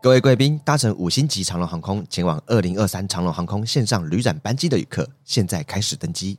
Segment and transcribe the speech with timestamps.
[0.00, 6.38] 各位贵宾，搭乘五星级长龙航空前往二零二三长龙航空线上旅展班机的旅客，现在开始登机。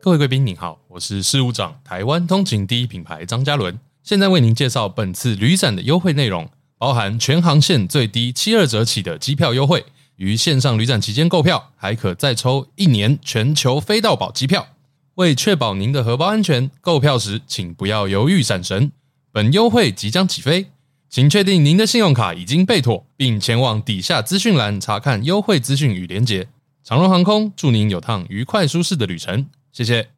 [0.00, 6.48] 各位贵宾您好，我是事务长，台湾通勤第一品牌张嘉伦，现在为您介绍本次旅展的优惠内容，
[6.78, 14.68] 包含全航线最低七二折起的机票优惠，于线上旅展期间购票，还可再抽一年全球飞到宝机票。
[15.16, 18.92] 为确保您的荷包安全，购票时请不要犹豫闪神。
[19.38, 20.66] 本优惠即将起飞，
[21.08, 26.48] 请确定您的信用卡已经备妥，并前往底下资讯栏查看优惠资讯与连结。
[26.82, 30.08] 长荣航空祝您有趟愉快舒适的旅程，谢谢。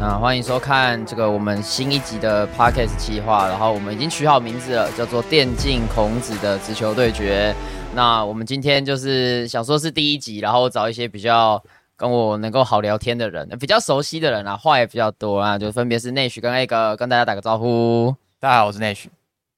[0.00, 7.54] 那欢迎收看这个我们新一集的 Podcast 计划，然后我们已经取好名字了，叫做《电竞孔子的直球对决》。
[7.94, 11.62] 那我们今天就是想说是第一集，然后找一些比较
[11.98, 18.14] 跟我能够好聊天的人，比较熟悉的人啊，话也比较多啊，就分别是 Nash 跟 A 哥，跟大家打个招呼。
[18.38, 19.06] 大家好，我是 Nash。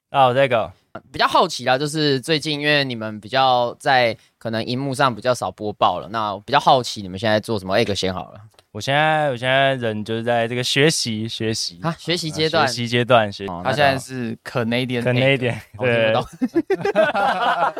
[0.08, 0.72] 啊，我这个
[1.12, 8.40] 比较好奇啦，就是最近因为你们比较在可能荧幕上比较少播报了，那我比较好奇你们现在做什么？A 哥先好了。
[8.72, 13.46] 我现在我现在人就是在这个学习学习啊，学习阶段，学习阶段学。
[13.46, 16.26] 哦他现在是 Canadian，可那一点，我听对不，懂，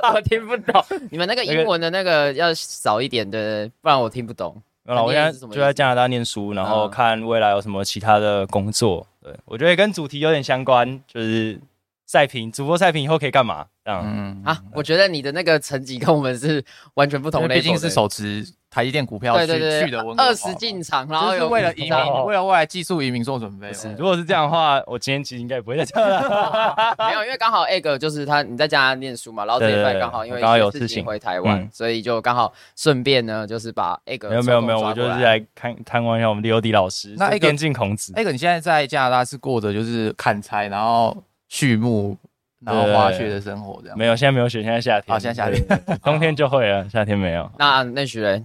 [0.14, 0.84] 我听不懂。
[1.11, 4.61] 你们那个英文的那个要少一点的，不然我听不懂。
[4.86, 9.06] 我现在就在加拿大念书，然后嗯看未来有什么其他的工作。
[9.22, 11.61] 对我觉得跟主题有点相关，就是
[12.06, 13.64] 赛评主播赛评以后可以干嘛？
[13.84, 23.69] 这样，嗯啊，我觉得你的那个层级跟我们是完全不同类，毕竟是手持台积电股票去对对对去的温哥二十进场，然后就为了移民，哦为了未来技术移民做准备。
[23.69, 26.95] 哦是如果是这样的话，我今天其实应该也不会在这了。
[26.98, 38.13] 没有，因为刚好 egg 就是他你在加拿大念书嘛，然后这一对对对拜刚好因为我刚好有事情回台湾，嗯所以就刚好顺便呢，就是把 egg 没有没有没有，我就是来看探望一下我们刘迪老师，那一个是电竞孔子。
[38.13, 41.17] ，egg 你现在在加拿大是过着就是砍柴，然后
[41.48, 42.17] 畜牧，
[42.65, 43.98] 然后滑雪的生活这样。
[43.98, 45.13] 没有，现在没有雪，现在夏天。
[45.13, 45.64] 好，现在夏天。
[46.05, 47.51] 冬天就会了，夏天没有。
[47.59, 48.45] 那那许人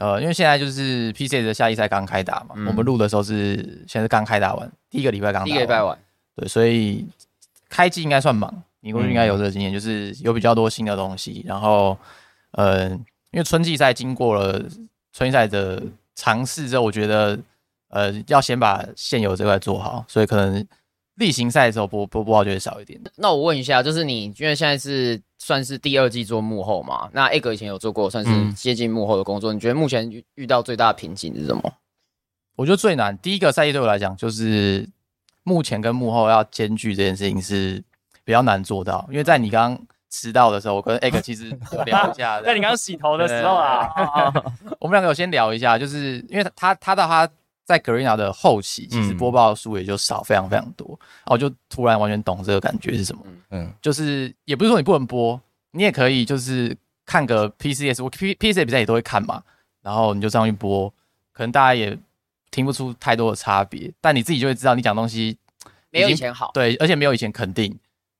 [0.00, 3.56] 呃，因为现在就是 PC 的夏季赛刚开打嘛，嗯我们录的时候是
[3.86, 5.98] 现在是刚开打完，第一个礼拜刚打完第一个礼拜完，
[6.34, 7.06] 对，所以
[7.68, 11.44] 开季应该算忙，你过去应该有这个经验，就是有比较多新的东西。
[11.46, 11.96] 然后，
[12.52, 14.58] 呃，因为春季赛经过了
[15.12, 15.82] 春季赛的
[16.14, 17.38] 尝试之后，我觉得
[17.90, 20.66] 呃要先把现有这块做好，所以可能
[21.16, 23.00] 例行赛的时候播播播报就会少一点。
[23.16, 31.62] 那我问一下，就是你因为现在是算是第二季做幕后嘛，那 egg 以前有做过算是嗯接近幕后的工作，你觉得目前遇遇到最大的瓶颈是什么？
[32.56, 34.88] 我觉得最难第一个赛季对我来讲，就是
[35.44, 37.82] 目前跟幕后要兼具这件事情是
[38.24, 43.88] 比较难做到，因为在你刚刚迟到的时候，我跟 egg 其实有聊一下， 在你刚刚洗头的时候啊，
[44.78, 47.26] 我们两个有先聊一下，就是因为他他他到他
[47.64, 55.40] 在 Garena 的后期，其实嗯播报数也就少非常非常多，然后我就突然完全懂这个感觉是什么，嗯，就是也不是说你不能播，
[55.72, 56.76] 你也可以就是
[57.06, 59.42] 看个 PCS，我 P PCS 比赛也都会看嘛，
[59.82, 60.92] 然后你就这样去播，
[61.32, 61.96] 可能大家也
[62.50, 65.36] 听不出太多的差别，但你自己就会知道你讲东西
[65.90, 66.50] 没有以前好。
[66.52, 67.66] 对，而且没有以前肯定，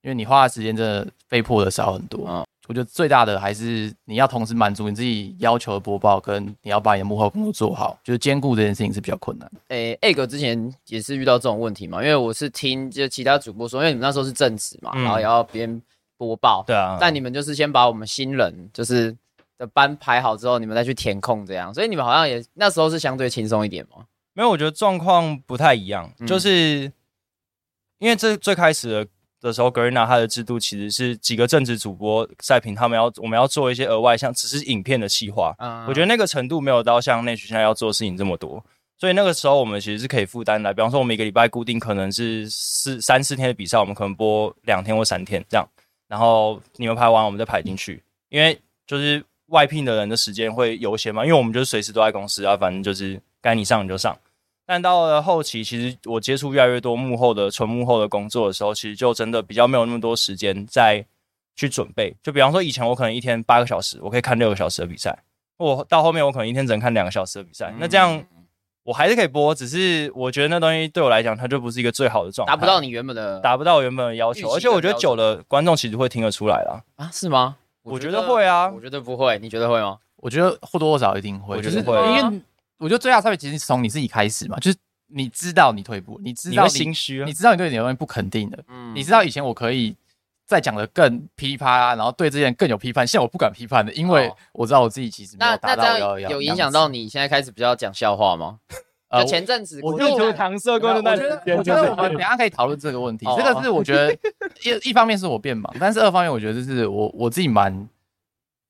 [0.01, 2.25] 因为你花的时间真的被迫的少很多。
[2.29, 9.51] 嗯我觉得最大的还是你要同时满足你自己要求的播报，跟你要把你的幕后工作做好，就是兼顾这件事情是比较困难。
[9.69, 15.81] 诶、哥之前也是遇到这种问题嘛，因为我是听就其他主播说，因为你们那时候是正职嘛，嗯然后也要边
[16.17, 19.13] 播报，对啊，但你们就是先把我们新人就是
[19.57, 24.05] 的班排好之后，你们再去填空这样，所以你们好像也那时候是相对轻松一点嘛。
[24.33, 26.27] 没有，我觉得状况不太一样，嗯。
[26.27, 26.91] 就是
[27.97, 29.07] 因为这最开始的
[29.41, 35.83] 的时候 e n a 它的制度其实是几个正职主播赛评，他们要我们要做一些额外像只是影片的细化，嗯。
[35.87, 38.63] 我觉得那个程度没有到像内许现在要做的事情这么多，
[38.99, 45.67] 所以那个时候我们其实是可以负担的，比方说我们一个礼拜固定可能是四三四天的比赛，我们可能播两天或三天这样，
[46.07, 54.15] 然后你们排完我们再排进去，因为就是外聘的人的时间会优先嘛，因为我们就是随时都在公司啊，反正就是该你上你就上。
[54.65, 61.05] 但到了后期，其实我接触越来越多幕后的纯幕后的工作的时候，其实就真的比较没有那么多时间再
[61.55, 62.15] 去准备。
[62.23, 65.17] 就比方说，以前我可能一天八个小时，我可以看六个小时的比赛，
[65.57, 67.73] 我到后面我可能一天只能看两个小时的比赛。
[67.77, 68.23] 那这样
[68.83, 74.49] 我还是可以播，只是我觉得那东西对我来讲，它就不是一个最好的状态，达不到你原本的达不到原本的要求。
[74.53, 76.81] 而且我觉得久了，观众其实会听得出来啦。
[76.95, 77.09] 啊？
[77.11, 77.57] 是吗？
[77.83, 79.97] 我觉得会啊我觉得不会，你觉得会吗？
[80.17, 82.41] 我觉得或多或少一定会，我觉得会因为
[82.81, 89.95] 我觉得最大的差别其实是从你自己开始嘛，就是你知道你退步，你知道你心虚啊你知道你对你的东西不肯定的，嗯你知道以前我可以
[90.45, 98.57] 再讲的更噼里啪啦，然后对这些人更有批判，现在我不敢批判的，因为哦我知道我自己其实没那有达那这样到我要要有影响到你现在开始比较讲笑话吗？
[99.11, 100.87] 就前阵子我就觉得搪塞我觉
[101.17, 103.25] 得，我觉得我们等下可以讨论这个问题。
[103.37, 104.13] 这个是我觉得
[104.63, 107.89] 一一方面是我变忙，但是二方面我觉得就是我我自己蛮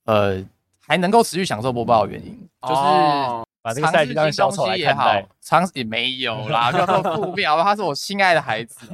[0.05, 0.43] 呃
[0.87, 2.31] 还能够持续享受播报的原因，
[2.63, 5.27] 就是哦把这个赛季当小丑来看待。
[5.41, 7.63] 尝试也没有啦， 就说负面，好吧？
[7.63, 8.87] 他是我心爱的孩子，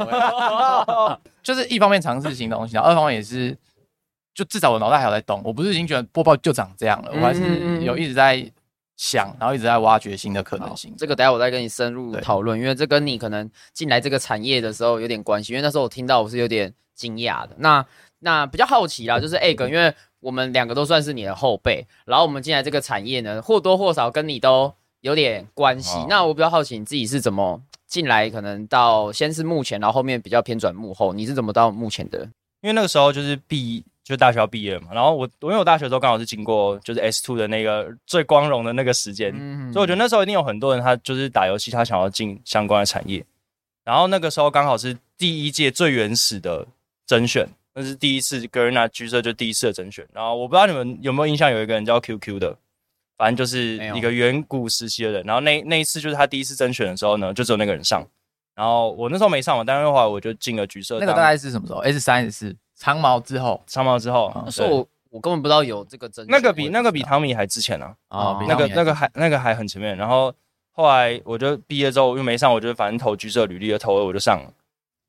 [1.43, 3.55] 就是一方面尝试新东西，然后二方面也是，
[4.33, 8.49] 就至少我脑袋还有在动，我不是已经觉得播报就长这样了，我还是有一直在
[8.97, 10.93] 想，然后一直在挖掘新的可能性。
[10.97, 15.53] 这个等一下我再跟你深入讨论，因为这跟你可能进来这个产业的时候有点关系。
[15.53, 17.49] 因为那时候我听到我是有点惊讶的。
[17.57, 17.85] 那
[18.19, 25.97] 那比较好奇啦，就是 egg，因为我们两个都算是你的后辈，然后我们进来这个产业呢，或多或少跟你都有点关系。
[25.97, 32.19] 哦那我比较好奇你自己是怎么进来，可能到先是幕前，然后后面比较偏转幕后，你是怎么到幕前的？
[32.61, 34.87] 因为那个时候就是毕，就大学要毕业嘛。
[34.91, 43.23] 然后我，我因为我大学的时候刚好是经过就是 S two 的那个最光荣的那个时间，嗯所以我觉得那时候一定有很多人他就是打游戏，他想要进相关的产业。
[43.83, 46.67] 然后那个时候刚好是第一届最原始的
[47.05, 47.47] 甄选，
[47.79, 50.03] 那是第一次 g e r n a 橘色就第一次的甄选。
[50.11, 52.57] 然后我不知道你们有没有印象，有一个人叫 QQ 的，
[53.15, 55.23] 反正就是一个远古时期的人。
[55.25, 58.03] 然后那那一次就是他第一次甄选的时候呢，就只有那个人上。
[58.55, 60.97] 然后我那时候没上嘛，但是后来我就进了橘色。
[60.99, 69.95] 那个大概是什么时候？S 三 S 四长毛之后长毛之后，那时候我我根本不知道有这个甄选，那个比那个比汤米还之前啊，哦那个那个还那个还很前面。
[69.95, 70.33] 然后
[70.71, 74.51] 后来我就毕业之后又没上，我就反正投橘色履历，投了我就上了。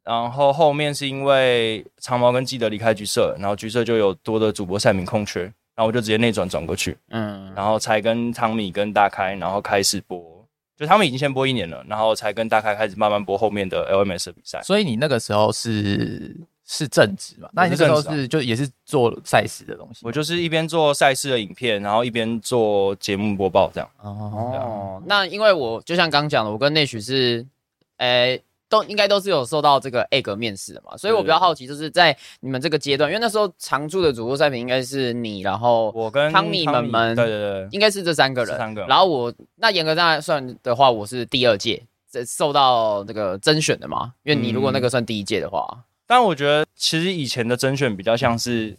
[0.09, 10.19] 然后后面是因为长毛跟基德离开橘色，然后橘色就有多的主播赛名空缺，然后我就直接内转转过去，嗯，然后才跟汤米跟大开，然后开始播。
[10.79, 14.63] 就他们已经先播一年了，然后才跟大开开始慢慢播后面的 LMS 的比赛。
[14.63, 16.35] 所以你那个时候是
[16.65, 17.51] 是正职嘛？
[17.53, 23.91] 那你那个时候是就也是做赛事的东西我就是一边做赛事的影片，然后一边做节目播报这样。
[24.01, 27.45] 哦，哦，那因为我就像刚讲的，我跟内许是，
[27.97, 38.85] 诶、都应该都是有受到这个 egg 面试的嘛，所以我比较好奇，就是在你们这个阶段，因为那时候常驻的主播赛评应该是你，然后我跟汤米们们对对对，应该是这三个人，三个。
[38.87, 48.77] 然后我那严格上来算的话，我是第二届这受到这个甄选的嘛，因为你如果那个算第一届的话，但我觉得其实以前的甄选比较像是，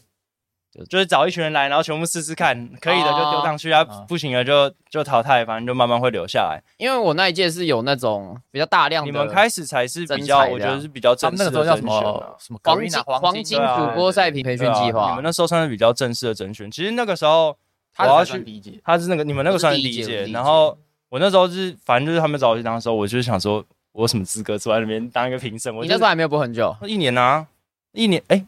[0.88, 6.62] 就是找一群人来，然后全部试试看，可以的就丢上去啊，哦不行的就就淘汰，反正就慢慢会留下来。
[6.77, 16.69] 因为我那一届是有那种比较大量的，你们开始才是比较，我觉得是比较正式的们那个时候叫什么什么黄金黄金主播赛评培训计划你们，那时候算是比较正式的甄选。
[16.69, 17.57] 其实那个时候
[17.98, 20.77] 我要去，他是那个你们那个算是第一届，然后
[21.10, 25.75] 我那时候是反正就是他们找我去当的时候，我就是想说，我有什么资格坐在那边当一个评审？
[25.75, 27.48] 我你那时候还没有播很久，一年啊，
[27.92, 28.45] 一年哎，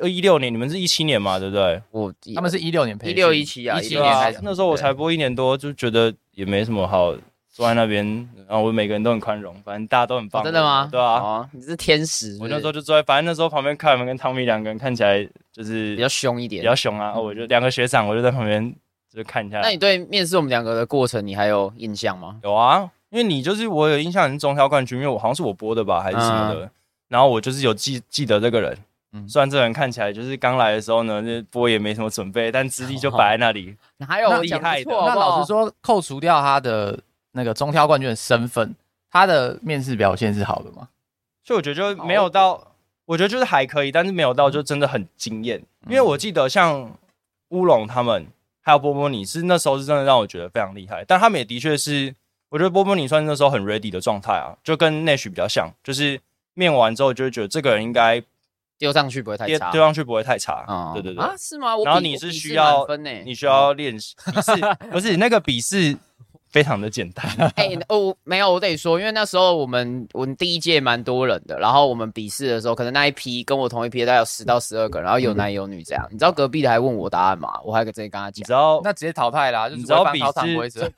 [0.00, 1.80] 二一六年，你们是一七年嘛，对不对？
[1.90, 7.14] 我他们是一六年培训，16 17啊一七对啊年开始，那时候我才播一年多，就觉得也没什么好
[7.48, 8.04] 坐在那边，
[8.46, 10.88] 然后我每个人都很宽容，反正大家都很棒、哦真的吗？
[10.92, 16.66] 对啊，哦，你是天使，我那时候候就坐在，反正那时候旁边看我们跟汤米两个人看起来就是比较凶一点比。
[16.66, 18.74] 较凶啊，哦我就两个学长，我就在旁边
[19.10, 19.68] 就看一下那。
[19.70, 22.38] 你对面试我们两个的过程，你还有印象吗？
[22.42, 26.70] 有啊，因为你就是我有印象你是中挑冠军，因为我好像是我播的吧，还是什么嗯的。
[27.08, 28.76] 然后我就是有记记得这个人，
[29.16, 33.76] 嗯虽然这人看起来就是刚来的时候呢， 这波也没什么准备，但资历就摆在那里。
[33.96, 36.98] 哪有厉害的那老实说，扣除掉他的
[37.32, 38.74] 那个中挑冠军的身份，
[39.10, 40.88] 他的面试表现是好的吗？
[41.44, 42.60] 所以我觉得就没有到，
[43.04, 45.62] 我觉得就是还可以，但是没有到就真的很惊艳。
[45.88, 46.92] 因为我记得像
[47.50, 48.26] 乌龙他们
[48.62, 52.12] 还有波波尼是那时候是真的让我觉得非常厉害，但他们也的确是，
[52.48, 56.20] 我觉得波波尼算是那时候很 ready 的状态啊，就跟 Nash 比较像，就是
[56.54, 58.20] 面完之后就会觉得这个人应该
[58.78, 59.70] 丢上去不会太差。
[59.70, 60.64] 丢丢上去不会太差。
[60.66, 61.24] 啊对对对。
[61.24, 61.76] 啊，是吗？
[61.76, 64.52] 我然后你是比我笔试需要满分呢，你需要练习 笔试，
[64.90, 65.96] 不是那个笔试
[66.50, 67.26] 非常的简单。
[67.56, 76.06] 哎、哦，没有，我得说，因为那时候我们我们第一届蛮多人的，然后我们笔试的时候，可能那一批跟我同一批的大概有十到十二个，然后有男有女这样。
[76.10, 77.60] 你知道隔壁的还问我答案吗？
[77.64, 80.92] 我还直接跟他讲你知，道那直接淘汰啦，就你知道笔只会翻考场规试则。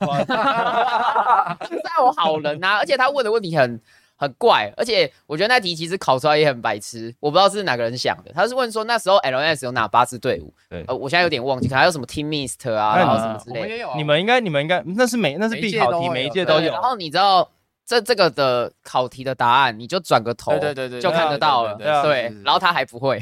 [1.83, 3.79] 但 我好人呐、而且他问的问题很
[4.19, 8.31] 很怪，而且我觉得那题其实考出来也很白痴，我不知道是哪个人想的。
[8.33, 10.53] 他是问说那时候 LS 有哪八支队伍？
[10.69, 13.59] 对呃，我现在有点忘记，可能还有什么 Team Mist 啊，然后什么之类的。
[13.61, 16.81] 我们也有啊，你们应该你们应该那是每那是必考题，每每一届都有然。
[16.81, 17.49] 后你知道
[17.85, 21.75] 这这个的考题的答案，你就转个头，对对对对，就看得到了。
[22.03, 23.19] 对然后他还不会。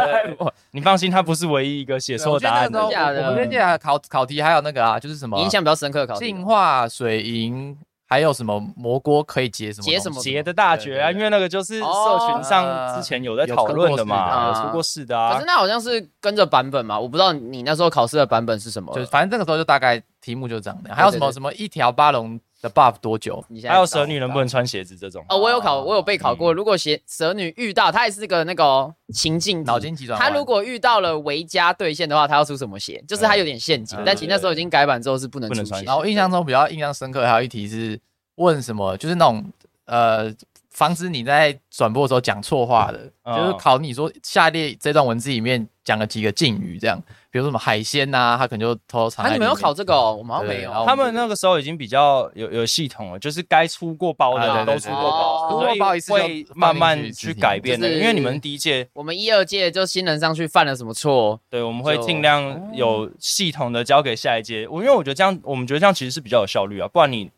[0.72, 2.88] 你放心，他不是唯一一个写错答案的对我。
[2.88, 7.76] 记得那时候我们那届考考题还有那个啊，就是什么印象比较深刻的考题净化水银，
[8.12, 9.84] 还有什么蘑菇可以结什么？
[9.84, 15.46] 结什么结的大绝啊，因为那个就是社群上之前有在讨论的嘛，哦有出过事的啊可是。
[15.46, 18.94] 那好像是跟着版本嘛，我不知道你那时候考试的版本是什么。
[18.94, 23.44] 就反正那个时候就大概题目就这样的，还有什么什么一条八龙的 buff 多久？
[23.48, 25.22] 你现在还有蛇女能不能穿鞋子这种？
[25.28, 26.54] 哦，我有考，我有被考嗯过。
[26.54, 30.30] 如果鞋蛇女遇到，她也是个那个哦情境题脑筋急转弯。
[30.30, 33.04] 她如果遇到了维加兑现的话，她要出什么鞋？
[33.06, 35.86] 就是她有点陷阱嗯，但其实那时候已经改版之后是不能出鞋不能穿鞋。
[35.86, 37.98] 然后我印象中比较印象深刻，还有一题是
[38.36, 39.44] 问什么，就是那种
[39.86, 40.32] 呃，
[40.70, 49.48] 防止你在转播的时候讲错话的，哦就是考你说下列这段文字里面讲了几个敬语，这样，比如说什么海鲜呐、他可能就偷偷藏啊，在里面。
[49.48, 50.14] 你们有考这个哦？
[50.18, 57.88] 我们好像没有他们那个时候已经比较有有系统了，就是该出过包的都出过包，哦所出过包一以次会慢慢去去改变的。
[57.88, 61.40] 就是因为你们第一届，我们一二届就新人上去犯了什么错？
[61.48, 64.68] 对，我们会尽量有系统的交给下一届。
[64.68, 67.30] 我因为我觉得这样，我们觉得这样其实是比较有效率啊，不然你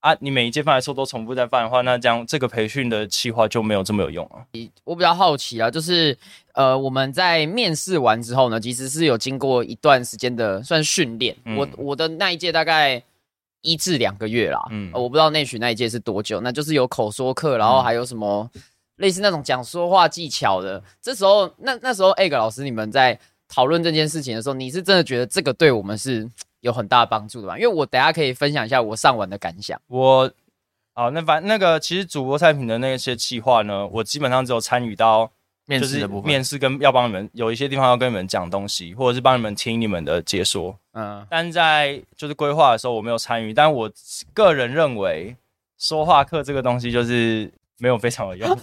[0.00, 4.46] 啊，你每一届犯的错都重复在犯的话，那这样这个培训的计划就没有这么有用啊。
[4.84, 6.16] 我比较好奇啊，就是
[6.54, 11.36] 呃，我们在面试完之后呢，其实是有经过一段时间的算训练。
[11.44, 13.02] 嗯我我的那一届大概
[13.62, 18.48] 一至两个月啦，嗯呃我不知道内许那一届是多久，那就是有口说课，然后还有什么
[18.98, 20.80] 类似那种讲说话技巧的。
[21.02, 26.28] 这时候，那那时候 egg 老师你们在讨论这件事情的时候，你是真的觉得这个对我们是
[26.60, 27.56] 有很大的帮助的吧？
[27.56, 29.80] 因为我等下可以分享一下我上完的感想。
[29.86, 30.30] 我
[30.94, 35.30] 好，那反那个其实主播菜品的那些计划呢，我基本上只有参与到
[35.66, 36.26] 面试的部分。
[36.26, 40.76] 面试跟要帮你们有一些地方要跟你们讲东西，或者是帮你们听你们的解说。
[40.94, 43.88] 嗯，但在就是规划的时候我没有参与，但我
[44.34, 45.36] 个人认为
[45.78, 48.58] 说话课这个东西就是没有非常有用。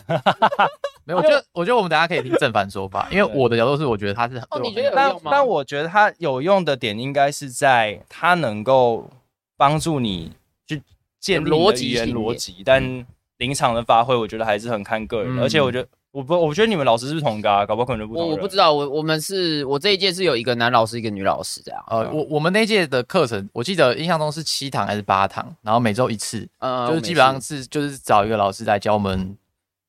[1.07, 5.29] 没有，我觉得我觉得我们等一下可以听正反说法，因为我的角度是我觉得他是哦你觉得有用吗？
[5.31, 9.07] 但我觉得它有用的点应该是在它能够
[9.55, 10.31] 帮助你
[10.65, 10.81] 去
[11.19, 13.05] 建立逻辑逻辑，但
[13.37, 15.37] 临场的发挥，我觉得还是很看个人。
[15.37, 15.43] 嗯。
[15.43, 18.25] 而且我觉得我不，我觉得你们老师是不是同一个啊，搞不好可能不同。
[18.25, 21.83] 我我不知道，我我们是我这一届是有一个男老师，一个女老师这样。
[21.87, 29.37] 呃，我我们那届的课程，我记得印象中是七堂还是八堂，然后每周一次，呃就是基本上是就是找一个老师来教我们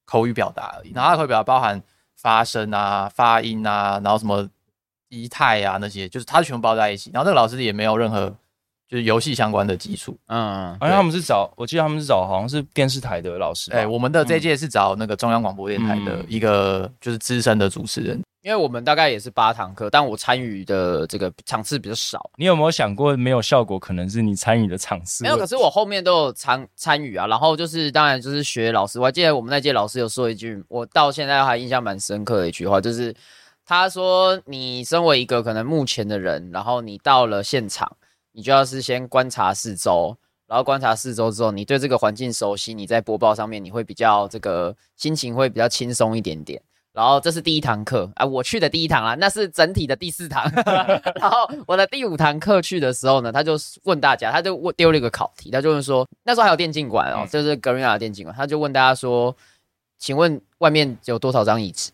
[0.05, 0.91] 口语表达而已。
[0.93, 1.81] 然后他的口语表达包含
[2.17, 4.49] 发声啊、发音啊，然后什么
[5.09, 7.13] 仪态啊那些，就是他全部包在一起。
[7.15, 8.35] 然后那个老师也没有任何
[8.89, 10.17] 就是游戏相关的基础。
[10.27, 13.79] 嗯，好像他们是找，我记得他们是找好像是电视台的老师吧。
[13.79, 18.21] 哎、我们的这届是找那个中央广播电台的嗯一个就是资深的主持人。
[18.43, 22.31] 因为我们大概也是八堂课，但我参与的这个场次比较少。
[22.37, 27.27] 你有没有想过，没有效果可能是你参与的场次没有，可是我后面都有参参与啊。
[27.27, 33.13] 然后就是当然就是学老师，我还记得我们那届老师有说一句，我到现在还印象蛮深刻的一句话，就是
[33.67, 37.97] 他说：“你身为一个可能目前的人，然后你到了现场，
[38.37, 40.15] 你就要是先观察四周，
[40.47, 46.61] 然后观察四周之后，你对这个环境熟悉，你在播报上面你会比较这个心情会比较轻松一点点。”
[46.93, 50.51] 然后这是第一堂课啊，我去的第一堂啊，那是整体的第四堂。
[51.19, 59.35] 然后我的第五堂课去的时候呢，他就问大家，他就问丢了一个考题，他就问说，那时候还有电竞馆哦，嗯就是格瑞亚的电竞馆，他就问大家说，
[59.99, 61.91] 请问外面有多少张椅子？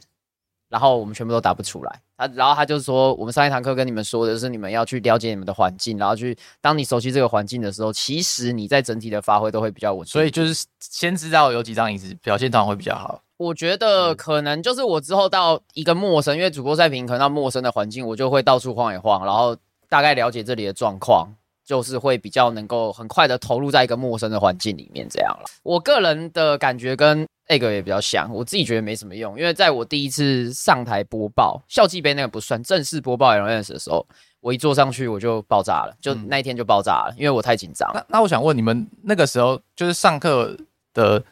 [0.69, 2.01] 然后我们全部都答不出来。
[2.29, 10.07] 他然后他就说，我们上一堂课跟你们说的是，你们要去了解你们的环境，然后去当你熟悉这个环境的时候，其实你在整体的发挥都会比较稳。
[10.07, 13.21] 所以就是先知道有几张椅子，表现当然会比较好。
[13.39, 19.57] 我觉得可能就是我之后到一个陌生，因为主播赛评可能到陌生的环境，我就会到处晃一晃，然后
[19.89, 21.29] 大概了解这里的状况，
[21.65, 25.47] 就是会比较能够很快的投入在一个陌生的环境里面这样了。
[25.65, 34.07] 我个人的感觉跟 egg 也比较像，我自己觉得没什么用，因为在我第一次上台播报校际杯那个不算正式播报 LNS 的时候，
[34.41, 37.91] 我一坐上去我就爆炸了，就嗯那一天就爆炸了，因为我太紧张。
[37.95, 40.57] 那那我想问你们，那个时候就是上课
[40.95, 41.23] 的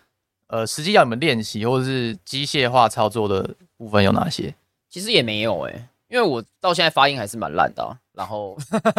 [0.49, 4.55] 呃，实际要你们练习或者是机械化操作的部分有哪些？
[4.89, 8.55] 其实也没有诶、因为我到现在发音还是蛮烂的啊、然后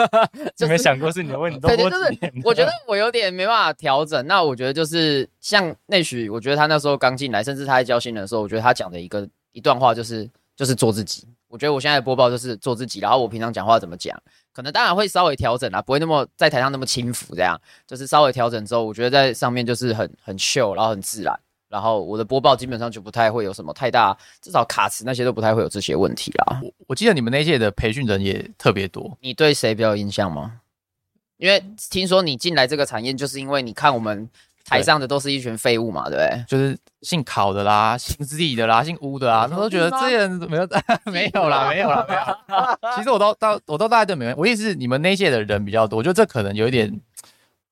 [0.58, 4.26] 你没想过是你的问题，对就是我觉得我有点没办法调整。
[4.26, 11.28] 那我觉得就是像那许，我觉得他那时候刚进来，甚至他在教新人的时候，我觉得他讲的一个一段话就是就是做自己。
[11.48, 14.20] 我觉得我现在的播报就是做自己，然后我平常讲话怎么讲，
[14.52, 21.40] 可能当然会稍微调整啦，不会那么在台上那么轻浮，这样就是稍微调整之后，我觉得在上面就是很很秀，然后很自然。
[21.72, 26.60] 然后我的播报基本上就不太会有什么太大，至少卡词那些都不太会有这些问题啦。
[26.62, 30.60] 我我记得你们那一届的培训人也特别多，你对谁比较有印象吗？
[31.38, 34.30] 因为听说你进来这个产业，就是因为你看我们
[34.66, 36.46] 台上的都是一群废物嘛，对不对？
[36.48, 40.68] 就是姓考的啦，姓李的啦，姓吴的啦，他都觉得这些人没有
[41.12, 42.92] 没有啦，没有啦，没有。
[42.96, 44.36] 其实我都到我都大概都没有。
[44.38, 47.00] 我意思是你们那一届的人比较多，我觉得这可能有一点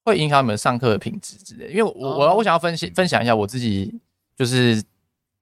[0.10, 1.72] 会影响你们上课的品质之类的。
[1.72, 3.94] 因为我我哦我想要分析分享一下我自己
[4.36, 4.84] 就是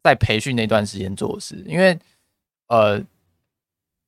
[0.03, 1.97] 在培训那段时间做的事，因为
[2.67, 3.01] 呃，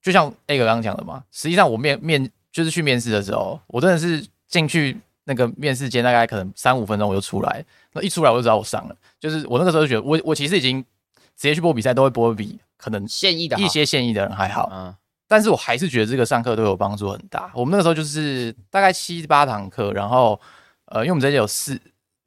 [0.01, 7.63] 就像 A 哥刚刚讲的嘛，实际上我面面就是去面试的时候，我真的是进去那个面试间大概可能三五分钟我就出来，
[7.93, 8.95] 那一出来我就知道我上了。
[9.19, 10.81] 就是我那个时候就觉得，我我其实已经
[11.35, 14.95] 直接去播比赛都会播比可能现役的一些现役的人还好，嗯，
[15.29, 17.51] 但是我还是觉得这个上课对我帮助很大。
[17.53, 20.37] 我们那个时候就是大概七八堂课，然后
[20.85, 21.79] 呃，因为我们这届有四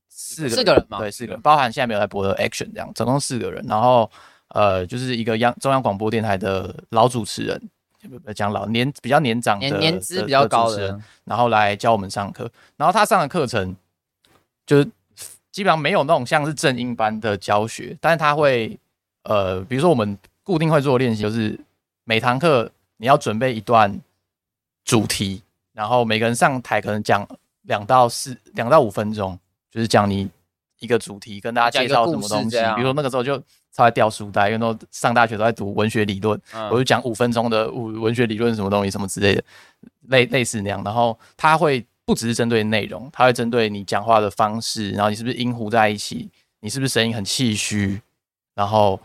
[0.09, 3.63] 四个四个人嘛对，四个人，包含现在没有在播的 Action 这样，总共四个人。
[3.67, 4.09] 然后
[4.51, 7.61] 呃，就是一个央中央广播电台的老主持人，
[8.25, 12.49] 不讲老年比较年长的年年资比较高主持人的，然后来教我们上课。
[12.77, 13.75] 然后他上的课程
[14.65, 14.85] 就是
[15.51, 18.79] 基本上没有那种像是正音班的教学，但是他会
[19.25, 21.59] 呃，比如说我们固定会做的练习，就是
[22.05, 22.71] 每堂课
[23.03, 24.01] 你要准备一段
[24.85, 25.43] 主题，
[25.73, 27.29] 然后每个人上台可能讲
[27.63, 29.37] 两到四两到五分钟，
[29.73, 30.31] 就是讲你
[30.79, 32.57] 一个主题，跟大家介绍什么东西。
[32.77, 33.43] 比如说那个时候就
[33.73, 39.43] 稍微掉书袋，因为都上大学都在读文学理论，嗯我就讲五分钟的文文学理论什么东西什么之类的，
[40.03, 40.81] 类类似那样。
[40.85, 46.31] 然后他会不只是针对内容，他会针对你讲话的方式，然后你是不是音糊在一起，
[46.61, 48.01] 你是不是声音很气虚，
[48.55, 49.01] 然后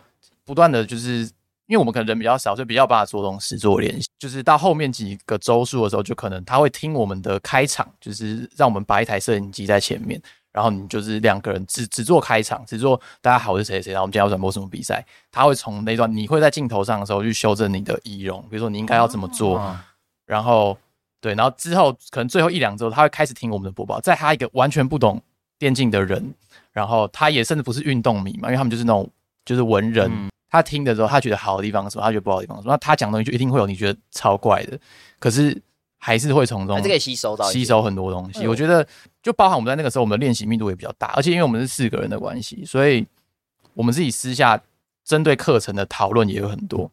[0.46, 1.28] 不断的就是，
[1.68, 4.08] 因为我们可能人比较少，所以比较把它做东西做练习。
[4.18, 10.20] 就是到后面几个周数的时候，就可能他会听我们的开场，就是让我们摆一台摄影机在前面，
[10.52, 19.78] 然后你就是两个人只只做开场，只做大家好我是谁谁谁，然后我们今天要转播什么比赛，他会从那段你会在镜头上的时候去修正你的仪容，比如说你应该要怎么做，哦。
[20.26, 20.78] 然后
[21.20, 25.22] 对，然后之后可能最后一两周，他会开始听我们的播报，在他一个完全不懂
[25.60, 26.34] 电竞的人，
[26.72, 29.10] 然后他也甚至不是运动迷嘛，因为他们就是那种
[29.46, 34.80] 就是文人，嗯他听的时候，他觉得好的地方是什么，他觉得不好的地方是什么，那他讲的东西就一定会有你觉得超怪的，
[35.20, 35.62] 可是
[35.98, 38.46] 还是会从中还是可以吸收到一些吸收很多东西。
[38.46, 38.88] 嗯我觉得
[39.22, 43.06] 就包含我们在那个时候，我们的练习密度也比较大，而且因为我们是四个人的关系，所以
[43.74, 44.62] 我们自己私下
[45.04, 46.90] 针对课程的讨论也有很多。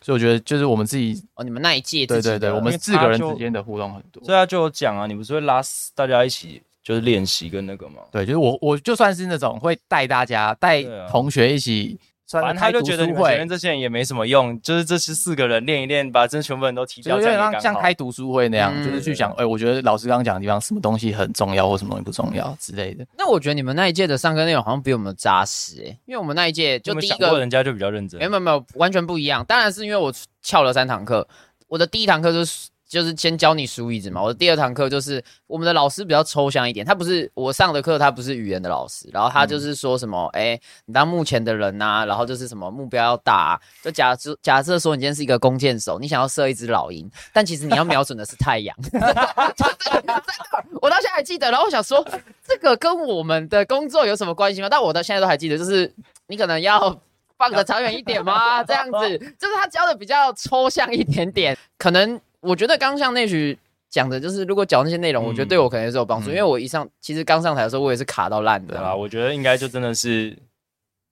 [0.00, 4.22] 所以我觉得就是我们自己，哦，你们那一届自己对对对，我们因为四个人之间的互动很多。
[4.22, 5.62] 所以他就有讲啊，你不是会拉
[5.94, 8.02] 大家一起就是练习跟那个吗？
[8.12, 11.98] 对，就是我我就算是那种会带大家带对啊同学一起，
[12.30, 23.06] 反正他就觉得你们前面，这些人也没什么用，就是这是四个人练一练，把这全部人都踢掉，就有点像像开读书会那样，嗯就是去讲，哎、我觉得老师刚刚讲的地方，什么东西很重要，或什么东西不重要之类的。
[23.18, 28.18] 那我觉得你们那一届的上课内容好像比我们扎实诶，因为我们那一届就第一个人家就比较认真。
[28.18, 29.44] 没有没有，完全不一样。
[29.44, 31.28] 当然是因为我翘了三堂课，
[31.68, 48.76] 我的第一堂课就是就是先教你数椅子嘛，我的第二堂课就是我们的老师比较抽象一点，他不是我上的课，他不是语言的老师，然后他就是说什么，哎、你当目前的人呐、然后就是什么目标要大、啊，就假设假设说你今天是一个弓箭手，你想要射一只老鹰，但其实你要瞄准的是太阳，
[50.80, 52.06] 我到现在还记得，然后我想说
[52.46, 54.68] 这个跟我们的工作有什么关系吗？
[54.70, 55.92] 但我到现在都还记得，就是
[56.28, 56.96] 你可能要
[57.36, 58.62] 放得长远一点吗？
[58.62, 61.58] 这样子， 就是他教的比较抽象一点点。
[61.76, 63.58] 可能我觉得刚像那句
[63.90, 68.74] 讲的，就是如果讲那些内容，嗯我觉得对我可能也是有帮助，嗯因为我一上其实刚上台的时候，我也是卡到烂的。
[68.74, 70.36] 对啊，我觉得应该就真的是，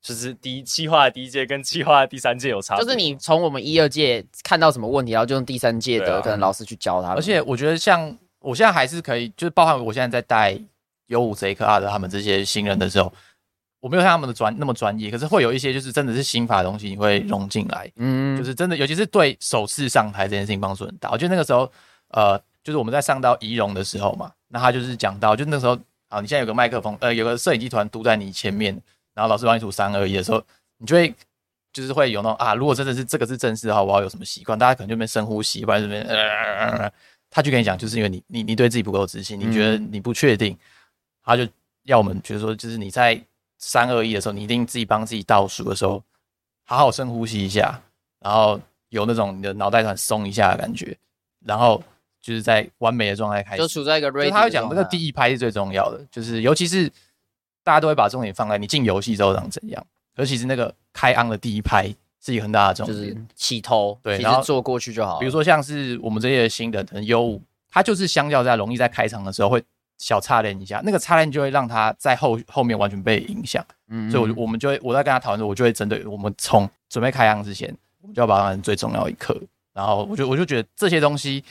[0.03, 7.17] 就是第一计划的第一届跟计划的第三届有差，就是你从我们一二届看到什么问题，然后就用第三届的可能老师去教他们。
[7.17, 10.59] 而且我觉得像我现在还是可以，就是包含我现在在带
[11.07, 13.13] 有五 Z 克 R 的他们这些新人的时候，
[13.83, 17.91] 我没有像他们的专那么专业，可是会有一些就是真的是心法的东西，你会融进来。
[17.97, 21.11] 嗯，就是真的，尤其是对首次上台这件事情帮助很大。
[21.11, 21.69] 我觉得那个时候，
[22.11, 25.77] 呃，就是我们在上到仪容的时候嘛，那他就是讲到，就那时候，
[26.09, 28.73] 好，你现在有个麦克风，呃，有个摄影集团堵在你前面，
[29.15, 30.41] 然后老师帮你数三二一的时候，
[30.79, 31.13] 你就会
[31.73, 34.57] 就是会有那种啊，如果真的是这个是正式的话，我要有什么习惯？
[34.57, 36.89] 大家可能就边深呼吸，不然这边呃，
[37.29, 40.57] 他就跟你讲，就是因为你你你对自己不够自信，你觉得你不确定，
[41.25, 41.49] 他就
[41.83, 43.21] 要我们觉得说，就是你在
[43.65, 46.03] 三二一的时候，你一定自己帮自己倒数的时候，
[46.65, 47.81] 好好深呼吸一下，
[48.19, 50.99] 然后有那种你的脑袋很松一下的感觉，
[51.47, 51.81] 然后
[52.21, 53.63] 就是在完美的状态开始。
[53.63, 56.91] 就处在一个 ready 就是他会讲这个，第一拍是最重要的，就是尤其是
[57.63, 62.99] 大家都会把重点放在你进游戏之后长怎样，而其实那个开昂的第一拍是一个很大的重点。
[62.99, 65.21] 就是起头，对然后做过去就好。
[65.21, 69.63] 比如说像是我们这些新的可能 U 五，它就是相较在容易在开场的时候会
[70.03, 73.65] 小差练一下，那个差练就会让他在后后面完全被影响。
[73.87, 79.41] 嗯，所以我就我们就会我在跟他讨论的时候，我就会针对我们从准备开箱之前，我们就要把它当成最重要一刻。
[79.73, 81.45] 然后我就我就觉得这些东西，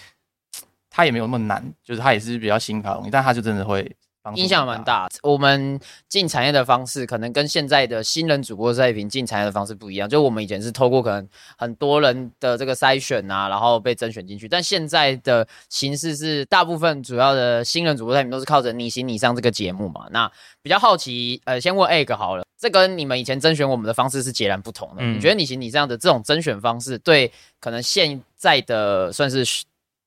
[0.90, 3.90] 它也没有那么难，就是它也是比较心法的东西，但它就真的会
[4.36, 4.84] 影响蛮。
[4.84, 5.08] 大。
[5.24, 10.10] 我们进产业的方式，可能跟现在的新人主播赛评进产业的方式不一样。
[10.10, 20.08] 就我们以前是透过可能很多人的这个筛选啊，然后被甄选进去，但现在的形式是大部分主要的新人主播赛评都是靠着你行你上这个节目嘛。
[20.12, 20.32] 那
[20.62, 24.96] 比较好奇，呃，先问 Egg 好了，这跟你们以前甄选我们的方式是截然不同的。
[25.00, 29.44] 嗯你觉得你行你上的这种甄选方式，对可能现在的算是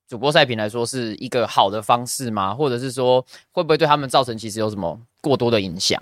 [0.07, 2.53] 主播赛评来说是一个好的方式吗？
[2.53, 6.01] 或者是说会不会对他们造成其实有什么过多的影响？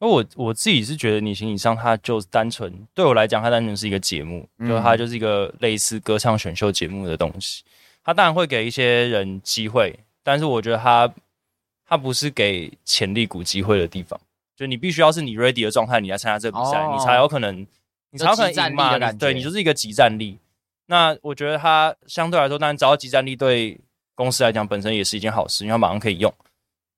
[0.00, 7.64] 而我我自己是觉得，你行以上，它就单纯对我来讲，它单纯是一个节目，嗯就它就是一个类似歌唱选秀节目的东西。
[8.04, 11.12] 它当然会给一些人机会，但是我觉得它
[11.84, 14.18] 它不是给潜力股机会的地方。
[14.56, 17.66] 就你必须要是你 ready 的状态，你来参加这个比赛，哦你才有可能，
[18.10, 19.12] 你才有可能战赢嘛。
[19.12, 20.38] 对你就是一个集战力。
[20.90, 23.78] 那我觉得它相对来说，当然找到集战力对
[24.14, 26.34] 公司来讲本身也是一件好事，因为它马上可以用。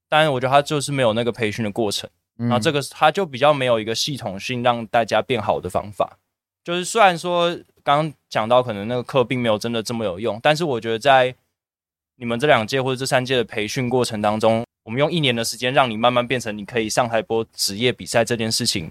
[0.09, 2.09] 但是我觉得它就是没有那个培训的过程。
[2.37, 6.17] 然后这个个它就比较没有一个系统性让大家变好的方法。
[6.65, 7.51] 就是虽然说
[7.83, 11.35] 刚刚讲到可能那个课并没有真的这么有用，但是我觉得在
[12.17, 18.91] 你们这两届或者这三届的培训过程当中，我们用一年的时间让你慢慢变成你可以上台播职业比赛这件事情，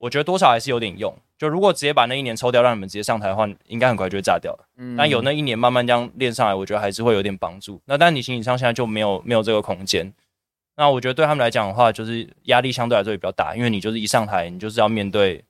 [0.00, 1.14] 我觉得多少还是有点用。
[1.38, 4.68] 就如果直接把那一年抽掉，让你们直接上台的话，应该很快就会炸掉了。
[4.76, 7.80] 嗯但有那一年慢慢这样练上来，我觉得还是会有点帮助。
[7.86, 10.12] 那但你行李上现在就没有没有这个空间。
[10.76, 15.44] 那我觉得对他们来讲的话，就是压力相对来说也比较大，因为你就是一上台，你就是要面对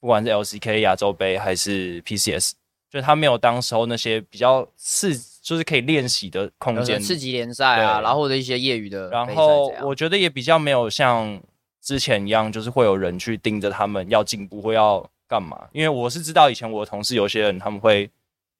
[0.00, 2.52] 不管是 LCK 亚洲杯还是 PCS，
[2.90, 7.00] 就是他没有当时候那些比较刺，就是可以练习的空间。
[7.00, 11.40] 刺激联赛啊，然后或者一些业余的然后我觉得也比较没有像
[11.86, 15.68] 之前一样，就是会有人去盯着他们要进步或要干嘛。
[15.70, 18.10] 因为我是知道以前我的同事有些人他们会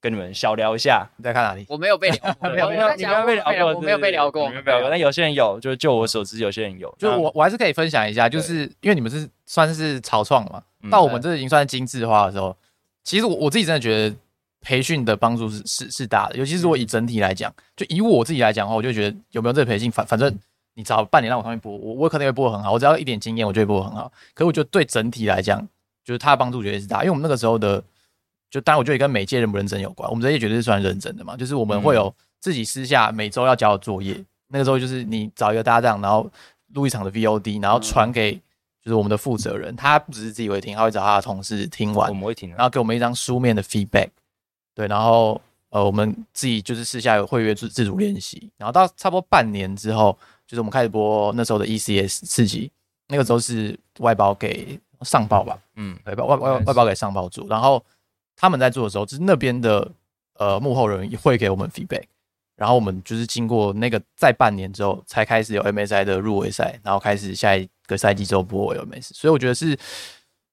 [0.00, 1.66] 跟你们小聊一下，你在看哪里？
[1.68, 4.90] 我没有被聊过， 没有没有你没有被聊过，我没有被聊过，没有被聊过。
[4.90, 6.94] 但有些人有，就是就我所知，有些人有。
[7.00, 12.56] 就我我还是可以分享一下，就是因为你们是算是草创嘛，嗯到我们这已经算是精致化的时候，
[13.02, 14.14] 其实我我自己真的觉得
[14.60, 20.32] 培训的帮助是是是大的，尤其是如果以整体来讲，就以我自己来讲的话，我就觉得有没有这个培训，反反正
[20.76, 24.12] 你找半年让我上面播，我我可能会播得很好，我只要一点经验，我就会播得很好。
[24.34, 25.66] 可是我觉得对整体来讲，
[26.04, 27.82] 就是他的帮助绝对是大，因为我们那个时候的，
[28.50, 36.30] 就当然我觉得也跟每届认不认真有关，我们这届绝对是算认真的嘛，就是我们会有自己私下每周要交的作业，那个时候就是你找一个搭档，然后
[36.74, 38.34] 录一场的 VOD，然后传给
[38.82, 42.64] 就是我们的负责人，他不只是自己会听，他会找他的同事听完我，们会听的然。
[42.64, 44.10] 后给我们一张书面的 feedback，
[44.74, 52.70] 对，然后呃我们自己就是私下有会约自自主练习，然后到差不多半年之后，就是我们开始播那时候的 ECS 四级，
[53.08, 57.84] 那个时候是外包给上报吧，嗯，对，外外外外包给上报组，然后
[58.36, 59.90] 他们在做的时候，就是那边的
[60.34, 62.04] 呃幕后人也会给我们 feedback，
[62.56, 69.76] 然后我们就是经过那个在半年之后，才开始有 MSI 的入围赛，然后开始下一个赛季之后播 LMS，所以我觉得是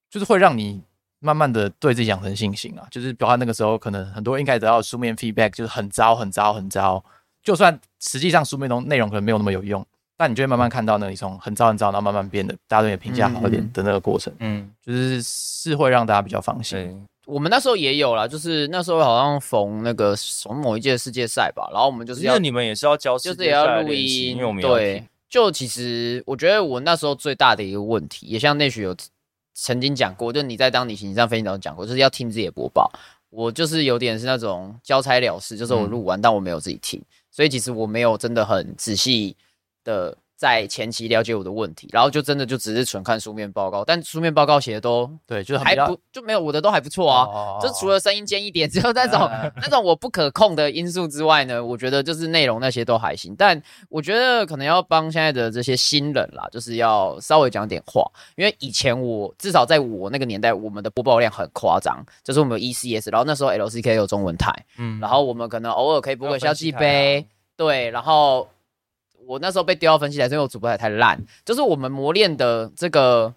[0.09, 0.81] 就是会让你
[1.19, 7.03] 慢慢的对自己养成信心啊，就是包括那个时候可能很多人应该得到书面 feedback 就是很糟很糟很糟，
[7.43, 9.85] 就算实际上书面中内容可能没有那么有用，
[10.17, 14.33] 但你就会慢慢看到那你从很糟很糟，然后慢慢变得大家对你评价好一点嗯的那个过程。
[14.39, 16.77] 嗯，就是是会让大家比较放心。
[16.77, 25.03] 对，我们那时候也有啦，就是那时候好像逢那个从某一届世界赛吧，然后我们就是要因为你们也是要交就是也要录音，因为我们对。
[25.29, 28.95] 就其实我觉得我那时候最大的一个问题，也像内许有
[29.55, 32.91] 曾经讲过，就你在当你形象分析长讲过，就是要听自己的播报。
[33.31, 37.01] 我就是有点是那种交差了事，就是我录完，但我没有自己听，
[37.33, 39.35] 所以其实我没有真的很仔细
[39.83, 47.23] 的在前期了解我的问题，然后就真的就只是纯看书面报告，但书面报告写的都对，就是还不就没有我的都还不错啊。
[47.23, 49.21] 哦就除了声音尖一点，只有那种
[49.55, 53.33] 那种我不可控的因素之外呢，我觉得就是内容那些都还行。
[53.37, 58.03] 但我觉得可能要帮现在的这些新人啦，就是要稍微讲点话，
[58.35, 68.49] 因为以前我至少在我那个年代，我们的播报量很夸张，就是我们有 ECS，然后那时候 LCK 有中文台，嗯然后我们可能偶尔可以播个消息还有分析杯台，对，然后
[69.27, 73.33] 我那时候被丢到分析台，是因为我主播台太烂，就是我们磨练的这个。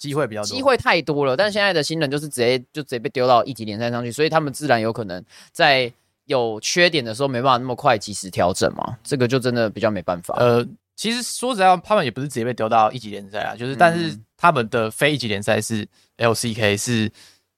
[0.00, 5.22] 机会比较多，机会太多了，但现在的新人就是直接就直接被丢到一级联赛上去，所以他们自然有可能
[5.52, 5.92] 在
[6.24, 10.34] 有缺点的时候没办法那么快及时调整嘛，这个就真的比较没办法。
[10.38, 17.12] 呃，其实说实在话，他们也不是直接被丢到一级联赛啊，就是但是嗯他们的非一级联赛是 LCK 是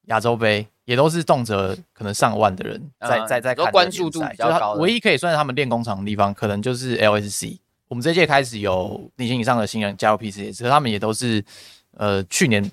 [0.06, 1.54] 亚洲杯，也都是动辄
[1.92, 7.58] 可能上万的人在嗯在在看关注度比较高唯一可以算是他们练工厂的地方，可能就是 LSC。
[7.92, 11.44] 我们这届开始有年薪以上的新人加入 PCS，可是他们也都是
[11.90, 12.72] 呃去年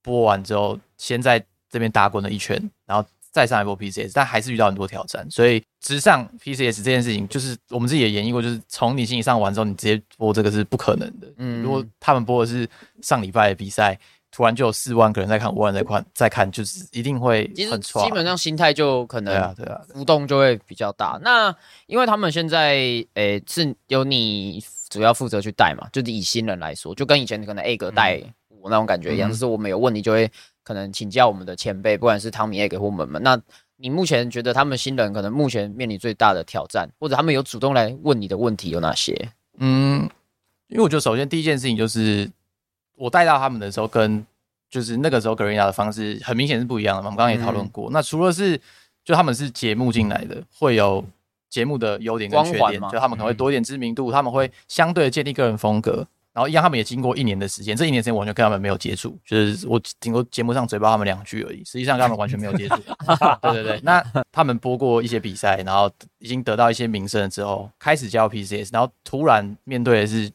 [0.00, 11.30] 播完之后，先在这边打滚了一圈，然后再上一波 PCS，但还是遇到很多挑战，所以直上 PCS 这件事情，就是我们自己也演绎过，就是从你心理上完之后，你直接播这个是不可能的。
[11.36, 12.66] 嗯如果他们播的是
[13.02, 14.00] 上礼拜的比赛，
[14.34, 18.04] 突然就有四万个人在看，五万在看，在看，就是一定会很差。
[18.04, 21.16] 基本上心态就可能对啊，能对啊，浮动就会比较大。
[21.22, 21.54] 那
[21.86, 22.74] 因为他们现在
[23.14, 28.20] 诶、是由你主要负责去带嘛，就是以新人来说，就跟以前可能 A 哥带
[28.60, 30.28] 我那种感觉一样，嗯就是我们有问题就会
[30.64, 33.22] 可能请教我们的前辈，不管是汤米 A 哥或我们们。
[33.22, 33.40] 那
[33.76, 39.16] 你目前觉得他们新人可能目前面临最大的挑战，或者他们有主动来问你的问题有哪些？
[39.58, 40.10] 嗯，
[40.66, 42.28] 因为我觉得首先第一件事情就是
[42.96, 44.24] 我带到他们的时候，跟
[44.70, 47.08] 就是那个时候格瑞亚的方式很明显是不一样的嘛。
[47.08, 47.90] 我们刚刚也讨论过。
[47.90, 48.60] 那除了是
[49.04, 51.04] 就他们是节目进来的，会有
[51.48, 56.06] 节目的优点跟缺点，光环吗就他们可能会多一点知名度，他们会相对的建立个人风格。
[56.32, 62.74] 然后一样，他们也经过一年的时间，这一年时间我完全跟他们没有接触，就是我顶多节目上嘴巴他们两句而已，实际上跟他们完全没有接触。
[63.40, 70.28] 对对对，那他们播过一些比赛，然后已经得到一些名声了之后，开始加入 PCS，然后突然面对的是，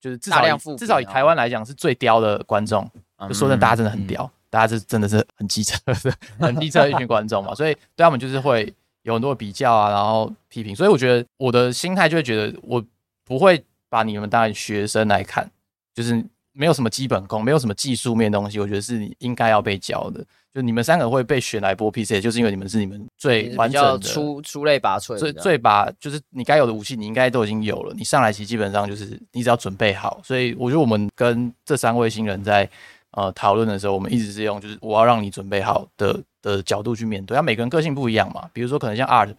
[0.00, 2.88] 就是至少量至少以哦台湾来讲是最刁的观众，
[3.28, 5.94] 就说真的，大家真的很屌，大家是真的是很机车的、
[6.38, 12.82] 很机车的一群观众嘛，所以对他们就是会有很多的比较啊，然后批评，所以我觉得我的心态就会觉得我
[13.24, 15.50] 不会把你们当学生来看，
[15.94, 20.24] 就是没有什么基本功，没有什么技术面的东西，我觉得是你应该要被教的。
[20.52, 27.94] 就你们三个会被选来播 PC，就是因为你们是你们最完整的、出出类拔萃的最样，最把就是你该有的武器，你应该都已经有了。
[27.96, 30.20] 你上来其实基本上就是你只要准备好。
[30.24, 32.68] 所以我觉得我们跟这三位新人在
[33.12, 37.36] 呃讨论的时候，我们一直是用就是我要让你准备好的的角度去面对。
[37.36, 39.32] 他每个人个性不一样嘛，比如说可能像 Art，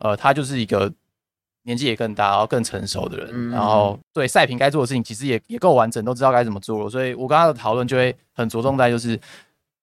[0.00, 0.92] 呃，他就是一个
[1.62, 6.90] 年纪也更大，然后更成熟的人，嗯然后对赛评该做的事情其实也也够完整，都知道该怎么做了。
[6.90, 9.18] 所以我跟他的讨论就会很着重在就是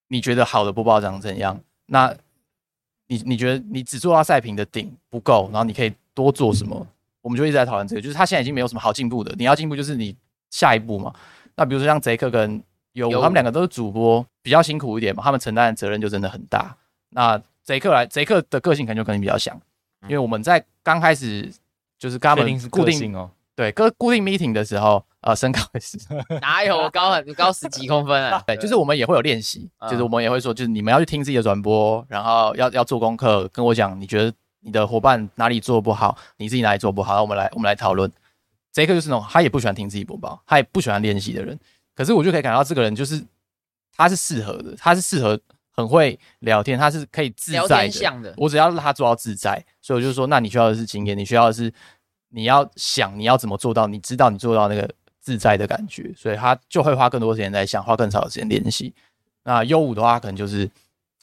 [0.08, 1.58] 你觉得好的播报长怎样？
[1.86, 2.14] 那
[3.06, 6.86] 你你觉得你只做到赛评的顶不够，然后你可以多做什么？
[7.22, 10.14] 我们就一直在讨论这个，就是他现在已经没有什么好进步的，你要进步就是你
[10.50, 11.14] 下一步嘛。
[11.56, 12.62] 那比如说像贼克跟
[12.92, 16.76] 优武，优武他们两个都是主播，比较辛苦一点嘛，他们承担的责任就真的很大。
[17.10, 19.58] 那贼克来，贼克的个性可能就跟你比较像，
[20.04, 21.50] 因为我们在刚开始
[21.98, 23.30] 就是跟他确定是们固定哦。
[23.56, 25.98] 对跟固定 meeting 的时候，呃，身高也是，
[26.40, 28.40] 哪有我高很高十几公分啊？
[28.46, 38.10] 对，就是我们也会有练习，嗯就是我们也会说，就是你们要去听自己的转播，然后要要做功课，跟我讲你觉得你的伙伴哪里做不好，你自己哪里做不好，然后我们来我们来讨论。
[38.72, 41.58] 这个就是那种他也不喜欢听自己播报，他也不喜欢练习的人，
[41.96, 43.20] 可是我就可以感到这个人就是
[43.96, 45.40] 他是适合的，他是适合
[45.78, 47.86] 很会聊天，他是可以自在
[48.20, 48.34] 的。
[48.36, 51.72] 我只要让他做到自在，所以我就说，那你需要的是经验，你需要的是
[52.30, 58.92] 你要想你要怎么做到，你知道你做到那个自在的感觉，所以他就会花更多时间在想，花更少的时间练习。
[59.44, 60.68] 那优五的话，可能就是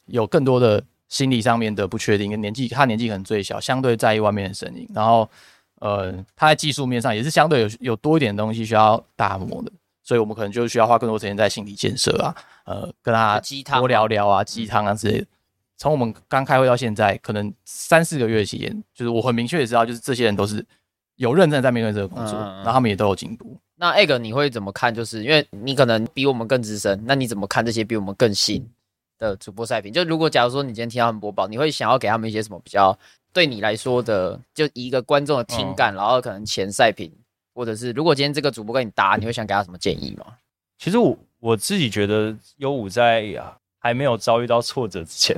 [0.06, 5.30] 有更多的心理上面的不确定，跟年纪他年纪可能最小，相对在意外面的声音，然后
[5.82, 9.72] 呃，他在技术面上也是相对有有多一点东西需要打磨的，
[10.06, 13.42] 所以我们可能就需要花更多时间在心理建设啊，呃，跟他
[13.80, 15.28] 多聊聊啊，鸡汤啊之类的。
[15.78, 20.64] 从我们刚开会到现在，可能三四个月期间，就是我很明确的知道，就是这些人都是
[21.16, 23.58] 有认真在面对这个工作，嗯嗯嗯然后他们也都有进步。
[23.76, 24.94] 那 egg 你会怎么看？
[24.94, 28.66] 就是因为你可能比我们更资深，那你怎么看这些比我们更新
[29.18, 29.92] 的主播赛评？
[29.92, 32.98] 就如果假如说你今天听他们播报，你会想要给他们一些什么比较
[33.34, 37.12] 对你来说的，就一个观众的听感，然后可能前赛评，
[37.56, 40.26] 或者是如果今天这个主播跟你搭，你会想给他什么建议吗？
[40.78, 45.36] 其实我我自己觉得优五在啊还没有遭遇到挫折之前，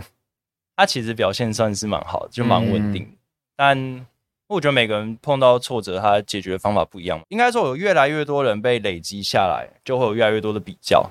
[0.76, 3.08] 他其实表现算是蛮好的，就蛮稳定。
[3.56, 4.06] 但
[4.48, 7.22] 我觉得每个人碰到挫折，他解决方法不一样。
[7.30, 11.08] 应该说，有越来越多人被累积下来，就会有越来越多的比较。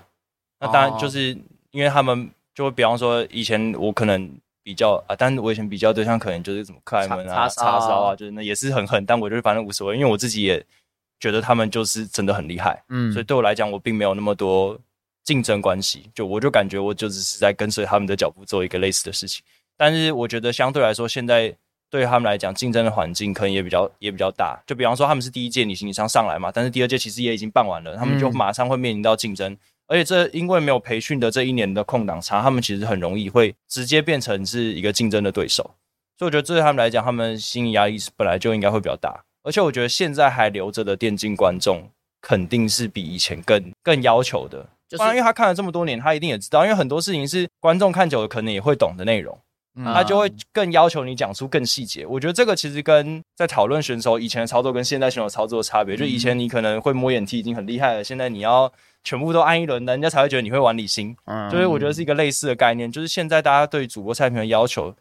[0.59, 1.37] 那当然哦就是
[1.71, 4.29] 因为他们就会，比方说以前我可能
[4.63, 10.65] 比较啊，但是我以前比较对象可能就是什么克莱门啊、叉烧啊，就是那也是很狠，但我就是反正无所谓，因为我自己也
[11.21, 12.83] 觉得他们就是真的很厉害。
[12.89, 14.79] 嗯所以对我来讲，我并没有那么多
[15.25, 19.45] 竞争关系，就我就感觉我就只是在跟随他们的脚步做一个类似的事情。
[19.77, 21.55] 但是我觉得相对来说，现在
[21.91, 24.59] 对他们来讲，竞争的环境可能也比较也比较大。
[24.67, 29.57] 就比方说，他们是第一届你行李上上来嘛，但是第二届其实也已经办完了，他们就嗯马上会面临到竞争。
[29.89, 35.63] 而且这因为没有培训的这一年的空档差，他们其实很容易会直接变成是一个竞争的对手。
[36.19, 39.23] 所以我觉得这对他们来讲，他们心理压力本来就应该会比较大。
[39.47, 41.89] 而且我觉得现在还留着的电竞观众，
[42.21, 44.67] 肯定是比以前更更要求的。
[44.89, 49.39] 就是不然因为他看了这么多年，他一定也知道，因为很多事情是观众看久了可能也会懂的内容，
[49.85, 52.05] 他就会更要求你讲出更细节。
[52.05, 58.73] 我觉得这个其实跟在讨论选手以前的操作跟现在选手操作的差别，就以前你可能会摸眼踢已经很厉害了，现在你要
[59.05, 61.17] 全部都按一轮，人家才会觉得你会玩理性。
[61.27, 64.95] 嗯所以我觉得是一个类似的概念，就是现在大家对主播菜品的要求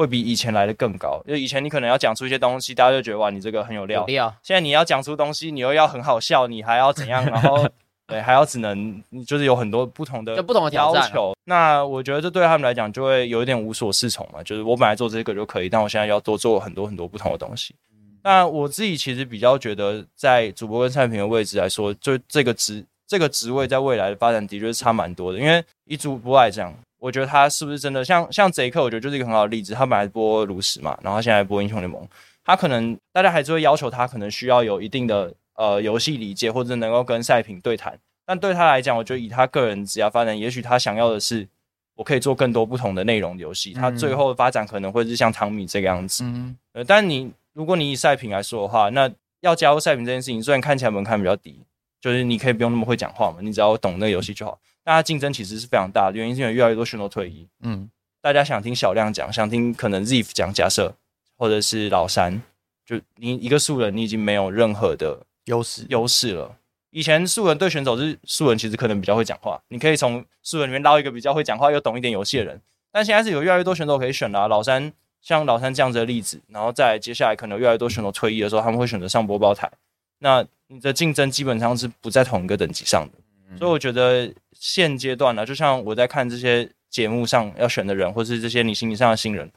[0.00, 1.22] 会比以前来的更高。
[1.28, 4.06] 就以前你可能要讲出一些东西，大家就觉得哇，你这个很有料有。
[4.06, 7.22] 料，现在你要讲出东西，你又要很好笑，你还要怎样？
[7.26, 7.68] 然后
[8.08, 11.34] 对，还要只能就是有很多不同的不同的要求。
[11.44, 14.42] 那我觉得这对他们来讲就会有一点无所适从嘛。
[14.42, 17.74] 就是我本来做这个就可以，但我现在要多做很多很多不同的东西。
[18.22, 25.38] 那我自己其实比较觉得，在主播跟菜品的位置来说，就这个职这个职位在未来的发展的确是差蛮多的。
[25.38, 29.74] 因为以主播来讲，我觉得他是不是真的像像这一刻，我觉得就是一个很好的例子。
[29.74, 32.06] 他本来播炉石嘛，然后他现在播英雄联盟，
[32.44, 37.98] 他可能大家还是会要求他可能需要有一定的呃游戏理解，或者能够跟赛品对谈。
[38.26, 41.48] 但对他来讲，我觉得以他个人职业发展，也许他想要的是
[41.96, 43.72] 我可以做更多不同的内容游戏。
[43.72, 46.22] 他最后的发展可能会是像汤米这个样子。
[46.22, 49.10] 嗯，呃，但你如果你以赛品来说的话，那
[49.40, 51.60] 要加入赛品这件事情，虽然看起来门槛比较低，
[52.00, 54.58] 就是你可以不用那么会讲话嘛，你只要懂那个游戏就好。
[54.82, 57.90] 但它竞争其实是非常大的，原因是因为越来越多选手退役，嗯，
[58.20, 60.94] 大家想听小亮讲，想听可能 Ziff 讲假设，
[61.36, 62.42] 或者是老三，
[62.84, 66.56] 就你一个素人，你已经没有任何的优势优势了。
[66.90, 72.60] 以前素人对选手是素人，其实可能比较会讲话，你可以从素人里面捞一个比较会讲话又懂一点游戏的人。
[72.90, 79.70] 但现在是有越来越多选手可以选啦、老三像老三这样子的例子，然后再接下来可能越来越多选手退役的时候，他们会选择上播报台。
[80.18, 83.18] 那你的竞争基本上是不在同一个等级上的，
[83.58, 89.50] 所以我觉得现阶段呢，就像我在看这些节目上要选的人，或是这些你心理上的新人，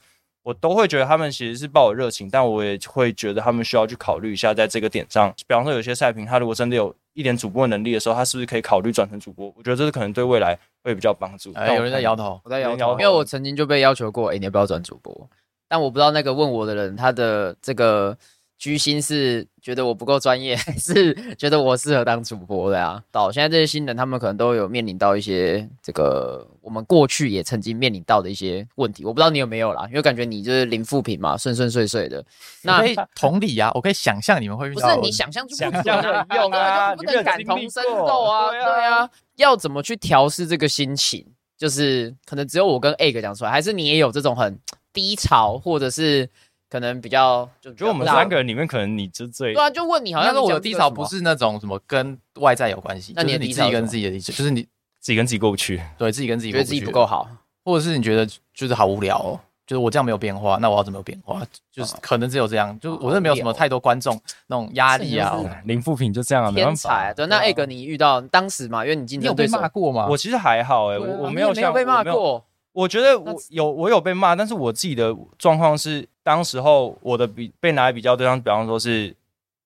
[0.44, 9.54] 我都会觉得他们其实是抱有热情，但我也会觉得他们需要去考虑一下，在这个点上，比方说有些赛评，他如果真的有一点主播能力的时候，他是不是可以考虑转成主播？
[9.56, 11.54] 我觉得这是可能对未来会比较帮助。
[11.54, 15.30] 哎，有人在摇头，我在摇头，因为我曾经就被要求过，哎、你要不要转主播？
[15.70, 18.16] 但我不知道那个问我的人，他的这个
[18.64, 23.04] 居心是觉得我不够专业， 还是觉得我适合当主播的啊？
[23.12, 32.24] 到现在这些新人，他们可能都有面临到一些这个我们过去也曾经面临到的一些问题，我不知道你有没有啦，因为感觉你就是零负评嘛，顺顺遂遂的。
[32.62, 34.96] 那以同理啊，我可以想象你们会遇到。
[34.96, 41.28] 不是你想象就不想准象 啊，用啊不能感同身受啊，对啊对啊，要怎么去调试这个心情？
[41.58, 44.58] 就是可能只有我跟 egg 讲出来，还是你也有这种很
[44.94, 46.30] 低潮，或者是
[46.74, 55.80] 可能比较就觉得我们三个人里面，可能你是最对啊，就问你好好像像我的低潮不是那种什么跟外在有关系，那你的就是你自己跟自己的理解，就是你自己跟自己过不去。
[56.00, 57.30] 对自己跟自己觉得自己不够好，
[57.64, 61.44] 或者是你觉得就是好无聊哦，就是我这样没有变化，那我要怎么有变化？
[61.72, 65.50] 就是可能只有这样，就我这没有什么太多观众那种压力啊这就。
[65.66, 67.14] 零负评就这样啊，没天办法才。
[67.14, 70.08] 对，那 egg 你遇到当时嘛，因为你今天有被骂过吗？
[70.10, 79.16] 我其实还好哎、我我没有没有被骂过，我觉得我有我有被骂，但是我自己的状况是，当时候我的比被拿来比较对象，比方说是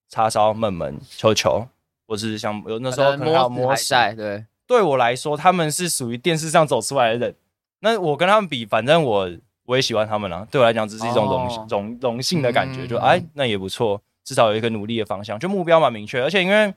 [0.10, 1.68] 叉烧、闷闷、球球，
[2.08, 3.90] 或是像有那时候可能还有摸还摸死。
[3.90, 4.46] 在对。
[4.66, 7.36] 对我来说，他们是属于电视上走出来的人。
[7.80, 9.32] 那我跟他们比，反正我
[9.66, 16.22] 我也喜欢他们了、对我来讲，这是一种荣哦荣荣幸的感觉，嗯就哎，那也不错，至少有一个努力的方向，就目标蛮明确。
[16.22, 16.74] 而且因为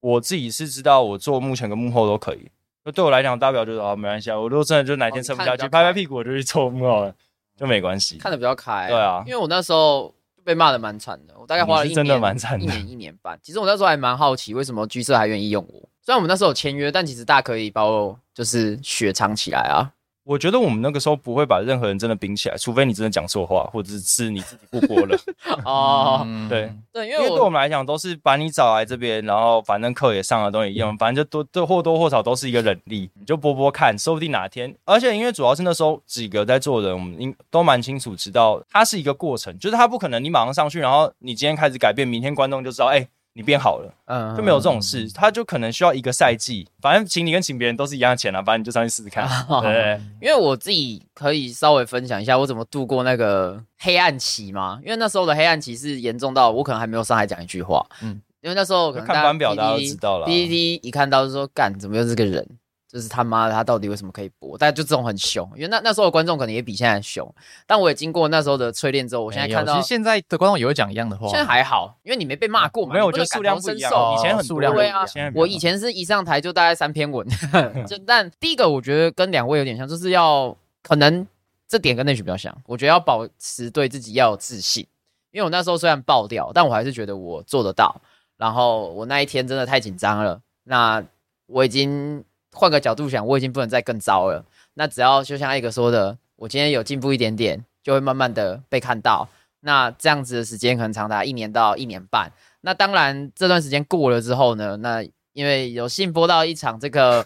[0.00, 2.50] 我自己是知道，我做幕前跟幕后都可以。
[2.84, 4.38] 那对我来讲，大不了就是啊，没关系啊。
[4.38, 7.14] 我如果真的就哪天撑不下去，拍拍屁股我就去做幕后了，
[7.60, 8.16] 就没关系。
[8.18, 8.88] 看得比较开。
[8.88, 13.38] 对啊因为我那时候被骂的蛮惨的，我大概花了一年，真的蛮惨的一年一年半。
[13.42, 15.88] 其实我那时候还蛮好奇，为什么居社还愿意用我？
[16.02, 19.92] 虽然我们那时候有签约，但其实大家可以把我就是雪藏起来啊。
[20.30, 25.18] 我觉得我们那个时候不会把任何人真的冰起来，除非你真的讲错话，或者是你自己不播了。
[25.66, 34.72] 哦，嗯对，对，因因为对我们来讲，都是把你找来这边，然后反正课也上了，东西也用，反正就多多或多或少都是一个忍力，你就播播看，说不定哪天。
[34.84, 43.08] 而且因为主要是那时候几个在做的人，我们应都蛮清楚知道，它是一个过程，就是它不可能你马上上去，然后你今天开始改变，明天观众就知道，哎、
[43.40, 46.68] 你变好了，嗯就没有这种事，他就可能需要一个赛季。
[46.78, 49.26] 反正请你跟请别人都是一样的钱啊，反正你就上去试试看。
[49.62, 54.78] 对，因为我自己可以稍微分享一下我怎么度过那个黑暗期嘛。
[54.84, 60.26] 因为那时候的黑暗期是严重到我可能还没有上来讲一句话，嗯嗯，因为那时候可能看班表大家都知道了。
[60.26, 62.46] 滴滴一看到就说干，怎么又是这个人？
[62.90, 64.58] 就是他妈的，他到底为什么可以播？
[64.58, 67.32] 大家就这种很凶，因为那那时候的观众可能也比现在凶。
[67.64, 72.94] 但我也经过那时候的淬炼之后，我现在看到其实现在的观众也会讲一样的话，现在还好，因为你没被骂过嘛。
[72.94, 73.92] 没有，我觉得数量不一样。
[74.18, 77.24] 以前很数量对啊我以前是一上台就大概三篇文，
[77.86, 81.24] 就但第一个我觉得跟两位有点像，就是要可能
[81.68, 84.84] 这点跟内许比较像，我觉得要保持对自己要有自信，
[85.30, 88.00] 因为我那时候虽然爆掉，但我还是觉得我做得到。
[88.36, 91.04] 然后我那一天真的太紧张了，那
[91.46, 94.44] 我已经换个角度想，我已经不能再更糟了。
[94.74, 99.28] 那只要就像艾格说的，我今天有进步一点点，就会慢慢的被看到。
[99.60, 102.32] 那这样子的时间可能长达一年到一年半。
[102.62, 105.02] 那当然这段时间过了之后呢，那
[105.32, 107.24] 因为有幸播到一场这个，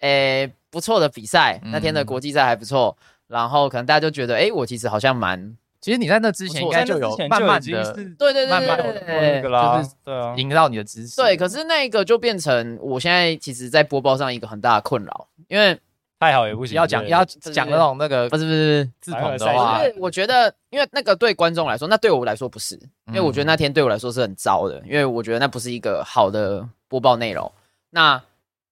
[0.00, 11.16] 诶、不错的比赛，那天的国际赛还不错，然后可能大家就觉得，诶、我其实好像蛮，其实你在那之前应该就有慢慢的对对对慢慢对地对就是对啊，引到你的知识。
[11.16, 15.78] 对，可是那个就变成我现在其实，在播报上一个很大的困扰，因为
[16.18, 22.74] 太好也不行，要讲要讲那种那个不是不是自捧的反话我觉得因为那个对观众来说，那对我来说不是，
[23.06, 27.50] 因为我觉得那天对我来说是很糟的，因为我觉得那不是一个好的播报内容。
[27.90, 28.20] 那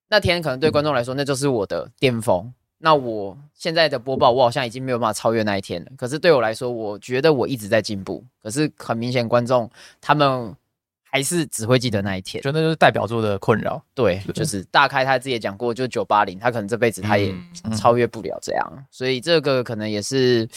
[0.08, 2.52] 那天可能对观众来说，那就是我的巅峰。
[2.86, 5.90] 那我现在的播报，我好像已经没有办法超越那一天了。
[5.96, 8.24] 可是对我来说，我觉得我一直在进步。
[8.40, 9.68] 可是很明显，观众
[10.00, 10.54] 他们
[11.02, 12.40] 还是只会记得那一天。
[12.44, 13.82] 觉得那就是代表作的困扰。
[13.92, 17.34] 对，就是大开他自己也讲过，就九八零，他可能这辈子他也
[17.64, 18.86] 嗯超越不了这样。
[18.88, 20.48] 所以这个可能也是，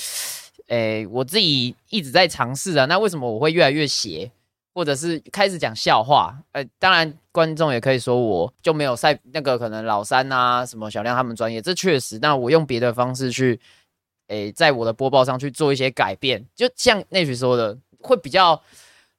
[0.67, 2.85] 诶、我自己一直在尝试啊。
[2.85, 4.31] 那为什么我会越来越邪，
[4.73, 6.37] 或者是开始讲笑话？
[6.51, 12.19] 呃，当然观众也可以说我就没有赛那个可能老三啊什么小亮他们专业，这确实。
[12.19, 13.59] 那我用别的方式去，
[14.27, 18.61] 诶、在我的播报上去做一些改变，就像那句说的，会比较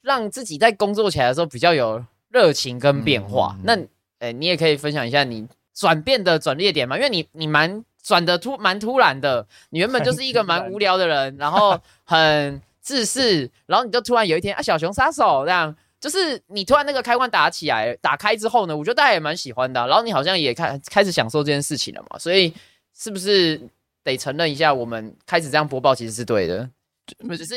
[0.02, 3.56] 让自己在工作起来的时候比较有热情跟变化。
[3.64, 3.76] 那
[4.20, 15.74] 诶、你也可以分享一下你转变的转捩点嘛，因为你你蛮转的突蛮突然的，你原本就是一个蛮无聊的人，然后很自视，然后你就突然有一天啊，小熊杀手这样。
[16.00, 22.50] 就是你突然那个开关打起来，打开之后呢，我觉得大家也蛮喜欢的啊、然后你好像也开开始享受这件事情了嘛，所以
[22.96, 23.60] 是不是
[24.02, 26.66] 得承认一下，我们开始这样播报其实是对的？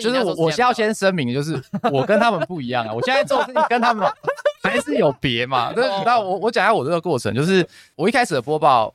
[0.02, 1.58] 就是我我先要先声明，就是
[1.90, 4.06] 我跟他们不一样啊，我现在做的事情跟他们
[4.62, 5.72] 还是有别嘛。
[5.76, 7.66] 但是那我我讲一下我这个过程，就是
[7.96, 8.94] 我一开始的播报，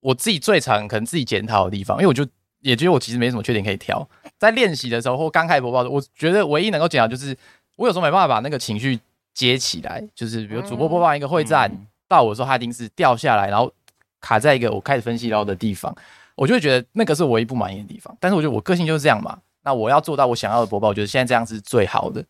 [0.00, 2.26] 我自己最常可能自己检讨的地方，因为我就
[2.62, 4.08] 也觉得我其实没什么缺点可以挑。
[4.38, 7.36] 在练习的时候或刚开始播报的，我觉得唯一能够讲的就是
[7.76, 8.98] 我有时候没办法把那个情绪
[9.34, 13.72] 接起来，就是比如主播播报一个会战、嗯到我的时候，它一定是掉下来，然后
[14.20, 15.96] 卡在一个我开始分析到的地方，
[16.36, 18.14] 我就会觉得那个是我唯一不满意的地方。
[18.20, 22.22] 但是我觉得我个性就是这样嘛，那我要做到我想要的播报，我觉得现在这样是最好的，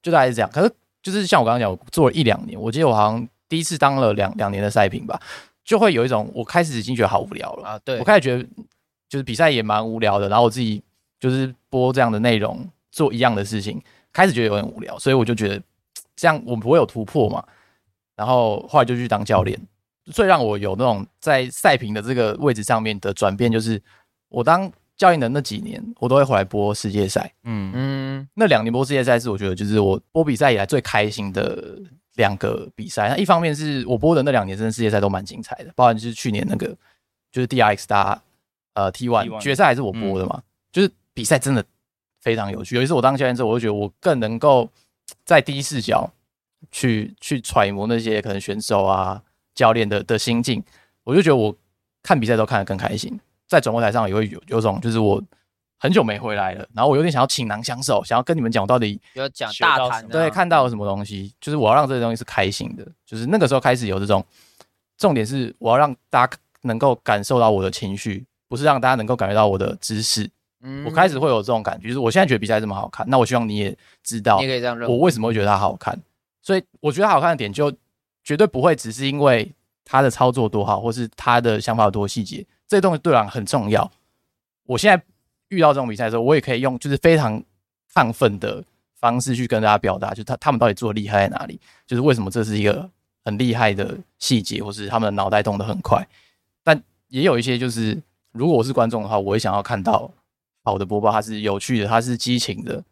[0.00, 0.48] 就大概是这样。
[0.52, 0.72] 可是
[1.02, 5.20] 就是像我刚刚讲，我做了一两年，我记得我好像第一次当了两两年的赛评吧，
[5.64, 7.68] 就会有一种我开始已经觉得好无聊了。
[7.70, 8.48] 啊，对我开始觉得
[9.08, 10.82] 就是比赛也蛮无聊的，然后我自己
[11.18, 13.80] 就是播这样的内容，做一样的事情，
[14.12, 15.62] 开始觉得有点无聊，所以我就觉得
[16.14, 17.44] 这样我不会有突破嘛。
[18.16, 19.60] 然后后来就去当教练，
[20.12, 23.80] 最让我有那种在赛评的这个位置上面的转变，就是
[24.28, 27.30] 我当教练的那几年，我都会回来播世界赛。
[27.44, 31.78] 嗯嗯，那两年播世界赛是我觉得就是我播比赛以来最开心的
[32.14, 33.10] 两个比赛。
[33.10, 36.74] 那一方面是我播的那两年，真的世界赛都蛮精彩的，包含就是去年那个
[37.30, 38.22] 就是 DRX 打
[38.76, 41.64] 呃 T One 决赛还是我播的嘛，就是比赛真的
[42.20, 42.76] 非常有趣。
[42.76, 44.68] 有一次我当教练之后，我就觉得我更能够
[45.24, 46.12] 在第一视角
[46.70, 49.22] 去去揣摩那些可能选手啊
[49.54, 50.62] 教练的的心境，
[51.04, 51.56] 我就觉得我
[52.02, 53.18] 看比赛都看得更开心。
[53.48, 55.22] 在转播台上也会有有种就是我
[55.78, 64.22] 很久没回来了，然后我有点想要倾囊相授，想要跟你们讲我到底有讲大谈啊对看到了什么东西，就是我要让这些东西是开心的，就是那个时候开始有这种
[64.98, 70.28] 重点是我要让大家能够感受到我的情绪，不是让大家能够感觉到我的知识。
[70.62, 75.96] 嗯我开始会有这种感觉，就是我现在觉得比赛这么好看，那我希望你也知道你也可以这样认为，我为什么会觉得它好看。
[76.42, 77.72] 所以我觉得好看的点就
[78.24, 79.52] 绝对不会只是因为
[79.84, 83.88] 他的操作多好，或是他的想法有多细节，这东西对我很重要。
[84.64, 85.04] 我现在
[85.48, 87.40] 遇到这种比赛的时候，我也可以用就是非常
[87.94, 88.64] 亢奋的
[88.96, 92.88] 方式去跟大家表达，就他他们到底做的厉害在哪里，就是为什么这是一个
[93.24, 96.04] 很厉害的细节，或是他们的脑袋动得很快。
[96.64, 98.00] 但也有一些就是，
[98.36, 100.10] 如果我是观众的话，我也想要看到
[100.64, 102.82] 好的播报，它是有趣的，它是激情的，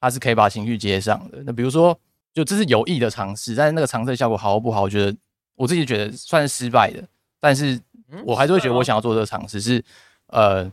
[0.00, 1.42] 它是可以把情绪接上的。
[1.44, 1.98] 那比如说，
[2.32, 5.16] 就这是有意的尝试，但是那个尝试的效果好或不好，我觉得
[5.54, 7.02] 我自己觉得算是失败的，
[7.40, 7.80] 但是
[8.24, 9.84] 我还是会觉得我想要做这个尝试是，
[10.28, 10.64] 呃，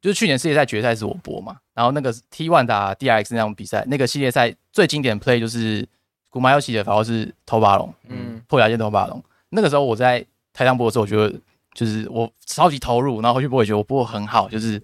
[0.00, 5.86] 就是去年世界赛决赛是我播嘛，然后那个 T One 打 DRX 那场比赛，那个系列赛最经典的 play 就是
[6.28, 9.22] 古马游戏的法号是头巴龙，嗯破牙剑头巴龙。
[9.50, 11.38] 那个时候我在台上播的时候，我觉得
[11.74, 14.82] 就是我超级投入，然后回去播也觉得我播的很好，就是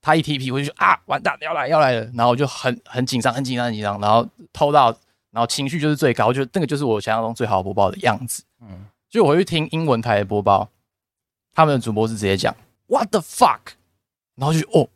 [0.00, 4.86] 他一 TP 我就觉得啊完蛋要来要来了，然后我就很很紧张很紧张很紧张，然后偷到，
[5.30, 8.44] 然后情绪就是最高，就那个就是我想象中最好播报的样子。
[8.60, 10.68] 嗯，就我去听英文台的播报，
[11.52, 12.54] 他们的主播是直接讲
[12.86, 13.60] What the fuck，
[14.36, 14.88] 然后就哦，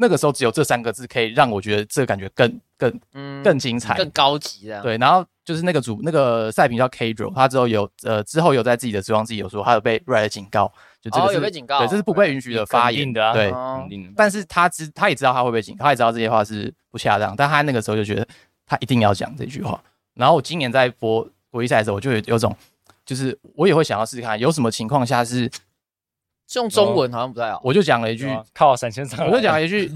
[0.00, 4.80] 那个时候只有这三个字可以让我觉得这个感觉更更嗯更精彩，更高级的。
[4.80, 10.72] 对，然后就是那个主那个赛评叫 K d r o 他之后有呃之后有在自己的职望自己有说他有被 Red 警告，
[11.02, 13.50] 就这个哦是、有被警告对，这是不被允许的发言的啊对。
[13.50, 14.12] 哦肯定的。
[14.16, 18.26] 但是他知他也知道他会被警告，他也知道这些话是不恰当，但他那个时候就觉得
[18.66, 19.82] 他一定要讲这句话。
[20.14, 22.54] 然后我今年在播国际赛的时候，我就有有种
[23.04, 25.50] 就是我也会想要试试看，有什么情况下是
[26.54, 27.60] 用中文好像不太好。
[27.62, 29.92] 我就讲了一句靠闪现上，我就讲了一句，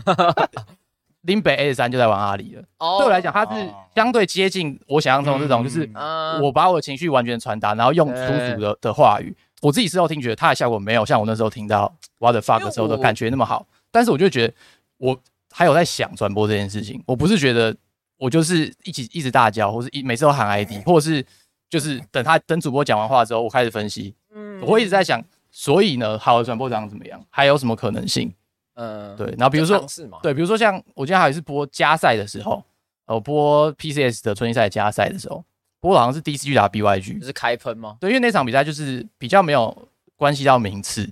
[1.22, 2.62] 林北 A 三就在玩阿里了。
[2.78, 2.98] 哦。
[2.98, 3.74] 对我来讲，它是哦。
[3.94, 9.34] 相对接近我想象中的这种，就是嗯我把我的情绪完全传达，然后用粗对俗的的话语。
[9.60, 14.54] 我自己事后听觉得它的效果没有像我那时候听到 What the fuck 的时候的感觉那么好，但是我就觉得
[14.98, 15.16] 我
[15.52, 17.74] 还有在想传播这件事情，我不是觉得
[18.18, 21.24] 我就是一起一直大叫，或是一每次都喊 ID，或者是
[21.70, 24.60] 就是等他等主播讲完话之后，我开始分析，嗯。
[24.62, 25.22] 我会一直在想
[25.52, 27.22] 所以呢，好的转播长怎么样？
[27.30, 28.32] 还有什么可能性？
[28.74, 29.84] 嗯，对，然后比如说，
[30.22, 32.64] 对，比如说像我今天还有一次播加赛的时候，
[33.04, 35.44] 呃播 PCS 的春季赛加赛的时候，
[35.78, 37.98] 播的好像是 DCG 打 BYG，就是开喷吗？
[38.00, 41.06] 对，因为那场比赛就是比较没有关系到名次，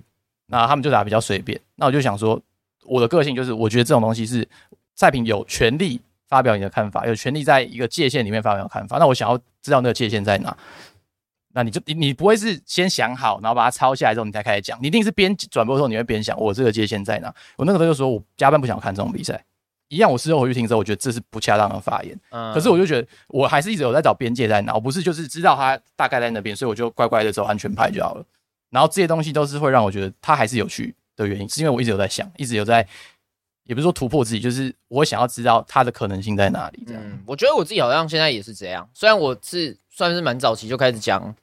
[0.47, 1.61] 那他们就打比较随便。
[1.75, 2.41] 那我就想说，
[2.85, 4.47] 我的个性就是，我觉得这种东西是
[4.95, 8.97] 赛评有权利发表你的看法，有权利在一个界限里面发表看法。
[8.97, 10.57] 那我想要知道那个界限在哪，
[11.53, 17.33] 那你就你你不会是先想好，然后把它抄下来之后你才开始讲，你一定是边转播的时候你会边想我这个界限在哪。
[17.57, 19.43] 我那个时候就说我加班不想看这种比赛，
[19.89, 22.17] 一样我事后回去听之后，我觉得这是不恰当的发言。
[22.29, 28.23] 嗯，可是我就觉得，我还是一直有在找边界在哪，我不是就是知道他大概在那边，所以我就乖乖的走安全牌就好了。
[28.69, 32.87] 然后这些东西都是会让我觉得它还是有趣的原因，是因为我一直有在想，一直有在，
[33.71, 36.83] 也不是说突破自己，就是我想要知道它的可能性在哪里。
[36.85, 41.33] 这样，嗯，我觉得我自己好像现在也是这样，虽然我是算是蛮早期就开始讲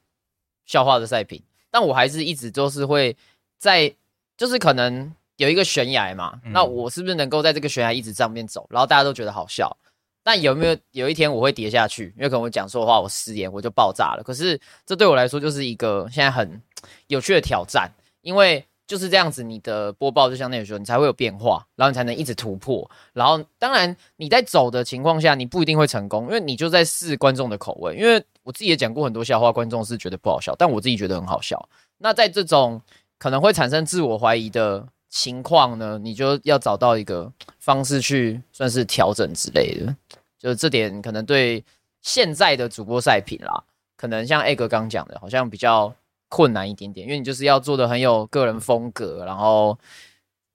[0.67, 3.17] 笑话的赛品，但我还是一直都是会
[3.57, 3.91] 在，
[4.37, 9.75] 就是可能有一个悬崖嘛，嗯那我是不是能够在这个悬崖一直上面走，然后大家都觉得好笑？
[10.21, 12.13] 但有没有有一天我会跌下去？
[12.15, 14.21] 因为可能我讲错话，我失言，我就爆炸了。
[14.23, 16.61] 可是这对我来说就是一个现在很
[17.07, 22.89] 有趣的挑战，因为就是这样子，你的播报就像那个时候，你才会有变化，然后你才能一直突破。
[23.13, 27.95] 然后当然你在走的情况下，你不一定会成功，因为你就在试观众的口味。
[27.95, 31.69] 因为我自己也讲过很多笑话，观众是觉得不好笑，但我自己觉得很好笑。
[31.99, 32.81] 那在这种
[33.19, 39.95] 可能会产生自我怀疑的情况呢，你就要找到一个方式去算是调整之类的。
[40.39, 41.63] 就这点可能对
[42.01, 43.63] 现在的主播赛品啦，
[43.95, 45.93] 可能像 A 哥刚讲的，好像比较
[46.29, 49.77] 困难一点点，因为你就是要做的很有个人风格，然后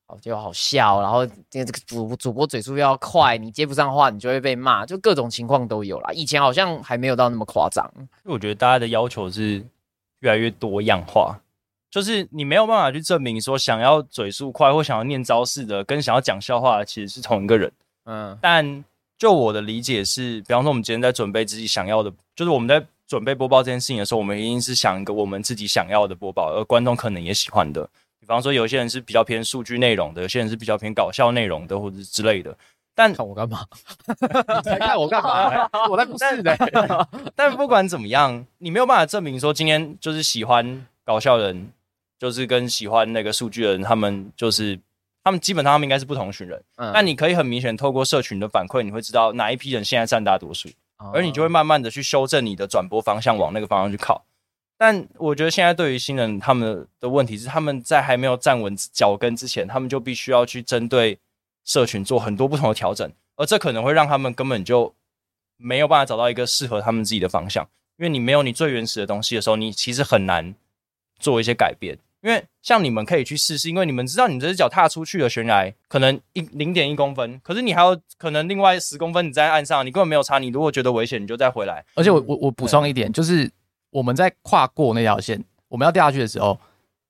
[0.06, 6.12] 哦就好笑，然后这个这个主主播嘴速要快，你接不上话，你就会被骂，就各种情况都有啦。
[6.12, 9.64] 以前好像还没有到那么夸张，因为我觉得大家的要求是
[10.20, 11.38] 越来越多样化，
[11.90, 17.72] 就是你没有办法去证明说想要嘴速快或想要念招式的，跟想要讲笑话的其实是同一个人。
[18.06, 18.84] 嗯但
[19.16, 27.88] 就我的理解是，比方说我们今天在准备自己想要的，就是我们在准备播报这件事情的时候，我们一定是想一个我们自己想要的播报，而观众可能也喜欢的。
[28.18, 32.56] 比方说，有些人是比较偏数据内容的，有些人是比较偏搞笑内容的，或者之类的。
[32.94, 33.66] 但看我干嘛？
[34.08, 35.68] 你才看我干嘛？
[35.90, 36.56] 我才不是的。
[37.34, 41.70] 但不管怎么样，你没有办法证明说今天就是喜欢搞笑的人，
[42.18, 44.78] 就是跟喜欢那个数据的人，他们就是
[45.24, 46.62] 他们基本上他们应该是不同群人。
[46.76, 50.70] 嗯但你可以很明显透过社群的反馈，你会知道哪一批人现在占大多数，
[51.12, 54.24] 而你就会慢慢的去修正你的转播方向，往那个方向去靠。
[54.76, 61.18] 但我觉得现在对于新人，他们的问题是他们在还没有站稳脚跟之前，他们就必须要去针对
[61.64, 64.94] 社群做很多不同的调整，而这可能会让他们根本就
[65.56, 67.64] 没有办法找到一个适合他们自己的方向，
[67.96, 70.54] 因为你没有你最原始的东西的时候，你其实很难
[71.18, 71.96] 做一些改变。
[72.20, 80.38] 因为像你们可以去试试，因为你们知道你这只脚踏出去的悬崖可能一零点一公分，可是你还有可能另外十公分你在岸上，你根本没有差。
[80.38, 81.84] 你如果觉得危险，你就再回来。
[81.94, 83.50] 而且我我我补充一点，就是
[83.90, 86.58] 我们在跨过那条线，我们要掉下去的时候，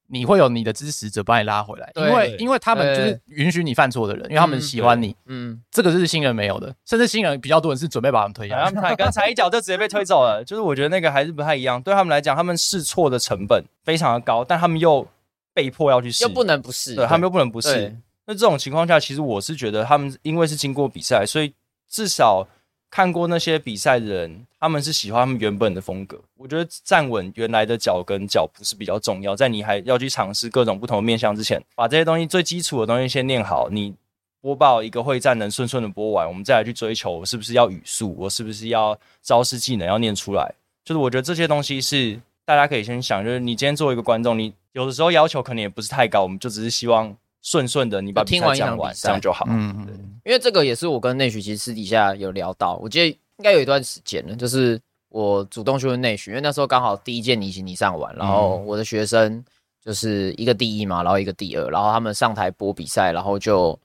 [0.09, 8.65] 你会有你的支持者把你拉回来，因为因为他们就是允许你犯错的人，因为他们喜欢你，嗯，这个是新人没有的，甚至新人比较多人是准备把他们推下去。
[8.65, 11.81] 他们踩跟踩一脚就直接被推走了，就是我觉得那个还是不太一样。
[11.81, 15.07] 对他们来讲，他们试错的成本非常的高，但他们又
[15.55, 17.97] 被迫要去试，又不能不试，对他们又不能不试。
[18.27, 21.53] 那这种情况下，其实我是觉得他们因为是经过比赛，所以
[21.89, 22.47] 至少
[22.91, 26.21] 看过那些比赛的人，他们是喜欢他们原本的风格。
[26.37, 33.69] 我觉得站稳原来的脚跟脚步是比较重要，在你还要去尝试各种不同的面向之前，把这些东西最基础的东西先练好。
[33.71, 33.95] 你
[34.41, 40.55] 播报一个会战能顺顺的播完，我们再来去追求我是不是要语速，我是不是要招式技能要念出来。
[40.85, 49.47] 就是我觉得这些东西是大家可以先想，就是你今天作为一个观众，你有的时候要求可能也不是太高，我们就只是希望顺顺的你把比听完讲完，场比赛这样就好。
[49.49, 59.45] 嗯嗯，因为这个也是我跟内许其实私底下有聊到，我记得应该有一段时间了，就是我主动去问内许，因为那时候刚好第一届你行你上完，然后我的学生
[59.81, 63.79] 就是一个第一嘛，然后一个第二，然后他们上台播比赛，然后就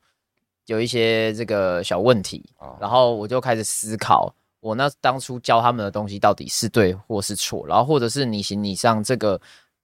[0.65, 9.39] 有一些这个小问题，哦然后我就开始思考，我那当初教他们的东西到底是对或是错，然后或者是你行你上这个。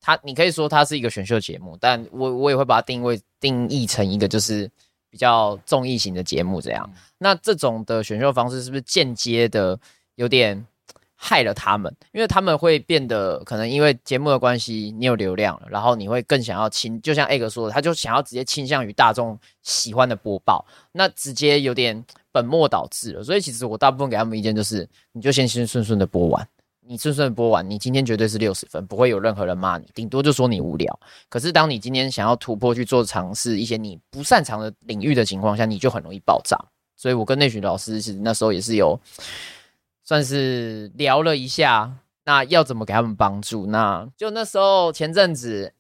[0.06, 4.70] 它，你可以说它是一个选秀节目，但我我也会把它定位定义成一个就是
[5.10, 6.88] 比较综艺型的节目这样。
[7.18, 9.80] 那这种的选秀方式是不是间接的
[10.14, 10.64] 有点
[11.16, 11.92] 害了他们？
[12.12, 23.24] 因为他们会变得可能因为节目的关系，你有流量了，然后你会更想要倾，就像 egg 说的，他就想要直接倾向于大众喜欢的播报，那直接有点本末倒置了。
[23.24, 26.48] 所以其实我大部分给他们意见就是，你就先先顺顺的播完。
[26.88, 31.00] 你顺顺播完，你今天绝对是六十分，不会有任何人骂你，顶多就说你无聊。
[31.30, 36.58] 可是当你今天想要突破去做尝试一些你不擅长的领域的情况下，你就很容易爆炸。
[36.96, 39.00] 所以我跟内许老师其实那时候也是有
[40.04, 41.92] 算是聊了一下，
[42.24, 43.66] 那要怎么给他们帮助？
[43.66, 45.74] 那就那时候前阵子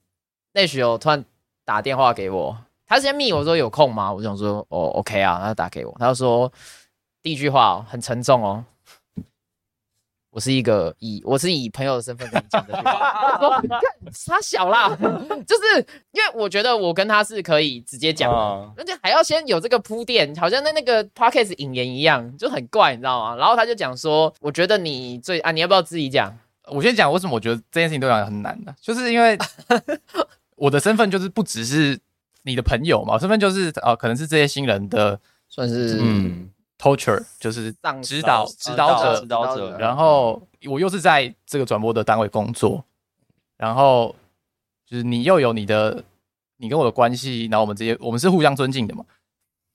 [0.53, 1.23] 内许有突然
[1.63, 4.11] 打电话给我，他先密我说有空吗？
[4.11, 6.51] 我想说哦 OK 啊，他打给我，他就说
[7.21, 8.65] 第一句话哦很沉重哦。
[10.35, 13.63] 我是一个以我是以朋友的身份跟你讲这句话，我说
[14.27, 14.93] 他小啦，
[15.47, 15.77] 就是
[16.11, 18.29] 因为我觉得我跟他是可以直接讲
[18.75, 23.37] 而且还要先有这个铺垫，好像在那个 podcast 引言一样，就很怪，你知道吗？
[23.37, 26.37] 然后他就讲说，我觉得你最啊，你要不要自己讲？
[26.67, 29.37] 我先讲为什么我觉得这件事情对我来讲很难的，就是因为
[30.57, 31.97] 我的身份就是不只是
[32.43, 35.17] 你的朋友嘛，我身份就是呃，可能是这些新人的
[35.47, 37.71] 算是嗯，torture， 就是
[38.03, 42.83] 指导指指导者指，导者，然后我又是在这个转播的单位工作，
[43.57, 44.15] 然后
[44.85, 46.03] 就是你又有你的
[46.57, 49.03] 你跟我的关系，然后我们这些我们是互相尊敬的嘛。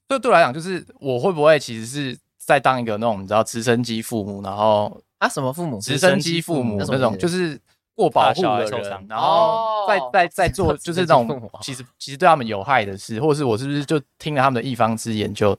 [0.09, 5.78] 所以对我来讲，就是我会不会其实是在当一个那种你知道直升机父母，然后啊什么父母？
[5.80, 7.57] 直升机父母那种，就是
[7.94, 15.57] 过保护的人，然后再哦再再做就是那种其实其实对他们有害的事，或者是我是不是就听了他们的一方之言就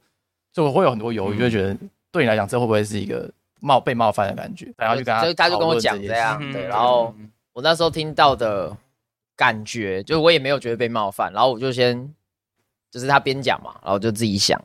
[0.54, 1.78] 就会有很多犹豫，就会觉得
[2.12, 3.30] 对你来讲这会不会是一个
[3.60, 4.72] 冒被冒犯的感觉？
[4.78, 7.14] 然后就跟他就他就跟我讲这样，嗯对，然后
[7.54, 8.76] 我那时候听到的
[9.36, 12.14] 感觉，就我也没有觉得被冒犯，然后我就先
[12.89, 14.62] 就是他边讲嘛，然后我就自己想，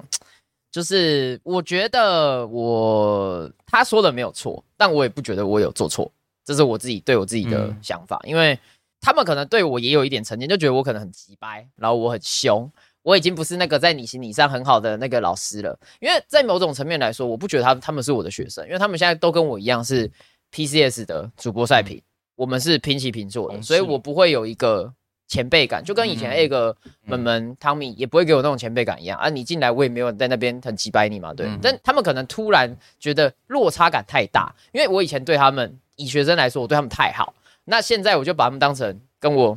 [0.72, 6.11] 就是我觉得我他说的没有错，但我也不觉得我有做错，
[6.45, 7.78] 这是我自己对我自己的嗯。
[7.80, 8.59] 想法，因为
[9.01, 12.70] 他们可能对我也有一点成见，就觉得我可能很急掰，然后我很凶。
[13.07, 20.11] 我已经不是那个在你心理上很好的那个老师了，因为在某种层面来说，我不觉得他他们是我的学生，因为他们现在都跟我一样是
[20.50, 22.02] PCS 的主播赛品，
[22.34, 24.92] 我们是平起平坐的，所以我不会有一个
[25.28, 29.28] 前辈感，就跟以前嗯 A 个门门汤米也不会给我那种前辈感一样啊。
[29.28, 31.46] 你进来我也没有在那边很击败你嘛，对。
[31.46, 37.32] 嗯但他们可能突然觉得落差感太大，因为我以前对他们以学生来说，我对他们太好，
[37.66, 39.57] 那现在我就把他们当成跟我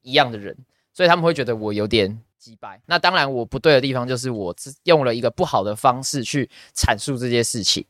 [0.00, 0.56] 一样的人，
[0.94, 2.78] 所以他们会觉得我有点击败。
[2.84, 7.84] 那当然，我不对的地方就是我用了一个不好的方式去阐述这件事情，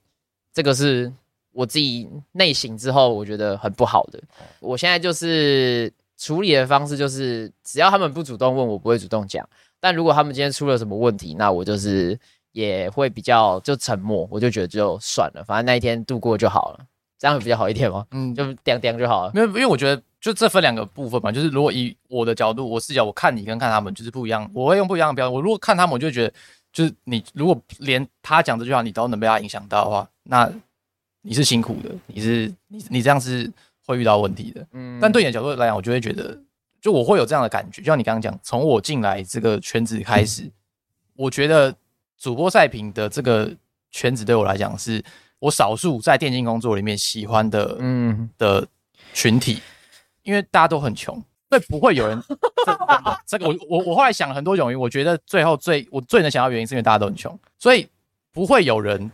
[0.53, 1.13] 这个是
[1.51, 4.23] 我自己内省之后我觉得很不好的。
[4.61, 9.49] 我现在就是处理的方式就是，只要他们不主动问我，不会主动讲。
[9.81, 12.19] 但如果他们今天出了什么问题，那我就是
[12.53, 16.87] 也会比较就沉默，我就觉得就算了，反正那一天度过就好了，
[17.25, 18.07] 这样会比较好一点吗？
[18.11, 19.33] 嗯，就掂掂就好了。
[19.33, 25.35] 没有，因为我觉得就这分两个部分嘛，就是如果以我的角度，我视角，我看你跟看他们就是不一样，我会用不一样的标准。
[25.35, 26.35] 我如果看他们，我就会觉得，
[26.71, 30.53] 就是你如果连他讲这句话你都能被他影响到的话，那
[31.23, 33.51] 你是辛苦的，你是你你这样是
[33.87, 34.67] 会遇到问题的。
[34.73, 36.39] 嗯但对你的角度来讲，我就会觉得，
[36.83, 40.51] 就我会有这样的感觉，就像你刚刚讲，从我进来这个圈子开始，
[41.17, 41.75] 我觉得
[42.19, 43.51] 主播赛评的这个
[43.91, 45.03] 圈子对我来讲，是
[45.45, 48.67] 我少数在电竞工作里面喜欢的嗯，的
[49.13, 49.61] 群体，
[50.23, 52.19] 因为大家都很穷，所以不会有人
[53.27, 57.87] 这这个我我我后来想了很多种原因，我觉得最后最我最能想到原因是因为大家都很穷，所以
[58.33, 59.11] 不会有人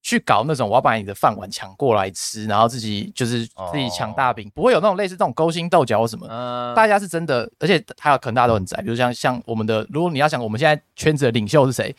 [0.00, 6.24] 去搞那种我要把你的饭碗抢过来吃，然后自己就是自己抢大饼，不会有那种类似这种勾心斗角或什么。
[6.28, 11.92] 呃，大家是真的，而且还有可能大家都很宅，比如像像我们的，如果你要想我们现在圈子的领袖是谁，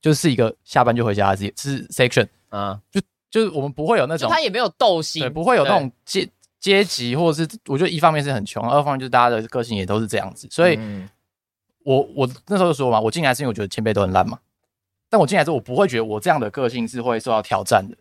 [0.00, 6.28] 就是一个下班就回家的是是 section，嗯，就就是我们不会有那种他也没有斗心，对，不会有那种阶
[6.60, 11.08] 阶级，或者是我觉得一方面是很穷，二方面就是大家的个性也都是这样子，所以嗯。
[11.86, 14.36] 我我那时候就说嘛，我进来是因为我觉得前辈都很烂嘛，
[15.08, 17.96] 但我进来之后，我不会觉得我这样的个性是会受到挑战的，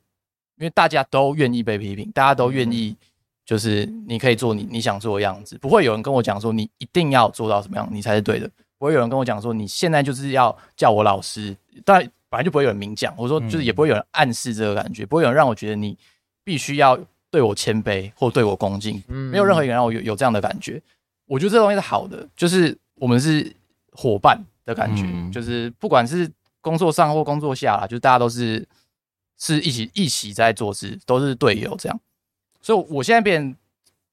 [0.58, 2.96] 因为大家都愿意被批评，大家都愿意
[3.46, 15.98] 就是你可以做你你想做的样子，不会有人跟我讲说你一定要做到什么样你才是对的，不会有人跟我讲说你现在就是要叫我老师，当然本来就不会有人明讲，我说就是也不会有人暗示这个感觉，不会有人让我觉得你
[16.44, 17.00] 必须要
[17.32, 20.82] 对我谦卑或对我恭敬，嗯没有任何一个人让我有有这样的感觉。
[21.28, 23.50] 我觉得这东西是好的，就是我们是
[23.94, 26.30] 伙伴的感觉，嗯就是不管是
[26.60, 28.68] 工作上或工作下啦，就是大家都是
[29.40, 31.98] 是一起一起在做事，都是队友这样。
[32.62, 33.56] 所以我现在变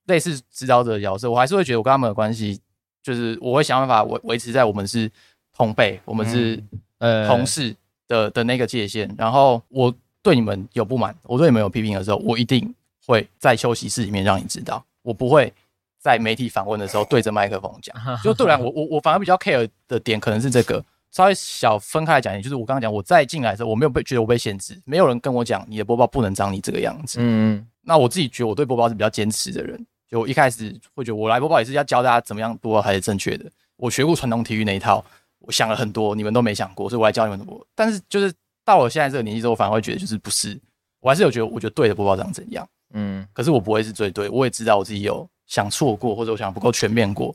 [0.05, 2.61] 类似指导者的角色，我还是会觉得我跟他们的关系，
[3.03, 5.11] 就是我会想办法维维持在我们是
[5.53, 6.63] 同辈，我们是
[6.99, 7.75] 呃同事
[8.09, 9.13] 的的那个界限。
[9.17, 12.75] 然后我对你们有不满，我对你们有批评的时候，我一定
[13.07, 15.53] 会在休息室里面让你知道，我不会
[15.99, 17.95] 在媒体访问的时候对着麦克风讲。
[18.23, 20.85] 就对然，我我我反而比较 care 的点可能是这个。
[21.11, 27.19] 稍微小分开来讲，也就是我刚刚讲，我再进来的时候，我没有被觉得我被限制，没有人跟我讲你的播报不能长你这个样子。
[27.21, 33.45] 嗯那我自己觉得我对播报是比较坚持的人，就我一开始会觉得我来播报也是要教大家怎么样播报才是正确的。
[33.77, 35.05] 我学过传统体育那一套，
[35.43, 37.67] 我想了很多，你们都没想过，所以我来教你们怎么。
[37.75, 38.33] 但是就是
[38.65, 40.59] 到我现在这个年纪之后，我反而会觉得就是不是，
[41.01, 47.35] 我还是有觉得我觉得对的播报长怎样，嗯，可是我不会是最对，我也知道我自己有想错过，或者我想不够全面过。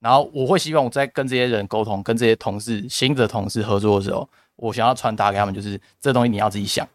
[0.00, 6.86] 然后我会希望我在跟这些人沟通，跟这些同事新的同事合作的时候，我想要传达给他们就是这东西你要自己想，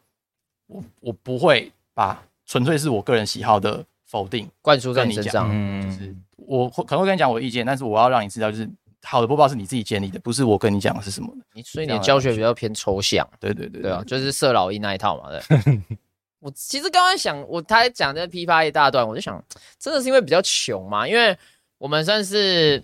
[0.68, 8.70] 我我不会把纯粹是我个人喜好的否定灌输在你身上，嗯，就是我会可能会跟你讲我的意见，但是我要让你知道，就是
[9.04, 11.41] 好的播报是你自己建立的，不是我跟你讲的是什么的。
[11.54, 15.82] 你所以你的教学比较偏抽象，对对对对啊，就是色老一那一套嘛，对。
[16.39, 19.43] 我其实刚刚想，我他讲这批发一大段，我就想，
[19.78, 21.38] 真的是因为比较穷嘛，因为
[21.78, 22.82] 我们算是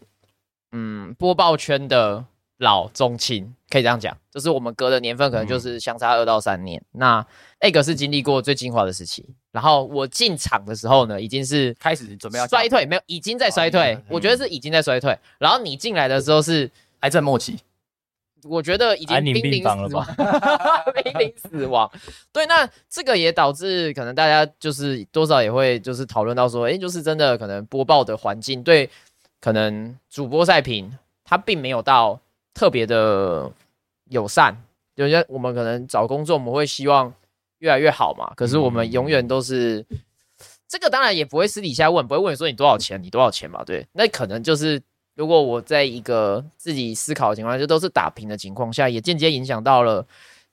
[0.72, 2.26] 嗯播报圈的
[2.58, 6.82] 老中青，可以这样讲，就是我们隔的年份可能就是相差二到三年。
[6.92, 7.26] 那
[7.60, 15.18] egg 是经历过最精华的时期，然后我进场的时候呢，已经是开始准备要衰退，没有，已经在衰退哦，我觉得是已经在衰退。
[15.38, 16.72] 然后你进来的时候是。
[17.02, 17.60] 癌症末期，
[18.46, 20.08] 我觉得已经濒临死亡，
[21.04, 21.92] 濒临死亡。
[22.34, 28.90] 对，那这个也导致可能大家就是多少也会就是讨论到说，诶，就是真的可能播报的环境对
[29.40, 32.20] 可能主播赛评它并没有到
[32.56, 33.52] 特别的
[34.06, 34.60] 友善。
[34.96, 37.14] 有些我们可能找工作，我们会希望
[37.60, 39.86] 越来越好嘛，可是我们永远都是。
[40.68, 43.64] 这个当然也不会私底下问，不会问你说你多少钱，你多少钱嘛？
[43.64, 44.82] 对，那可能就是
[45.14, 50.06] 如果我在一个自己思考的情况下，就都是打平的情况下，也间接影响到了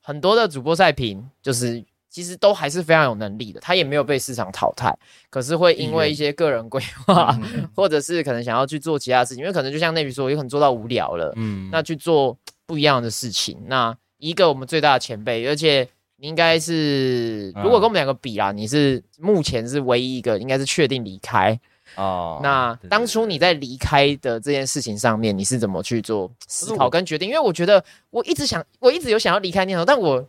[0.03, 1.83] 很多的主播赛评，就是
[2.13, 4.95] 其实都还是非常有能力的，他也没有被市场淘汰，
[5.31, 7.37] 可是会因为一些个人规划，
[7.75, 12.37] 或者是可能想要去做其他事情，因为可能就像那比说，有可能做到无聊了，嗯，那去做
[12.67, 13.59] 不一样的事情。
[13.67, 15.89] 那一个我们最大的前辈，而且
[16.19, 21.59] 你应该是，如果跟我们两个比啦，你是目前是唯一一个应该是确定离开。
[21.97, 27.29] 哦那当初你在离开的这件事情上面，你是怎么去做思考跟决定？
[27.29, 30.25] 因为我觉得我一直想，我一直有想要离开念头，但我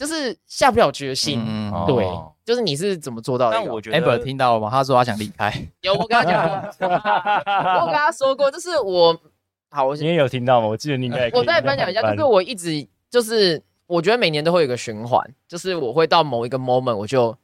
[0.00, 1.44] 就是下不了决心。
[1.46, 2.08] 嗯哦对，
[2.42, 3.56] 就是你是怎么做到的？
[3.58, 4.70] 但我觉得 Amber 听到了吗？
[4.70, 9.14] 他说他想离开，有我跟他讲过， 我有跟他说过，就是我
[9.70, 10.66] 好，我你也有听到吗？
[10.68, 17.36] 我记得你应该可以我再分享一下，就是我一直就是我觉得每年都会有一个循环，就是我会到某一个 moment 我就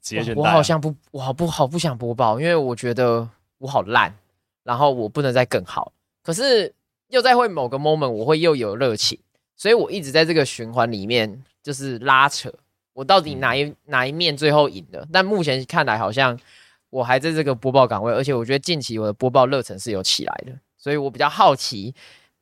[0.00, 3.28] 直接选我好像不，我好不好不想播报，因为我觉得
[3.58, 4.14] 我好烂，
[4.62, 5.92] 然后我不能再更好。
[6.22, 6.72] 可是
[7.08, 9.18] 又在会某个 moment 我会又有热情，
[9.58, 12.50] 所以我一直在这个循环里面就是拉扯，
[12.92, 15.06] 我到底哪一、哪一面最后赢了？
[15.12, 16.38] 但目前看来好像
[16.90, 21.92] 我还在这个播报岗位，而且我觉得近期我的播报热忱是有起来的，所以我比较好奇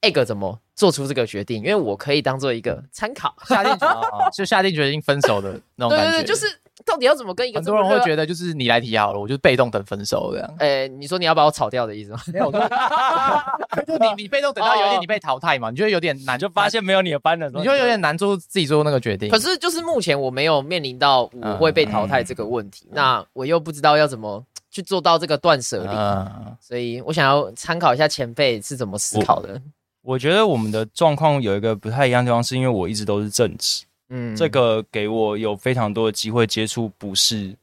[0.02, 3.34] egg 怎么做出这个决定，因为我可以当做一个参考。
[3.46, 3.86] 下定决
[4.36, 6.10] 就下定决心分手的那种感觉。
[6.12, 6.46] 对对对，就是
[6.86, 10.54] 到底要怎么跟一个很多人会觉得，就是你来提好了，我就被动等分手这样。
[10.60, 12.20] 呃，你说你要把我炒掉的意思吗？
[12.32, 12.50] 没有，
[13.86, 19.28] 就你你被动等到有一天你被淘汰嘛，你就会有点难，就发现没有你的班了，你就有点难做自己做那个决定。
[19.28, 29.60] 可是就是目前我没有面临到我会被淘汰这个问题，那我又不知道要怎么去做到这个断舍离，嗯，所以我想要参考一下前辈是怎么思考的。
[30.02, 37.56] 我觉得我们的状况有一个不太一样的地方，是因为我一直都是正职，嗯，这个给我有非常多的机会接触不是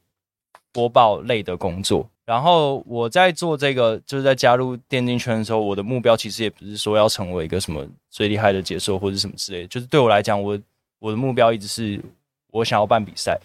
[0.71, 2.09] 播报类的工作。
[2.25, 10.57] 然后我在做这个，就是在加入电竞圈的时候，我的目标其实也不是说要成为一个什么最厉害的解说或者什么之类的，就是对我来讲，我
[10.99, 12.01] 我的目标一直是
[12.49, 13.37] 我想要办比赛，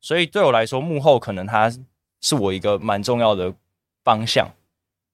[0.00, 1.72] 所以对我来说，幕后可能它
[2.20, 3.54] 是我一个蛮重要的
[4.02, 4.48] 方向。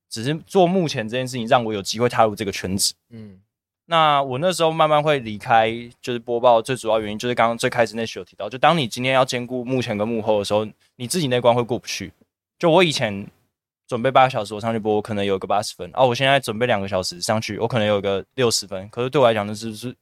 [0.09, 2.93] 只是做目前这件事情，让我有机会踏入这个圈子。
[3.09, 3.41] 嗯
[3.87, 5.71] 那我那时候慢慢会离开，
[6.01, 10.67] 就是播报最主要原因就是刚刚最开始那时有提到，就当你今天要兼顾幕前跟幕后的时候，
[10.97, 12.13] 你自己那关会过不去。
[12.59, 13.27] 就我以前
[13.89, 18.89] 准备八个小时，我上去播，我可能有个八十分，哦，我现在准备两个小时上去，我可能有个六十分。
[18.89, 19.95] 可是对我来讲，那是是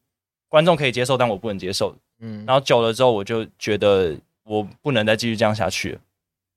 [0.48, 1.96] 观众可以接受，但我不能接受。
[2.20, 4.14] 嗯，然后久了之后，我就觉得
[4.44, 5.98] 我不能再继续这样下去了。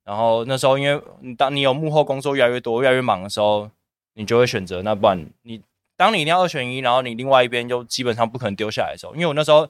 [0.03, 3.71] 然后那时候，因为你当你有幕后工作越来越多、越来越忙的时候，
[4.13, 5.61] 你就会选择那不然你
[5.96, 9.70] 当你一定要二选一，然后你另外一边就基本上不可能丢下来的时候，因为我那时候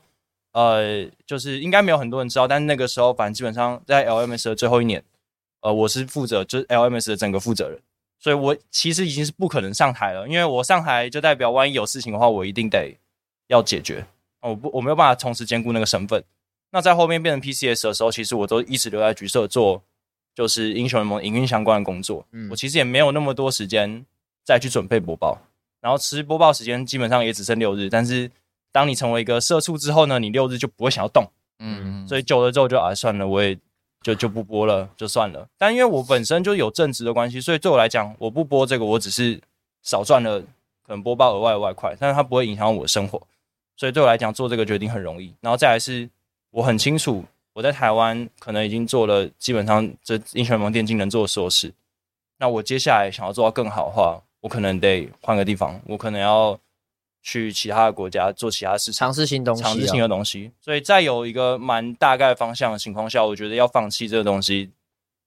[0.53, 5.03] 呃，就是应该没有很多人知道，但是那个时候反正基本上在 LMS 的最后一年，
[5.61, 7.79] 呃，我是负责就是 LMS 的整个负责人，
[8.19, 12.97] 所以我其实已经是不可能上台了，因为我上台就代表万一有事情的话，我一定得
[13.47, 14.05] 要解决。
[14.41, 16.23] 哦我不我没有办法同时兼顾那个身份。
[16.71, 19.81] 那在后面变成 PCS 的时候，其实我都一直留在局社做，
[20.35, 22.25] 就是英雄联盟营运相关的工作。
[22.31, 24.05] 嗯我其实也没有那么多时间
[24.43, 25.37] 再去准备播报，
[25.83, 27.89] 然后其实播报时间基本上也只剩六日。
[27.89, 28.31] 但是
[28.71, 31.29] 当你成为一个社畜之后呢，你六日就不会想要动，
[31.59, 33.59] 嗯，所以久了之后就啊算了，我也
[34.01, 35.45] 就就不播了，就算了。
[35.57, 39.41] 但因为我本身就有正职的关系，所以对我来讲，我不播这个，我只是
[39.81, 43.21] 少赚了可能播报额外的外快，但是它不会影响我的生活，
[43.75, 45.33] 所以对我来讲做这个决定很容易。
[45.41, 46.09] 然后再来是，
[46.51, 47.23] 我很清楚
[47.53, 51.71] 我在台湾可能已经做了基本上这英雄联盟电竞能做的所有事，
[52.39, 56.59] 那我接下来想要做到更好的话，我可能得换个地方，我可能要
[57.21, 58.93] 去其他的国家做其他事情。
[58.93, 60.51] 尝试新东西、啊，尝试新的东西。
[60.59, 64.69] 所以在有一个蛮大概方向的情况下，我觉得要放弃这个东西，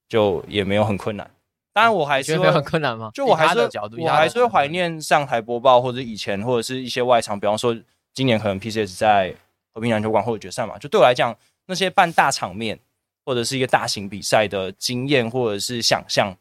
[0.06, 1.30] 就也没有很困难。
[1.72, 3.10] 当然，我还是得很困难吗？
[3.14, 7.74] 就我还是我还是会怀念上台播报或者以前或者是一些外场，比方说
[8.12, 9.34] 今年可能 PCS 在
[9.72, 12.78] 和平篮球馆或者决赛嘛，就对我来讲，那些办大场面
[13.24, 16.36] 或者是一个大型比赛的经验或者是想象，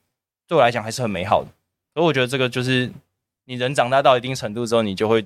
[0.46, 1.48] 对我来讲还是很美好的。
[1.96, 2.92] 所以我觉得这个就是
[3.46, 5.26] 你人长大到一定程度之后，你就会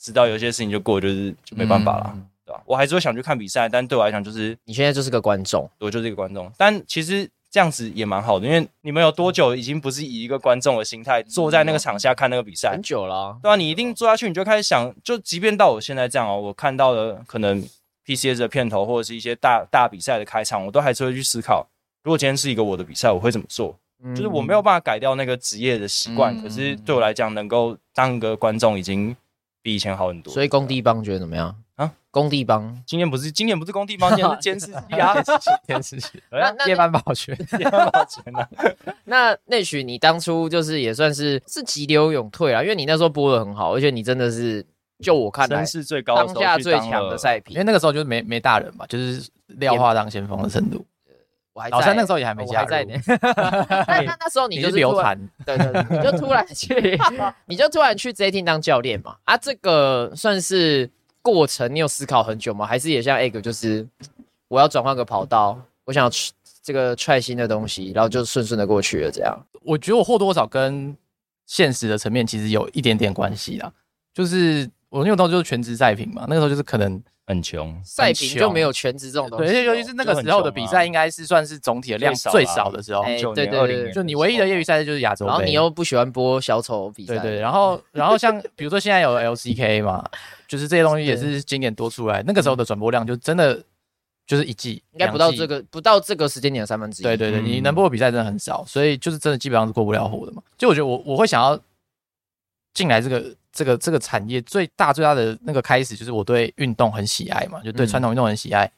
[0.00, 2.62] 知道有些事情就过，就是就没办法了，嗯对吧？
[2.64, 17.62] 我还是会想去看比赛，但对我来讲就是你现在就是个观众，我就是一个观众，但其实这样子也蛮好的，因为你们有多久已经不是以一个观众的心态坐在那个场下看那个比赛很，久了啊、对啊，你一定坐下去，你就开始想，就即便到我现在这样哦，我看到的可能
[18.06, 21.66] PCS 的片头或者是一些大大比赛的开场，我都还是会去思考，
[22.02, 23.78] 如果今天是一个我的比赛，我会怎么做？
[24.04, 29.16] 嗯就是我没有办法改掉那个职业的习惯，嗯可是对我来讲，能够当一个观众已经
[29.62, 30.32] 比以前好很多。
[30.32, 31.90] 所以工地帮觉得怎么样啊？
[32.10, 35.14] 工地帮 今年不是今年不是工地帮，今年是监视器啊，
[35.66, 38.76] 电视剧， 对啊那夜班保全，也蛮抱歉的。
[39.06, 44.64] 那那许你当初就是也算是是急流勇退啊，因为你那时候播的很好，而且你真的是
[45.02, 50.86] 就我看来是最高的当下最强的赛品因为，那个时候就是没没大人嘛，就是廖化当先锋的程度。
[51.54, 53.00] 我还在老三那个时候也还没加入，我还在呢。
[53.88, 57.00] 那 那那时候你你就是是突然流传，对对对，你就突然去，
[57.46, 59.16] 你就突然去 J Team 当教练嘛？
[59.24, 60.90] 啊，这个算是
[61.22, 62.66] 过程，你有思考很久吗？
[62.66, 63.86] 还是也像 Egg，就是
[64.48, 66.32] 我要转换个跑道，我想要去
[66.62, 69.38] 这个踹新的东西，然后就顺顺的过去了，这样。
[69.62, 70.96] 我觉得我或多或少跟
[71.46, 73.72] 现实的层面其实有一点点关系啦。
[74.12, 83.02] 就是我那个时候就是全职赛评嘛，那个时候就是可能很穷，赛评就没有全职这种东，西，对尤其是那个时候的比赛，应该是算是总体的量最少最少的时候。
[83.34, 90.08] 对对对就你唯一的业余赛事就是亚洲杯，然后你又不喜欢播小丑比赛，对对，然后然后像比如说现在有 LCK 嘛，
[90.46, 93.60] 就是这些东西也是今年多出来，那个时候的转播量就真的
[94.28, 95.44] 就是一季，应该不到这。
[95.44, 97.04] 个不到这个时间点的三分之一。
[97.04, 100.40] 对对对，嗯你能播的比赛真的很少，所以就是真的基本上是过不了火的嘛。
[100.56, 101.58] 就我觉得我我会想要
[102.74, 108.70] 进来这个这个这个产业最大最大的那个开始，就是我对运动很喜爱嘛，就对嗯传统运动很喜爱。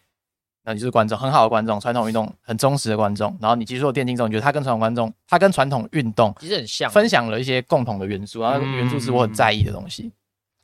[0.68, 3.36] 那你就是观众，很好的观众，传统运动很忠实的观众。
[3.40, 10.11] 然后你接触了电竞之后，你觉得他跟传统观众，他跟传统运动其实很像，分享了一些共同的元素，然后那个元素是我很在意的东西，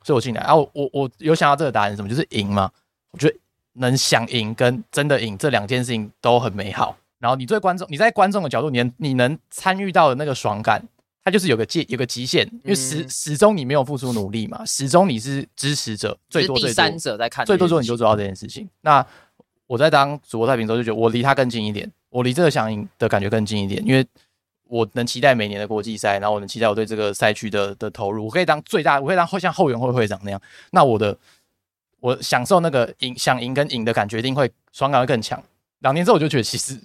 [0.02, 0.42] 所以我进来。
[0.42, 2.68] 然后我我有想到这个答案是什么，就是赢嘛。
[3.12, 3.36] 我觉得
[3.74, 6.96] 能想赢跟真的赢这两件事情都很美好。
[7.20, 10.82] 然后你对观众，你在观众的角度，你能你能参与到的那个爽感，
[11.24, 18.68] 它就是有个界有个极限，因为始嗯始终你没有付出努力嘛，始终你是支持者，最多最三者在看最多这件事情，最多你就做到这件事情。
[18.80, 19.06] 那
[19.66, 24.04] 我在当主播太平之后，就觉得我离他更近一点，我离这个想赢的感觉更近一点，因为
[24.64, 30.40] 我能期待每年的国际赛，然后我能期待我对这个赛区的的投入，我可以当最大，我可以当会像后援会会长那样，
[30.72, 31.16] 那我的
[32.00, 35.42] 我享受那个赢想赢跟赢的感觉，一定会爽感会更强。
[35.80, 36.78] 两年之后我就觉得其实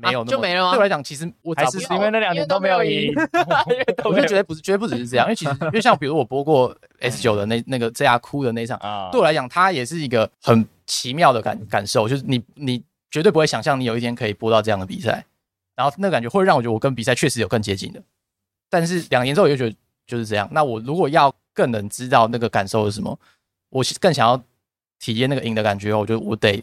[0.00, 3.12] 没有那么、啊就没了吗对我来讲，其实我还是因为那两年都没有赢，
[4.04, 15.24] 我就觉得不是，绝对不只是这样，因为其实 因为像比如我播过 S 九的那那个 JR 哭的那一场，啊对我来讲，它也是一个很奇妙的感感受，就是你你绝对不会想象你有一天可以播到这样的比赛，
[15.74, 18.02] 然后那个感觉会让我觉得我跟比赛确实有更接近的。
[18.70, 19.74] 但是两年之后我就觉得
[20.06, 20.48] 就是这样。
[20.52, 23.18] 那我如果要更能知道那个感受是什么，
[23.70, 24.40] 我更想要
[24.98, 26.62] 体验那个赢的感觉，我觉得我得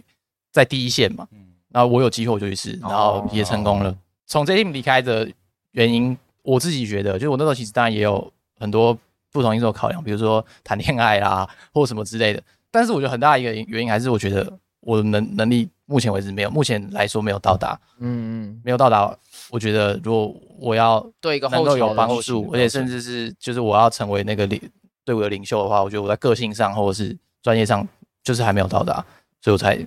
[0.51, 1.27] 在第一线嘛。
[1.75, 3.93] 然后我有机会我就去试，然后也成功了。
[4.25, 5.29] 从 J Team 离开的
[5.71, 8.97] 原因，我自己觉得，就是我那时候其实当然也有很多
[9.29, 12.41] 不同因素考量，比如说谈恋爱啦，或什么之类的。
[12.71, 14.49] 但是我觉得很大一个原因还是我觉得
[14.79, 19.13] 我的能能力目前为止没有，目前来说没有到达，嗯嗯，没有到达。
[19.49, 24.61] 我觉得如果我要对一个后能够有帮助，而且甚至是就是我要成为那个领
[25.03, 27.85] 队伍的领袖的话，我觉得我在个性上或者是专业上
[28.23, 29.05] 就是还没有到达，
[29.41, 29.77] 所以我才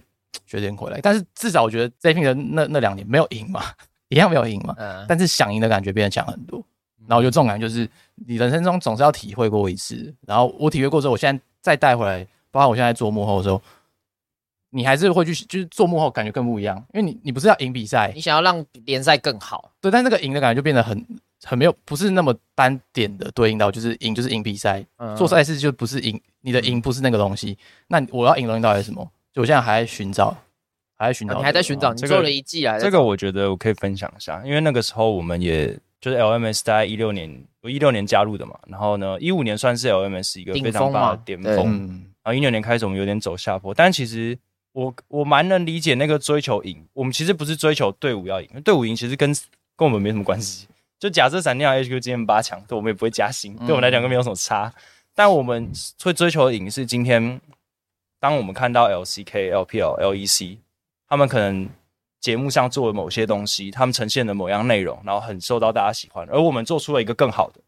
[0.46, 1.00] 决定回来。
[1.00, 3.62] 但是至少我觉得 J P 的那那两年没有赢嘛，
[4.08, 6.62] 一样没有赢嘛，嗯，但是想赢的感觉变得强很多。
[7.06, 7.88] 然后我觉得这种感觉就是
[8.26, 13.60] 你人生中总是要体会过一次，然后我体会过之后，我现在再带回来，包括我现在做幕后的时候，
[14.70, 21.02] 你还是会去就是做幕后感觉更不一样，因为你你不是要赢比赛你，想要让联赛更好，对，但那个赢的感觉就变得很
[21.42, 27.56] 很没有，不是那么单点的对应到，就是赢就是赢比赛，嗯做赛事就不是赢，你的赢不是那个东西。
[27.86, 29.10] 那我要赢的东西到底是什么？
[29.32, 30.36] 就我现在还在寻找，
[30.96, 41.88] 还在寻找，你还在寻找，你这个做了一季啊，这个我觉得我可以分享一下，因为那个时候我们也就是 LMS 大概一六年，我一六年加入的嘛，然后呢，一五年算是 LMS 一个非常大的巅对峰，嗯，
[42.22, 44.38] 然后一六年开始我们有点走下坡，但其实
[44.72, 49.32] 我我蛮能理解那个追求赢，我们其实不是追求队伍要赢，队伍赢其实跟
[49.76, 50.66] 跟我们没什么关系。
[50.98, 54.72] 就假设闪电侠 HQ 今天八强，对我们也不会加薪，对我们来讲都没有什么差。
[55.14, 55.70] 但我们
[56.02, 57.40] 会追求的赢是今天，
[58.20, 60.58] 当我们看到 LCK、LPL、LEC
[61.08, 61.68] 他们可能
[62.20, 67.60] 节目上做了某些东西，他们呈现的某样内容，然后很受到大家喜欢，而我们做出了一个更好的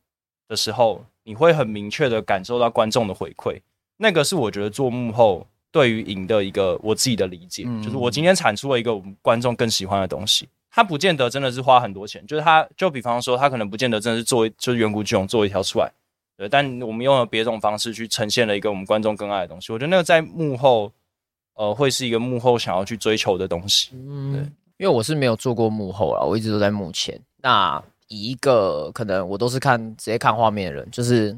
[0.48, 3.60] 的时候，你会很明确的感受到观众的回馈。
[3.96, 10.48] 那个是我觉得做幕后对于赢的一个我自己的理解，嗯就是我今天产出了一个我们观众更喜欢的东西。
[10.72, 15.92] 他不见得真的是花很多钱，就是他就比方说，他可能不见得真的是做就是远古巨龙做一条出来，
[16.40, 19.74] 对，但我们用了别种方式去呈现了一个我们观众更爱的东西。
[19.74, 20.90] 我觉得那个在幕后，
[21.52, 23.90] 呃，会是一个幕后想要去追求的东西。
[23.92, 24.40] 嗯，对
[24.78, 27.20] 因为我是没有做过幕后啦，我一直都在幕前。
[27.42, 31.30] 那以一个可能我都是看直接看画面的人，就是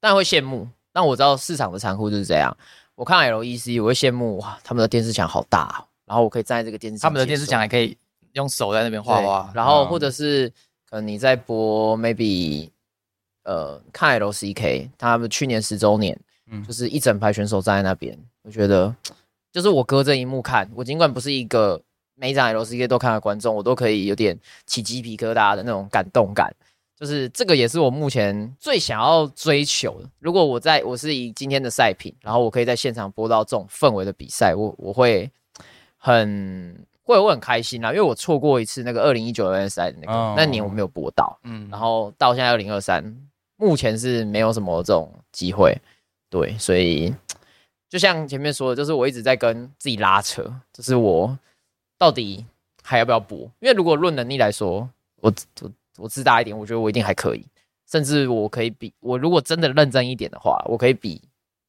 [0.00, 2.56] 当然会羡慕，但我知道市场的残酷就是这样。
[2.96, 7.96] 我看 LEC，我会羡慕哇，他们的电视墙好大、哦，然后我可以站在这个电视前他们的电视墙还可以
[8.32, 10.52] 用手在那边画对画，嗯然后或者是
[10.90, 12.68] 可能你在播 maybe
[13.50, 16.16] 呃看 LCK，他们去年十周年，
[16.52, 18.94] 嗯就是一整排选手站在那边，我觉得
[19.52, 21.82] 就是我隔着荧幕看，我尽管不是一个
[22.14, 26.54] 每一场 LCK 都看的观众，我都可以有点起鸡皮疙瘩的那种感动感。
[26.96, 30.08] 就是这个也是我目前最想要追求的。
[30.18, 35.30] 如果我在我是以今天的赛品，然后我可以在现场播到这种氛围的比赛，我我会
[35.96, 43.02] 很会我很开心啦，因为我错过一次那个二零一九 N 赛的那个、哦那年我没有播到，嗯，然后到现在二零二三，
[43.60, 45.76] 目前是没有什么这种机会，
[46.30, 47.14] 对，所以
[47.90, 50.42] 就像前面说的，就是我一直在跟自己拉扯，
[50.72, 51.38] 就是我
[51.98, 52.46] 到底
[52.82, 53.38] 还要不要播？
[53.60, 55.30] 因为如果论能力来说，我
[55.60, 57.44] 我我自大一点，我觉得我一定还可以，
[57.90, 61.20] 甚至我可以比我如果真的认真一点的话，我可以比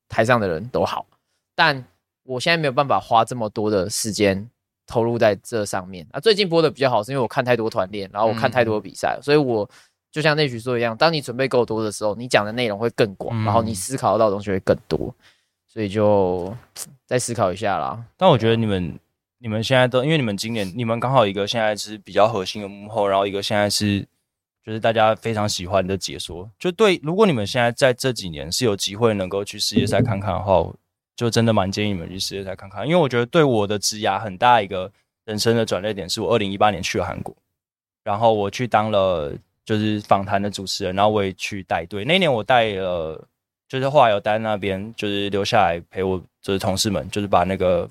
[0.07, 1.05] 台上的人都好，
[1.53, 1.83] 但
[2.23, 4.49] 我现在没有办法花这么多的时间
[4.87, 6.19] 投入在这上面啊。
[6.19, 9.69] 最近播的比较好，是因为我看太多团练，然后我看太多比赛，所以我
[10.11, 15.13] 就像那许说一样，当你准备够多的时候，你讲的内容会更广，嗯然后你思考到的东西会更多，
[15.67, 16.53] 所以就
[17.05, 18.03] 再思考一下啦。
[18.17, 18.99] 但我觉得你们
[19.37, 24.05] 你们现在都，因为你们今年你们刚好一个现在是比较核心的幕后，然后一个现在是
[24.65, 26.49] 就是大家非常喜欢的解说。
[26.59, 30.75] 就对，如果你们现在在这几年是有机会能够去世界赛看看的话，我
[31.15, 34.91] 就真的蛮建议你们去世界赛看看，因为我觉得对我的职涯很大一个
[35.23, 37.33] 人生的转捩点，是我二零一八年去了韩国，
[38.03, 39.33] 然后我去当了
[39.63, 42.03] 就是访谈的主持人，然后我也去带队。
[42.03, 43.27] 那一年我带了，
[43.67, 47.89] 就是后来有待在那边，就是留下来陪我，就是同事们，就是把那个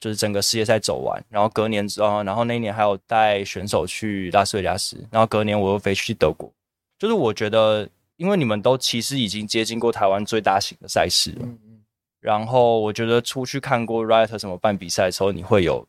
[0.00, 1.22] 就是整个世界赛走完。
[1.28, 6.50] 然后隔年之后，然后那一年还有带选手去拉斯维加斯，然后隔年我又飞去德国。
[6.98, 11.80] 就是我觉得，因为你们都其实已经接近过台湾最大型的赛事了，嗯嗯，
[12.20, 15.86] 然后我觉得出去看过 Riot 什么办比赛的时候，你会有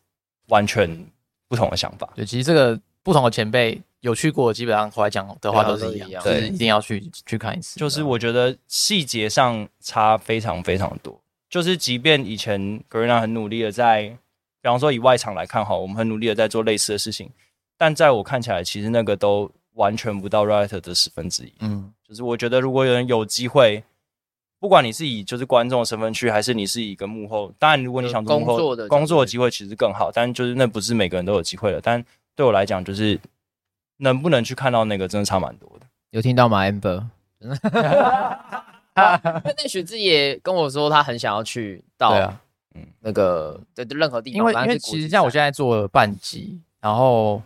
[0.47, 1.06] 完全
[1.49, 2.10] 不同的想法。
[2.16, 7.80] 对，其实这个不同的前辈有去过，基本上回来讲的话都是一样，都一样就是一定要去去看一次。
[7.80, 11.20] 就是我觉得细节上差非常非常多。
[11.49, 14.04] 就是即便以前 Garena 很努力的在，
[14.62, 17.30] 比方说以外场来看哈，我们很努力的在做类似的事情，
[17.78, 21.54] 但在我看起来，其实那个都完全不到 Riot 的十分之一。
[21.60, 23.84] 嗯，就是我觉得如果有人有机会，
[24.60, 31.82] 不管你是以就是观众的身份去，还是你是以一个幕后，当然如果你想做幕后工作的工作的机会其实更好，但就是那不是每个人都有机会的。
[31.82, 32.04] 但
[32.36, 33.20] 对我来讲，就是
[34.02, 35.86] 能不能去看到那个，真的差蛮多的。
[36.12, 37.06] 有听到吗？Amber，
[38.93, 42.41] 那内许自己也跟我说，他很想要去到对啊，
[42.99, 47.41] 那个对任何地方，因为因为其实像我赛现在做了半级，然后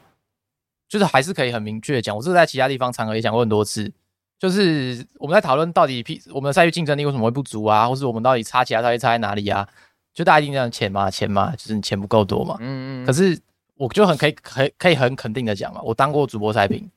[0.90, 3.92] 就是还是可以很明确的讲，我这个在其他地方场合也讲过很多次，
[4.40, 9.68] 就是我们在讨论到底 P 我们的赛区竞争力为什么会不足啊，或是我们到底差其他赛区差在哪里啊？
[10.14, 12.56] 就大家一定讲钱嘛，钱嘛，就是你钱不够多嘛。
[12.62, 13.38] 嗯嗯，可是
[13.78, 16.90] 我就很可以可以可以很肯定的讲嘛，我当过主播赛评，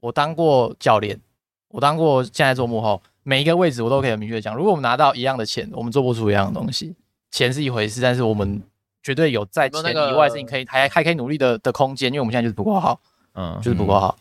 [0.00, 1.20] 我当过教练，
[1.68, 6.94] 我当过现在做幕后，每一个位置我都可以很明确的讲，如果我们拿到一样的钱，我们做不出一样的东西。
[7.30, 8.62] 钱是一回事，但是我们
[9.02, 12.98] 绝对有在钱以外的事情可以还还可以努力的的空间，因为我们现在就是不够好，
[13.34, 14.16] 嗯就是不够好，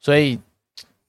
[0.00, 0.38] 所以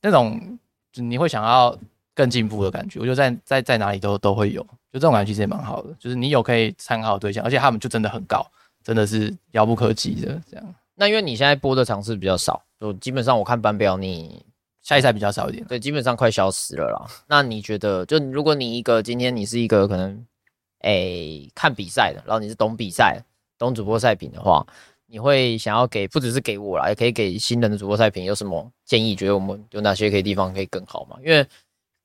[0.01, 0.57] 那种
[0.91, 1.73] 就你会想要
[2.13, 4.61] 更进步的感觉，我觉得在在在哪里都都会有，
[4.91, 8.45] 就这种感觉其实也蛮好的，就是你有可以参考的对象，而且他们就真的很高，
[8.83, 10.75] 真的是遥不可及的这样。
[10.95, 14.45] 那因为你现在播的场次比较少，就基本上我看班表你
[14.81, 17.07] 下一赛比较少一点，对基本上快消失了啦。
[17.27, 20.25] 那你觉得，就如果你一个今天你是一个可能
[20.81, 23.21] 诶看比赛的，然后你是懂比赛，
[23.57, 24.65] 懂主播赛评的话，
[25.05, 29.15] 你会想要给不只是给我啦，也可以给新人的主播赛评有什么建议？
[29.15, 31.17] 觉得我们有哪些可以地方可以更好吗？
[31.23, 31.45] 因为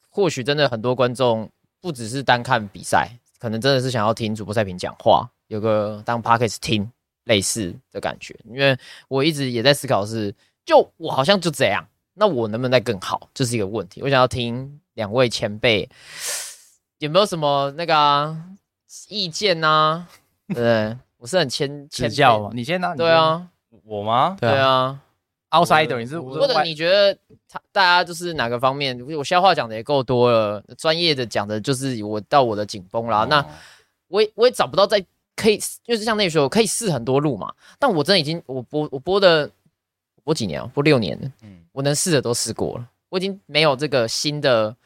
[0.08, 1.50] 或许真的很多观众
[1.80, 3.10] 不只是单看比赛，
[3.40, 6.90] 可能真的是想要听主播赛评讲话，有个当 podcast 听
[7.24, 8.36] 类似的感觉。
[8.50, 8.76] 因为
[9.08, 10.34] 我一直也在思考是，
[10.64, 14.02] 就我好像就这样，那我能不能再更好，这是一个问题。
[14.02, 15.88] 我想要听两位前辈
[16.98, 18.36] 有没有什么那个啊、
[19.08, 20.06] 意见呢、
[20.48, 20.96] 对不对？
[21.18, 22.94] 我是很谦谦教嘛，你先拿。
[22.94, 23.48] 对，啊，
[23.84, 24.36] 我吗？
[24.40, 25.00] 对啊
[25.50, 27.16] ，，outsider，你是或者你觉得
[27.48, 33.26] 他大家就是哪个方面，我消化讲的也够多了，专业的讲的就是我到我的紧绷啦。
[33.30, 33.46] 那哦
[34.08, 35.04] 我也我也找不到在
[35.36, 37.52] 可以，就是像那时候可以试很多路嘛。
[37.78, 39.50] 但我真的已经我播我播的
[40.16, 40.70] 我播几年啊？
[40.72, 44.76] 播六年了，嗯我能试的都试过了，我已经没有这个新的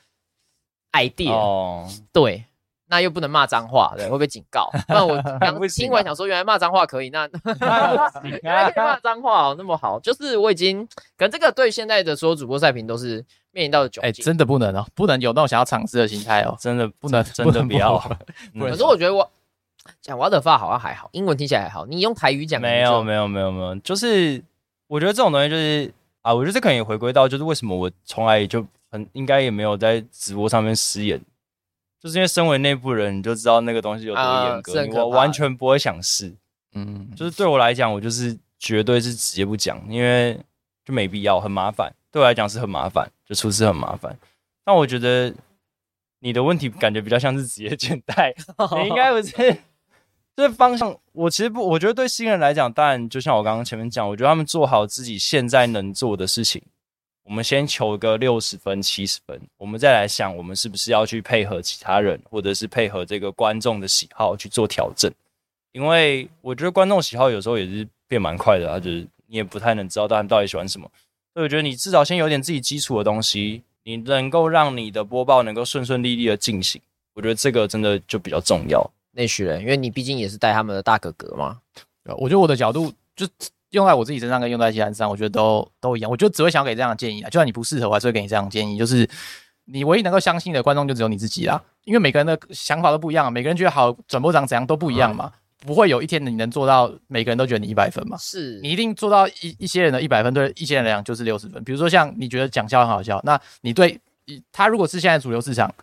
[0.93, 1.31] idea。
[1.33, 2.45] 哦，对，
[2.87, 4.71] 那又不能骂脏话，对，会被警告。
[4.89, 7.29] 那我 刚听完想说，原来骂脏话可以，那
[8.43, 14.25] 原来可以骂脏话哦，那么好，就是我已经可能这个对现在的所有主播赛评都是面临到的窘哎，境。
[14.25, 17.99] 真的不能哦，不能有那种想要尝试的心态哦，真的不能真的不要。
[18.59, 19.31] 可是我觉得我
[20.01, 21.87] 讲瓦德发好像还好，英文听起来还好。
[21.87, 24.43] 你用台语讲没有没有没有没有，就是
[24.87, 31.21] 我觉得这种东西就是啊，我觉得这可能也回归到就是为什么我从来就很应该也没有在直播上面失言，
[32.01, 34.23] 就是因为身为内部人，你就知道那个东西有多
[34.75, 36.35] 严格，我完全不会想试。
[36.75, 40.39] 嗯，就是对我来讲，我就是绝对是直接不讲，因为
[40.85, 41.93] 就没必要，很麻烦。
[42.11, 44.17] 对我来讲是很麻烦，就出事很麻烦。
[44.65, 45.33] 但我觉得
[46.21, 48.35] 你的问题感觉比较像是职业倦怠，
[48.83, 49.59] 你应该不是。
[50.39, 56.63] 这方向，我其实不，我觉得对新人来讲，当然就像我刚刚前面讲，我觉得他们做好自己现在能做的事情，
[57.25, 65.13] 我们先求个六十分、七十分，我们再来想，我们是不是要去配合其他人，或者是配合这个观众的喜好去做调整。
[65.73, 70.89] 因为我觉得观众喜好有时候也是变蛮快的啊，就是你也不太能知道他们到底喜欢什么，
[71.35, 76.81] 所以我觉得你至少先有点自己基础的东西，你能够让你的播报能够顺顺利利的进行，
[77.15, 78.89] 我觉得这个真的就比较重要。
[79.19, 81.59] 内许人，因为你毕竟也是带他们的大哥哥嘛。
[82.17, 83.27] 我觉得我的角度就
[83.71, 86.11] 用在我自己身上跟用在其他人身上，我觉得都都一样。
[86.11, 88.79] 我就只会想给这样的建议啊，就算你不适合，我还是会给你这样的建议。
[88.79, 89.07] 就是
[89.65, 98.17] 你唯一能够相信的观众就只有你自己啦，因为每个人的想法都不一样，每个人觉得好转播长怎样都不一样嘛，不会有一天你能做到每个人都觉得你一百分嘛。
[98.17, 101.63] 是你一定做到一一些人的一百分，对一些人来讲就是六十分。
[101.65, 105.75] 比如说像你觉得讲笑很好笑，那你对一他如果是现在主流市场，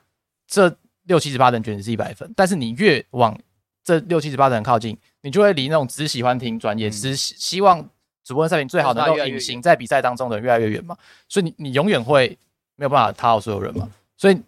[0.48, 0.76] 这
[1.06, 3.38] 六七十八的人觉得你是一百分，但是你越往
[3.84, 7.88] 这六七十八的人靠近，你就会离那种只喜欢听专业、只希希望
[8.24, 10.96] 主播赛评最好能够隐形在比赛当中的人越来越远嘛。
[11.30, 12.38] 所以你你永远会
[12.76, 13.90] 没有办法讨好所有人嘛。
[14.18, 14.42] 所以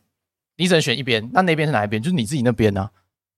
[0.56, 2.02] 你只能选一边，那那边是哪一边？
[2.02, 2.90] 就是你自己那边呢、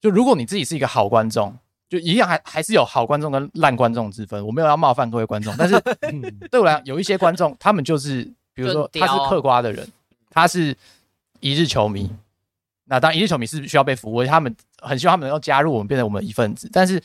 [0.01, 1.53] 就如果你自己是一个好观众，
[1.89, 4.45] 就一样还还是有好观众跟烂观众之分。
[4.45, 5.77] 我没有要冒犯各位观众，但是
[6.49, 9.85] 对我来讲，有一些观众他们就是，比如说他是嗑瓜的人，
[10.29, 10.77] 他是
[11.39, 12.09] 一日球迷，
[12.89, 16.67] 那当然一日球迷是需要被服务，他们很希望他们能够加入我们，变成我们的一份子。
[16.73, 17.01] 但是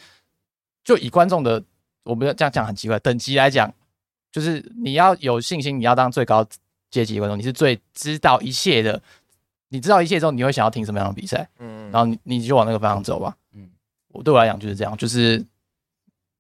[0.82, 1.62] 就以观众的，
[2.04, 3.72] 我们这样讲很奇怪，等级来讲，
[4.32, 6.44] 就是你要有信心，你要当最高
[6.90, 9.00] 阶级的观众，你是最知道一切的。
[9.68, 11.48] 你知道一切之后，你会想要听什么样的比赛？
[11.58, 13.36] 嗯，然后你你就往那个方向走吧。
[13.52, 13.70] 嗯嗯，
[14.08, 15.44] 我对我来讲就是这样，就是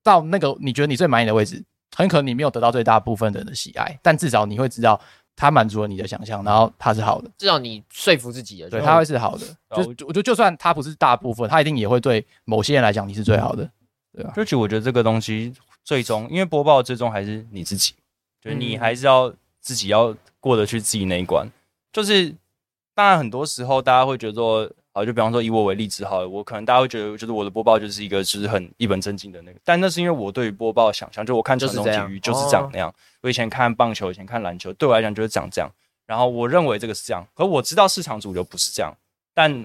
[0.02, 1.62] 到那个你觉得你最满意的位置，
[1.96, 5.00] 很可能你没有得到最大部分的人的喜爱，但至少你会知道
[5.36, 9.46] 它满足了你的想象，然后它是好的，至少你说服自己了，对，就它会是好的。
[9.70, 13.68] 哦就就我觉得就算它不是大部分，它一定也会对某些人来讲你是最好的。
[14.34, 15.52] 就其实我觉得这个东西
[15.82, 17.94] 最终，因为播报最终还是你自己，
[18.40, 21.48] 就是你嗯还是要自己要过得去自己那一关。
[21.92, 22.32] 就是
[22.94, 32.94] 当然很多时候大家会觉得说，好，就比方说以我为例子好了，我可能大家会觉得，就是我的播报就是一个就是很一本正经的那个，但那是因为我对于播报的想象，就我看这样体育就是长那样。
[33.20, 35.68] 我以前看棒球，以前看篮球，对我来讲就是长这样。
[36.06, 38.94] 然后我认为这个是这样，可我知道市场主流不是这样，
[39.34, 39.64] 但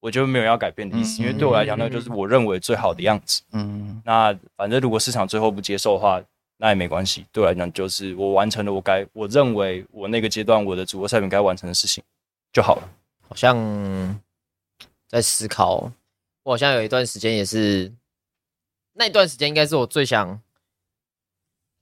[0.00, 3.40] 我就没有要改变的意思，嗯因为对我来讲，那就是我认为最好的样子。
[3.52, 6.20] 嗯，那反正如果市场最后不接受的话，
[6.58, 7.24] 那也没关系。
[7.32, 12.04] 对我来讲，就是我完成了我该我认为我那个阶段我的主播赛品该完成的事情
[12.52, 12.82] 就好了。
[13.28, 13.56] 好像
[15.08, 15.90] 在思考，
[16.42, 17.90] 我好像有一段时间也是，
[18.92, 20.40] 那一段时间应该是我最想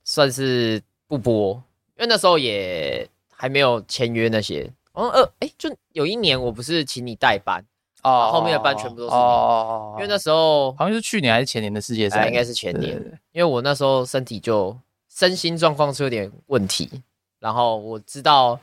[0.05, 1.55] 算是不播，
[1.97, 4.73] 因为那时候也还没有签约那些。
[4.93, 7.63] 好像二哎，就有一年我不是请你代班，
[8.03, 12.97] 哦后面的班全部都是你哦因为那时候好像是去年还是前年的世界赛，哎应该是前年
[13.33, 14.75] 因为我那时候身体就
[15.11, 17.03] 身心状况是有点问题，
[17.41, 18.59] 然后我知道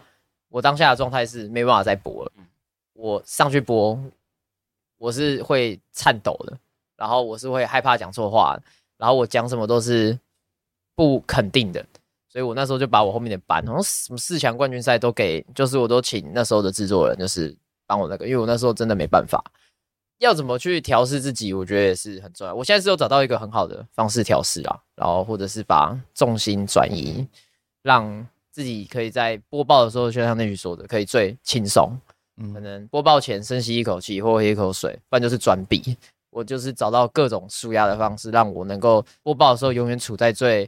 [0.50, 2.32] 我当下的状态是没办法再播了。
[2.94, 4.00] 我上去播，
[5.04, 6.58] 我是会颤抖的，
[6.96, 8.58] 然后我是会害怕讲错话，
[8.98, 10.18] 然后我讲什么都是
[10.96, 11.86] 不肯定的，
[12.30, 17.54] 所以我那时候就把我后面的班，好像什么四强冠军赛都给，就是我都请那时候的制作人，就是
[17.86, 19.44] 帮我那个，因为我那时候真的没办法。
[20.20, 22.56] 要怎么去调试自己，我觉得也是很重要。
[22.56, 27.28] 我现在是有找到一个很好的方式调试啊，然后或者是把重心转移，
[27.82, 31.92] 让自己可以在播报的时候，就像那句说的，可以最轻松。
[32.38, 35.96] 可嗯，能播报前深吸一口气，或喝一口水，不然就是转笔。
[36.32, 40.68] 我就是找到各种舒压的方式，让我能够播报的时候永远处在最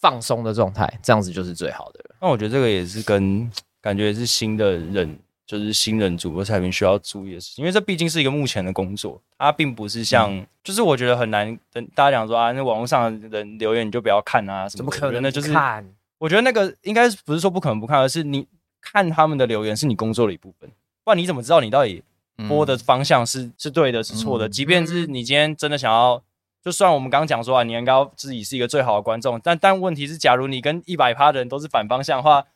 [0.00, 2.16] 放松的状态，这样子就是最好的了。
[2.20, 3.48] 那我觉得这个也是跟
[3.80, 14.78] 感觉也是新的人，就是新人主播彩评需要注意的事情，因为这毕竟是一个目前的工作，它并不是像，就是我觉得很难跟大家讲说啊，那网络上的人留言你就不要看啊，什么？
[14.78, 15.88] 怎么可能我觉得那就是，看？
[16.18, 18.44] 我觉得那个应该不是说不可能不看，而是你
[18.80, 20.68] 看他们的留言是你工作的一部分，
[21.10, 22.00] 不然你怎么知道你到底
[22.48, 24.46] 播的方向是是对的，是错的？
[24.46, 24.50] 嗯。
[24.52, 26.22] 即便是你今天真的想要，
[26.64, 32.46] 就算我们刚刚讲说啊，你应该要自己是一个最好的观众，但但问题是，假如你跟一百趴的人都是反方向的话，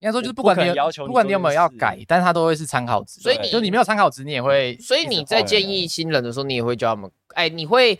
[0.00, 3.20] 应该说就是不不管你有要求你不管你有没有要改，但是它都会是参考值。
[3.20, 7.96] 所以你就你没有参考值，你也会所以你在建议新人的时候，你也会教他们，哎，你会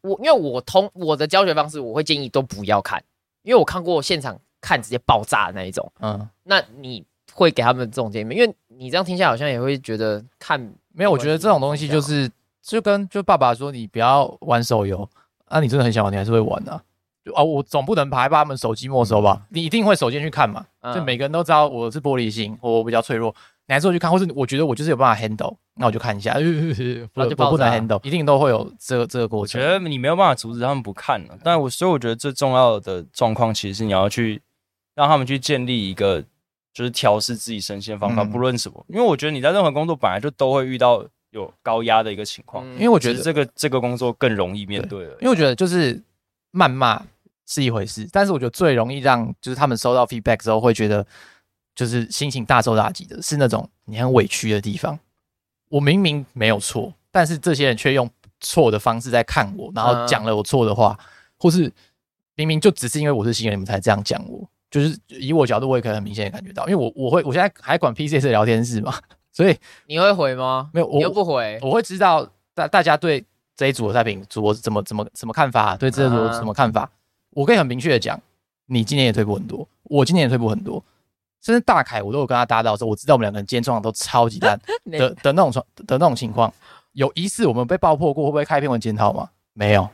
[0.00, 3.02] 我因为我通我的教学方式，我会建议都不要看，
[3.42, 5.90] 因为我看过现场看直接爆炸的那一种。
[6.00, 8.34] 嗯，那你会给他们这种建议？
[8.34, 10.60] 因为你这样听下来，好像也会觉得看
[10.92, 12.30] 没有，我觉得这种东西就是
[12.62, 15.08] 就跟就爸爸说你不要玩手游，
[15.46, 16.82] 啊，你真的很想玩，你还是会玩的、啊。
[17.22, 19.42] 就啊，我总不能还把他们手机没收吧？
[19.50, 20.64] 你一定会手进去看嘛？
[20.80, 23.34] 嗯就每个人都知道我是玻璃心，我比较脆弱，
[23.66, 26.40] 你还是会去看，或是我觉得我就是有办法 handle，那我就看一下， 呃
[27.12, 29.60] 不我不能 handle，一定都会有这个这个过程。
[29.60, 34.40] 我觉得你没有办法阻止他们不看了，但我所以我觉得最重要的状况，其实是你要去
[34.94, 36.24] 让他们去建立一个
[36.72, 45.12] 就是调试自己身心的方法，嗯不论什么，因为我觉得你在任何工作本来就都会遇到有高压的一个情况，嗯因为我觉得只是这个这个工作更容易面对了。
[45.20, 46.00] 因为我觉得就是
[46.52, 47.02] 谩骂
[47.46, 51.04] 是一回事，但是我觉得最容易让就是他们收到 feedback 之后会觉得
[51.74, 54.98] 就是心情大受打击的是那种你很委屈的地方。
[55.68, 58.08] 我明明没有错，但是这些人却用
[58.40, 60.98] 错的方式在看我，然后讲了我错的话，
[61.38, 61.72] 或是
[62.34, 64.48] 明明就只是因为我是新人，你们才这样讲我。
[64.70, 68.94] 就是以我角度，我也可以很明显的感觉到，因为我我会我现在还管 PCS 的聊天室嘛，
[69.32, 69.56] 所以
[69.86, 70.70] 你会回吗？
[70.72, 73.24] 没有我你又不回，我会知道大大家对
[73.56, 76.88] 这一组的赛品主播怎么怎么怎么看法，对这一组什么看法。
[77.30, 78.20] 我可以很明确的讲，
[78.66, 80.82] 你今年也退步很多，我今年也退步很多，
[81.40, 84.58] 甚至大凯我都有跟他搭到的时候，我知道我们两个人今天状况都超级烂
[84.90, 86.52] 的的那种状的那种情况。
[86.92, 89.30] 有疑似我们被爆破过，会不会开篇文检讨吗？
[89.52, 89.88] 没有。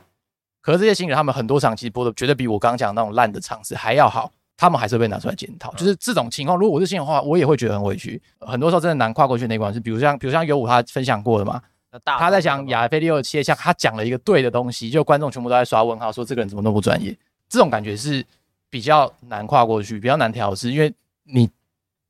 [0.61, 5.71] 可是这些新人他们很多场其实播的绝对比我刚刚讲那种烂的场次还要好，他们还是会被拿出来检讨。
[5.75, 8.21] 就是这种情况，如果我是新人的话，我也会觉得很委屈。
[8.39, 11.61] 很多时候真的难跨过去那关是，比如像比如像有武他分享过的嘛，
[12.03, 17.15] 他在讲亚非利欧的切向，他讲了一个对的东西，就观众全部都在刷问号，说这个人怎么那么不专业。
[17.47, 18.25] 这种感觉是
[18.69, 20.93] 比较难跨过去，比较难调试，因为
[21.23, 21.49] 你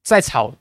[0.01, 0.51] 再吵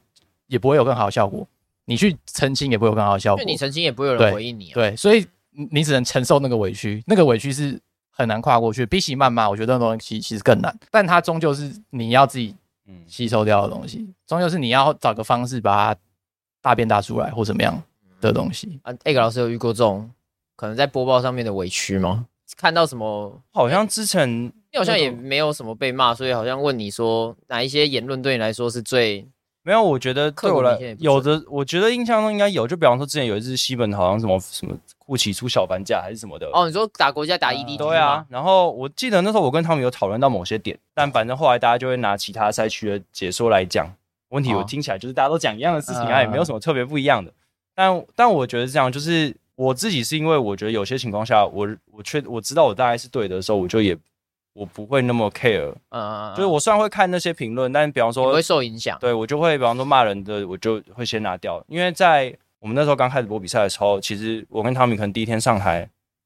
[0.49, 1.47] 也不会有更好的效果，
[1.85, 3.53] 你去澄清也不会有更好的效果因为。
[3.53, 4.75] 你澄清也不会有人回应你啊。
[4.75, 7.81] 对，所以你你只能承受那个委屈，那个委屈是
[8.17, 8.87] 很难跨过去。
[8.87, 12.57] 比起谩骂，我觉得那种东西其实更难，但它终究是你要自己
[12.87, 16.01] 嗯，吸收掉的东西，终究是你要找个方式把它
[16.63, 17.81] 大便大出来或怎么样
[18.21, 18.81] 的东西。
[18.83, 20.11] 啊，egg 老师有遇过这种
[20.57, 22.27] 可能在播报上面的委屈吗？
[22.57, 23.43] 看到什么？
[23.53, 24.31] 好像之前
[24.73, 29.27] 你好像也没有什么被骂，所以好像问你说哪一些言论对你来说是最
[29.67, 32.69] 没有，我觉得对我来有的，我觉得印象中应该有。
[32.69, 36.67] 就比方说之前有一次西本好像什么什么库奇出小反甲还是什么的，哦？
[36.69, 43.93] 你说打国家打 ED 对啊，，然后我记得那时候我跟他们有讨论到某些点，但反正后来大家就会拿其他赛区的解说来讲。
[44.29, 47.33] 问题我哦听起来就是大家都讲一样的事情啊，嗯也没有什么特别不一样的。
[47.75, 53.97] 但但我觉得这样就是我自己是因为我觉得有些情况下，我我确我知道我大概是对的时候，我就也
[54.57, 55.71] 我不会那么 care。
[55.91, 58.99] 嗯，就是我虽然会看那些评论，但比方说你不会受影响。
[58.99, 65.81] 对我就会，比方说骂人的，我就会先拿掉，因为在我们那时候刚开始播比赛的时候，其实我跟汤米可能第一天上台，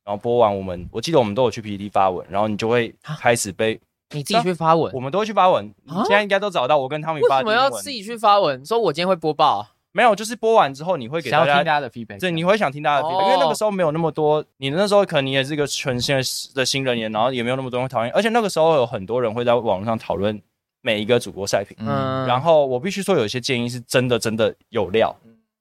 [0.04, 3.80] 然后播完我们，我记得我们都有去 PPT 发文，然后你就会 开始被，
[4.12, 5.68] 你自己去发文我，们都会去发文，
[6.06, 8.64] 现在应该都找到我跟汤米发的文什么要自，己去发文？
[8.64, 11.72] 说我今天会播报，没有，就是播完之后你会给大家想要听大。
[11.72, 16.22] 家的 feedback，对，你会想听大家的 feedback，、哦因为那个时候没有那么多，你那时候可能你也是一个全新的
[16.54, 20.40] 的新人员，然后也没有那么多讨厌，而且那个时候有很多人会在网络上讨论
[20.80, 25.14] 每一个主播赛品，嗯，然后我必须说，有一些建议是真的真的有料，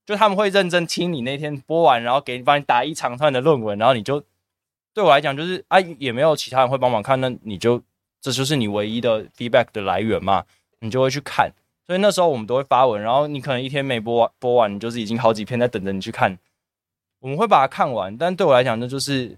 [0.06, 4.23] 就他们会认真听你那天播完，然后给你帮你打一长串的论文，然后你就
[4.93, 7.81] 对我来讲就是啊，也没有其他人会帮忙看，那你就
[8.22, 10.43] 这就是你唯一的 feedback 的来源嘛，
[10.81, 11.51] 你就会去看。
[11.89, 16.37] 所以那时候我们都会发文，然后你可能一天没播完，播完你就是已经好几篇在等着你去看。
[17.19, 19.35] 我们会把它看完，但对我来讲，那就是因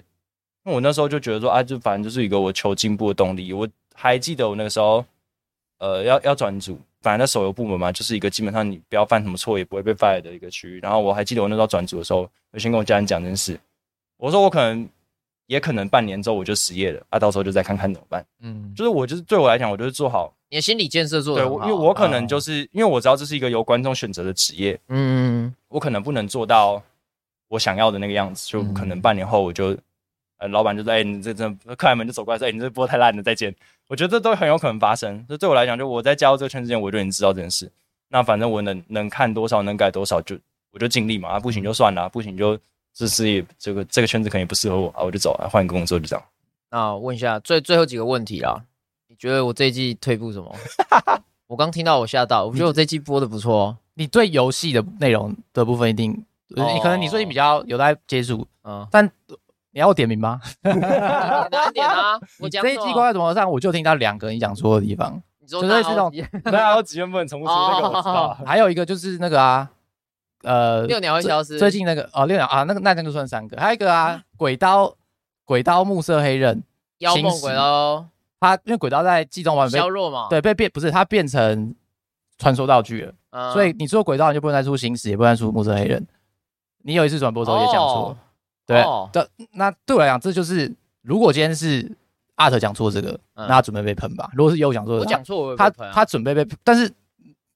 [0.66, 3.54] 为我那时候就觉得说啊，就反正就是一个我求进步的动力。
[3.54, 5.06] 我还记得我那个时候，
[5.78, 10.82] 呃，要要转组，反正在手游部门嘛，就是一个基本上你不要犯什么错也不会被 fire 的一个区域。
[10.82, 13.58] 然后我还记得我那时候转组的时候，我先跟我家人讲这件事，
[14.18, 14.90] 我说我可能
[15.52, 18.26] 也可能半年之后我就失业了，啊，到时候就再看看怎么办。
[18.40, 26.82] 嗯，就是我就是对我来讲，我就是做好，你的心理建设做对，的，我因为我可能就是因为我知道这是一个由观众选择的职业，嗯，我可能不能做到
[27.50, 29.78] 我想要的那个样子，就可能半年后我就，
[30.38, 33.54] 呃，老板就说，哎、你这真的，客人们就走过来说，哎、你这播太烂了，再见。
[33.90, 35.26] 我觉得这都很有可能发生。
[35.28, 37.70] 这对我来讲，就我在加入这个圈之前，我就已经知道这件事。
[38.08, 40.38] 那反正我能能看多少，能改多少，就
[40.72, 41.28] 我就尽力嘛。
[41.32, 42.58] 啊，不行就算了，不行就
[42.94, 46.26] 这事业这个这个圈子可能也不适合我啊，我就走了，换一个工作就这样。
[46.70, 48.56] 那问一下最最后几个问题啊，
[49.08, 50.56] 你觉得我这一季退步什么？
[51.48, 53.78] 我刚听到我吓到，我觉得我这一季播的不错哦。
[53.96, 56.12] 你对游戏的内容的部分一定，
[56.56, 59.06] 哦你可能你最近比较有在接触，嗯，但
[59.72, 60.40] 你要我点名吗？
[60.64, 62.16] 哪点啊？
[62.40, 68.40] 我你讲这一季光在怎么上，我就听到两个你讲错的地方，你说就是这种哪有对啊，有几愿不能重复出那个我知道啊。
[68.46, 69.70] 还有一个就是那个啊，
[70.44, 74.96] 呃，六鸟会消失最最近那个哦，六鸟啊，那个那那就算三个，还有一个啊，鬼刀
[75.46, 76.64] 鬼刀暮色黑刃，
[77.00, 78.06] 妖梦鬼刀，
[78.40, 81.76] 他因为鬼刀在季中完被削弱嘛，，对被变不是他变成
[82.38, 86.06] 传说道具了，嗯所以你做鬼刀你就不能再出行驶，也不能再出暮色黑刃。
[86.84, 88.18] 你有一次转播的时候也讲错，哦
[88.66, 89.30] 对哦的。
[89.54, 91.96] 那对我来讲，这就是如果今天是
[92.36, 94.30] 阿特讲错这个，嗯那他准备被喷吧。
[94.34, 96.92] 如果是优讲错的，我讲错，他他准备被，但是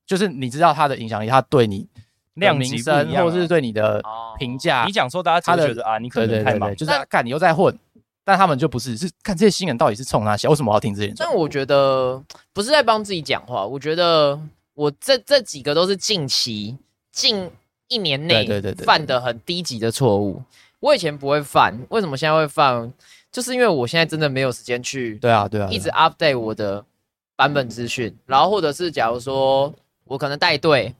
[0.06, 1.88] 就是你知道他的影响力，他对你的
[2.36, 6.74] 量级不名声或者是对你的哦评价你，讲说大家觉得啊，你可能太忙。
[6.76, 7.78] 就是干你又在混，
[8.24, 11.28] 但他们就不是，是看这些新人到底是冲他笑，为什么我要听这些人讲？
[11.28, 12.22] 但我觉得
[12.53, 14.40] 不是在帮自己讲话，我觉得
[14.74, 16.78] 我这这几个都是近期
[17.12, 17.49] 近
[17.88, 18.48] 一年内
[18.84, 20.41] 犯的很低级的错误。
[20.80, 22.94] 我以前不会犯，为什么现在会犯？
[23.32, 26.84] 就是因为我现在真的没有时间去对啊对啊，一直 update 我的
[27.36, 29.74] 版本资讯，然后或者是假如说
[30.06, 30.95] 我可能带队，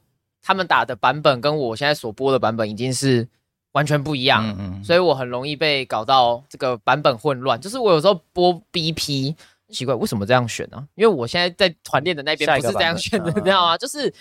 [0.48, 3.28] 他们打的版本跟我现在所播的版本已经是
[3.72, 7.60] 完全不一样，嗯嗯，所以我很容易被搞到这个版本混乱。
[7.60, 9.36] 就是我有时候播 BP，
[9.70, 13.76] 奇怪为什么这样选呢、因为我现在在团练的那边不是这样选的，嗯你知道吗？
[13.76, 14.14] 就是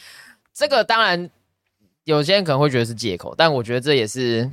[0.55, 1.28] 这个当然
[2.05, 4.51] 有些人可能会觉得是借口，但我觉得这也是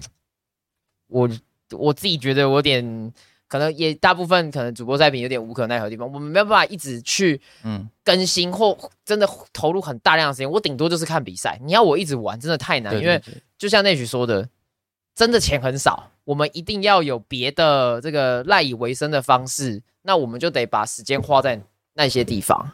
[1.07, 1.29] 我
[1.71, 3.13] 我自己觉得我有点。
[3.51, 11.59] 可能也大部分可能主播赛评有点无可奈何的地方，我们没有办法一直去嗯更新或真的投入很大量的时间，我顶多就是看比赛。
[11.61, 13.21] 你要我一直玩，真的太难，因为
[13.57, 14.47] 就像内许说的，
[15.13, 21.61] 真的钱很少，我们一定要有别的这个赖以为生的方式，那我们就得把时间花在
[21.95, 22.71] 那些地方。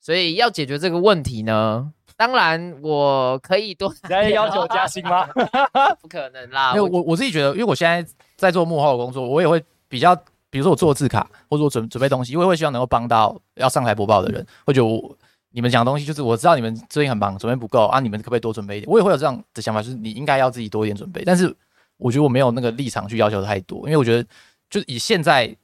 [0.00, 5.26] 所以要解决这个问题呢，当然我可以多你在要求加薪吗？
[6.00, 9.60] 不可能啦，因为我我自己觉得，因为我现在在做幕后的工作，我也会
[9.92, 10.16] 比较，
[10.48, 15.14] 比如说我做字卡，或者我准准备东西，因为会希望能够帮到要上台播报的人，或者我
[15.50, 18.90] 你们讲的东西，就是我知道你们最近很忙，准备不够啊，你们可不可以多准备一点？
[18.90, 21.54] 我也会有这样的想法，就是你应该要自己多一点准备，但是
[21.98, 24.26] 我觉得我没有那个立场去要求太多，因为我觉得
[24.70, 25.54] 就是以现在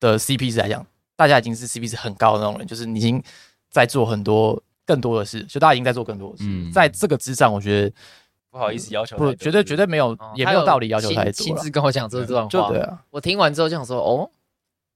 [0.00, 0.84] 的 CP 值来讲，
[1.14, 3.22] 大家已经是 CP 值很高的那种人，就是你已经
[3.70, 6.72] 在做很多更多的事，就大家已经在做更多的事，嗯。
[6.72, 7.94] 在这个之上，我觉得
[8.52, 11.70] 不好意思，要求不绝对绝对没有，哦也没有道理要求他太多亲亲自。
[11.70, 14.30] 跟我讲这这段话，就对啊，我听完之后就想说，哦，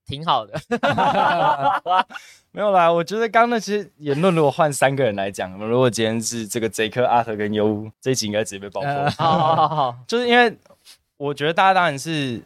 [0.07, 0.53] 挺好的。
[2.53, 8.91] 没有啦，我觉得刚刚那些言论，如果换三个人来讲，如果今天是这个贼克、阿特跟优乌，这一集应该直接被爆破。
[8.91, 10.55] 呃 好好好好，就是因为
[11.17, 12.41] 我觉得大家当然是，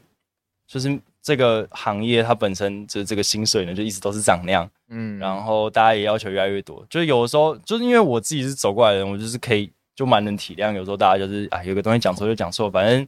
[0.66, 6.84] 就是这个行业它本身就是这个薪水呢，就一直都是涨那样，嗯，然后大家也要求越来越多。
[6.88, 10.74] 就是有的时候，就是因为我自己是走过来的人，我就是可以就蛮能体谅。
[10.74, 13.06] 有时候大家就是啊，有个东西讲错就讲错，反正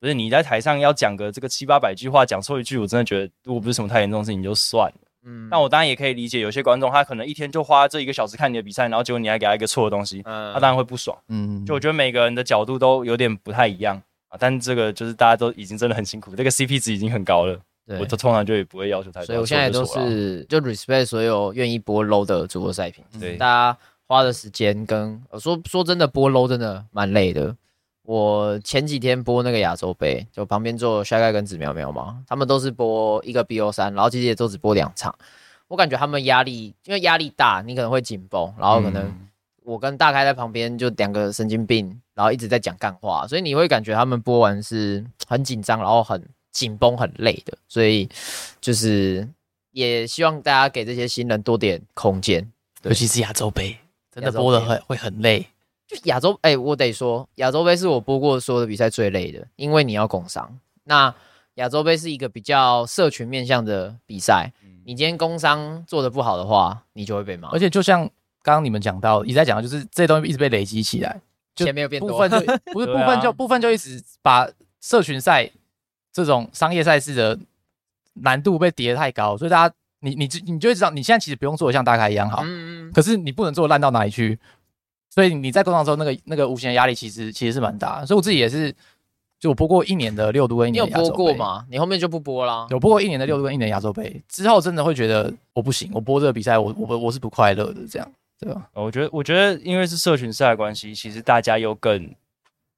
[0.00, 4.94] 不是你在台上要讲个这个七八百句话，讲错一句，我真的觉得如果不是什么太严重的事情就算了。
[5.26, 11.16] 嗯但我当然也可以理解，有些观众他可能一天就花这一个小时看你的比赛，然后结果你还给他一个错的东西，嗯他当然会不爽。
[11.28, 13.96] 嗯，就我觉得每个人的角度都有点不太一样
[14.28, 19.26] 啊，但这个就是大家都已经真的很辛苦，这个 CP 值已经很高了，对我都通常就也不会要求太多。
[19.26, 23.78] 所以我现在都是就 respect 所有愿意播 low 的主播赛评，对大家
[24.14, 27.56] 花的时间跟呃说说真的播 low 真的蛮累的。
[28.02, 35.12] 我前几天播那个亚洲杯，就旁边坐帅盖跟子苗苗嘛，他们都是播一个 BO 三，然后其实也都只播两场。
[35.66, 39.28] 我感觉他们压力，因为压力大，你可能会紧绷，然后可能嗯
[39.64, 46.22] 我跟大开在旁边就两个神经病，然后一直在讲干话，所以你会感觉他们播完是很紧张，然后很
[46.52, 47.58] 紧绷、很累的。
[47.66, 48.08] 所以
[48.60, 49.28] 就是
[49.72, 52.48] 也希望大家给这些新人多点空间。
[52.82, 53.74] 尤其是亚洲杯，
[54.14, 55.46] 真的播的很会很累。
[55.86, 60.58] 就亚洲，哎、我得说，亚洲杯是我播过所有的比赛最累的，因为你要工商。
[60.84, 61.14] 那
[61.54, 64.52] 亚洲杯是一个比较社群面向的比赛，
[64.84, 67.58] 你今天工商做的不好的话，你就会被骂而。
[67.58, 68.00] 且就像
[68.42, 71.20] 刚刚你们讲到，一直在讲，就是这些东西一直被累积起来，
[71.54, 72.40] 就钱没有变多 部分就
[72.72, 74.48] 不是部分就部分就一直把
[74.80, 75.50] 社群赛
[76.12, 77.38] 这种商业赛事的
[78.14, 79.74] 难度被叠得太高，所以大家
[80.04, 84.38] 你你你就会知道，你现在其实不用做的像大开一样好，嗯嗯，可是你不能做得烂到哪里去，
[85.10, 88.74] 所以你在工厂之后那个那个无形的压力其实其实是蛮大的，所以我自己也是，
[89.40, 91.16] 就我播过一年的六度跟一你有年的亚洲杯？
[91.16, 91.66] 播过吗？
[91.70, 92.66] 你后面就不播啦。
[92.70, 98.68] 有播过一年的六度跟一年的亚洲杯之后，真的会觉得我不行，我播这个比赛我我我是不快乐的，这样对吧？
[98.74, 102.14] 我觉得，我觉得因为是社群赛的关系，其实大家又更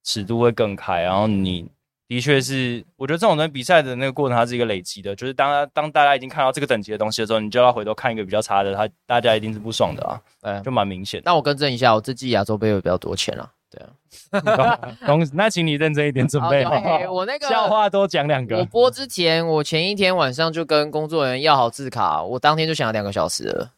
[0.03, 1.69] 尺度会更开，然后你
[2.07, 11.21] 的确是，我觉得这种人比赛的那个过程，它是一个累积的，就是当当大家已经看到这个等级的东西的时候，你就要回头看一个比较差的，他大家一定是不爽的啊，对，就蛮明显。
[11.25, 13.49] 那我更正一下，我这季亚洲杯有比较多钱啊。
[13.69, 13.83] 对
[14.39, 15.29] 啊， 懂？
[15.33, 18.63] 那请你认真一点准备好好不好对我那个笑话多讲两个我。
[18.63, 23.71] 播之前，我前一天晚上就跟工作人员要好字卡，我当天就想了两个小时了，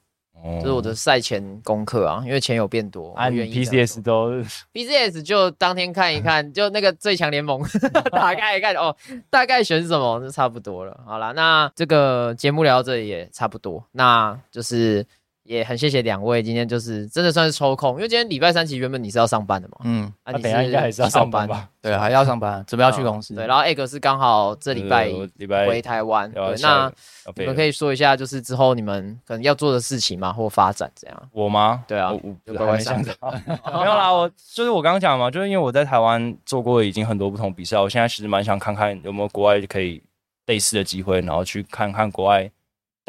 [0.43, 4.31] 这这是我的赛前功课啊，因为钱有变多，按我愿意这样做 PCS 都
[4.73, 7.61] PCS 就当天看一看， 就那个最强联盟
[8.11, 8.95] 打开一看，哦，
[9.29, 10.99] 大概选什么就差不多了。
[11.05, 15.05] 好了，那这个节目聊到这里也差不多，那就是
[15.49, 21.67] 也很谢谢两位今天就是真的算是抽空，因为今天礼拜三其实原本你是要上班的嘛，嗯，啊，你等一下应该还是要上班吧？
[21.81, 23.33] 对，还要上班，准备要去公司。
[23.33, 25.07] 对，然后 Egg 是刚好这礼拜
[25.37, 26.91] 礼拜回台湾，对，那
[27.35, 31.29] 你们可以说一下，就是之后你们可能要做的事情嘛，或发展这样。
[31.31, 31.83] 我吗？
[31.87, 33.31] 对啊我就我还没乖乖上想到，
[33.79, 34.13] 没有啦。
[34.13, 39.99] 我就是我刚刚讲嘛，就是因为我在台湾做过已经很多不同比赛，我现在其实蛮想看看有没有国外可以
[40.45, 42.47] 类似的机会，然后去看看国外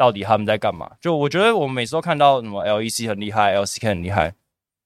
[0.01, 0.89] 到底他们在干嘛。
[0.99, 4.33] 就我觉得我们每次都看到什么 LEC 很厉害，LCK 很厉害，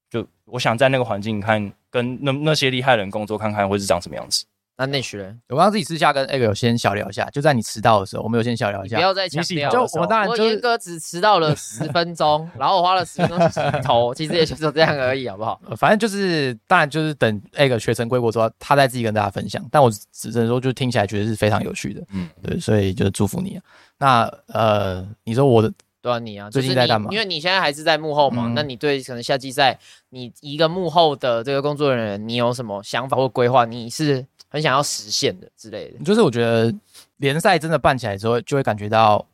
[0.09, 4.43] 就我想在那个环境看跟那那些厉害人工作，看看会是长什么样子。
[4.77, 9.01] 那内许人，我刚刚自己私下跟 Egg 有先小聊一下，就在你迟到的时候，我们有先小聊一下不。
[9.01, 9.73] 要再强调了。
[9.87, 15.61] 就我们当然我就是严格只迟到了十分钟， 然后我花了十分钟洗头，其实也就是这样而已，好不好？
[15.69, 19.65] 呃反正就是，当然就是等 Egg 学成归国之后，他再自己跟大家分享。
[19.71, 23.63] 但我只能说，就听起来觉得是非常有趣的，嗯，对，所以就祝福你啊。
[23.97, 25.71] 那呃，你说我的
[26.01, 29.79] 对啊，你啊，最近在干嘛因为你现在还是在幕后嘛，嗯那你对可能夏季赛，
[30.09, 33.63] 你一个幕后的这个工作人员，你有什么想法或规划？
[33.65, 34.23] 你是
[34.55, 35.99] 很想要实现的之类的？
[36.05, 36.73] 就是我觉得
[37.17, 39.25] 联赛真的办起来之后，就会感觉到，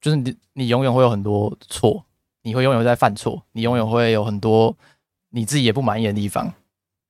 [0.00, 2.04] 就是你你永远会有很多错，
[2.42, 4.72] 你会永远会在犯错，你永远会有很多
[5.30, 6.54] 你自己也不满意的地方。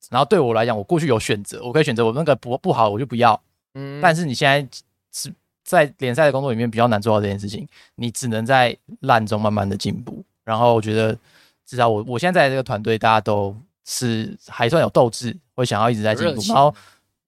[0.08, 3.38] 然后对我来讲，我过去有选择，我可以选择我那个不不好，我就不要。
[3.74, 4.66] 嗯但是你现在
[5.12, 5.30] 是
[5.62, 10.24] 在联赛的工作里面比较难做到这件事情，你只能在烂中慢慢的进步。
[10.42, 11.14] 然后我觉得，
[11.66, 13.54] 至少我我现在在这个团队，大家都
[13.84, 16.42] 是还算有斗志，会想要一直在进步。
[16.48, 16.74] 然后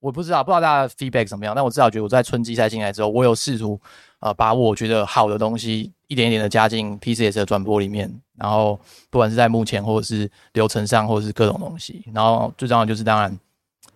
[0.07, 3.77] 我不知道不知道大家的 feedback 怎么样，但我至少觉得我在春季赛进来之后，我有试图
[4.19, 8.79] 呃把我觉得好的东西一点一点的加进 PCS 的转播里面，然后
[9.09, 12.05] 不管是在目前或者是流程上，或者是各种东西。
[12.13, 13.37] 然后最重要的就是，当然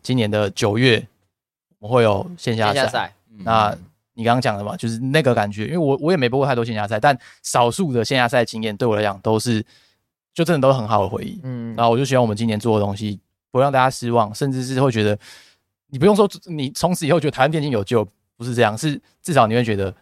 [0.03, 1.01] 今年的九月
[1.79, 3.13] 我会有线下赛，
[3.45, 3.73] 那
[4.13, 9.65] 你刚刚讲的嘛，就是那个感觉，因为我我也没播过太多线下赛，但少数的线下赛经验对我来讲都是，
[10.33, 11.39] 就真的都是很好的回忆。
[11.43, 13.17] 嗯，然后我就希望我们今年做的东西
[13.51, 15.17] 不会让大家失望，甚至是会觉得，
[15.91, 18.03] 你不用说你从此以后觉得台湾电竞有救，
[18.37, 19.93] 不是这样，是至少你会觉得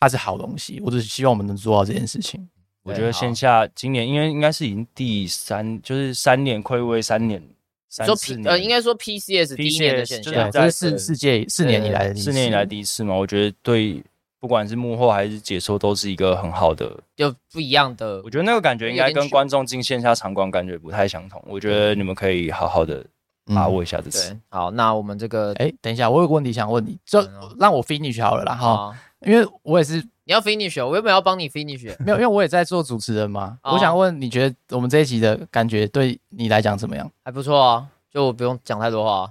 [0.00, 0.80] 它是好东西。
[0.84, 2.48] 我只是希望我们能做到这件事情。
[2.82, 7.42] 我觉得线下今年因为应该是已经第三，就是三年暌违三年，
[7.88, 14.02] 三说四 P 呃，应该说 PCS 第一年的线就是下对，，这是世世界四年以来的第四年以来第一次嘛，我觉得对
[14.38, 23.02] 不管是幕后还是解说都是一个很好的，就不一样的我觉得那个感觉应该跟观众进线下场馆感觉不太相同，我觉得你们可以好好的
[23.46, 24.30] 把握一下这次。
[24.30, 24.38] 对。
[24.48, 33.58] 好，那我们这个哎、等一下，我有个问题想问你，就嗯让我 finish 好了啦哈，好，因为我也是你要 finish，哦我原本要帮你 finish， 没有，因为我也在做主持人嘛。
[33.62, 37.10] 哦我想问，你觉得我们这一集的感觉对你来讲怎么样？
[37.24, 39.30] 还不错啊，就我不用讲太多话。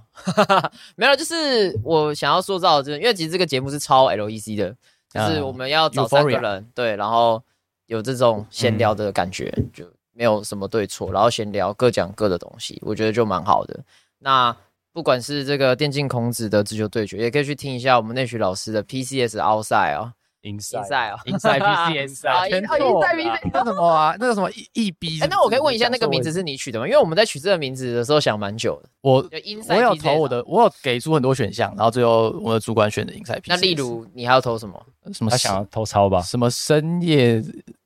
[0.96, 4.76] 没有，就是我想要塑造的，就是因为其实这个节目是超 LEC 的，
[5.10, 7.42] 就是啊我们要找三个人，对，然后
[7.88, 13.80] 有这种闲聊的感觉，就没有什么对错，然后闲聊各讲各的东西，我觉得就蛮好的。
[14.24, 14.56] 那
[14.94, 20.14] 不管是这个电竞孔子的直球对决，也可以去听一下我们内许老师的 PCS Outside 哦
[20.44, 24.16] Inside，Inside 哦 Inside PCS 啊全 In- 错 Inside PCS 那什么啊？
[24.20, 25.20] 那个什么 E E B？
[25.22, 26.86] 哎，那我可以问一下，那个名字是你取的吗？
[26.86, 28.90] 因为我们在取这个名字的时候想蛮久的。
[29.02, 29.26] 我
[29.70, 33.46] 我有投我的，我有给出很多选项，然后最后我的主管选的 Inside PCS。
[33.48, 34.86] 那例如你还要投什么？
[35.14, 36.22] 什么他想要偷抄吧？
[36.22, 37.42] 什么深夜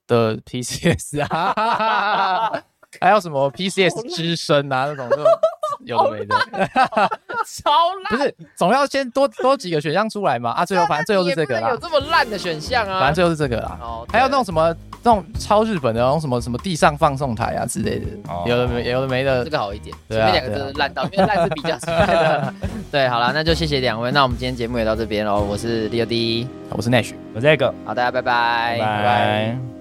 [0.08, 2.64] 的 PCS 啊？
[3.00, 5.18] 还有什么 PCS 之声啊那种，就
[5.86, 6.36] 有的没的。
[7.46, 7.72] 超
[8.04, 10.52] 烂，不是，总要先多多几个选项出来嘛？
[10.52, 13.00] 啊，最后反正最后是这个啦有，这么烂的选项啊。
[13.00, 13.78] 反正最后是这个啦。
[13.82, 19.50] 哦，还有那种什么那种超日本的那种什么什么地上放送台啊之类的，哦有的没有的没的这。
[19.52, 22.54] 个好一点，前面两个真的烂到，因为烂是比较出来的。
[22.92, 25.42] 对，好了，那就谢谢两位，那我们今天节目也到这边喽。
[25.42, 27.14] 我是 Leo D，我是 Nash。
[27.34, 29.77] 我这个，好，大家拜拜，拜拜。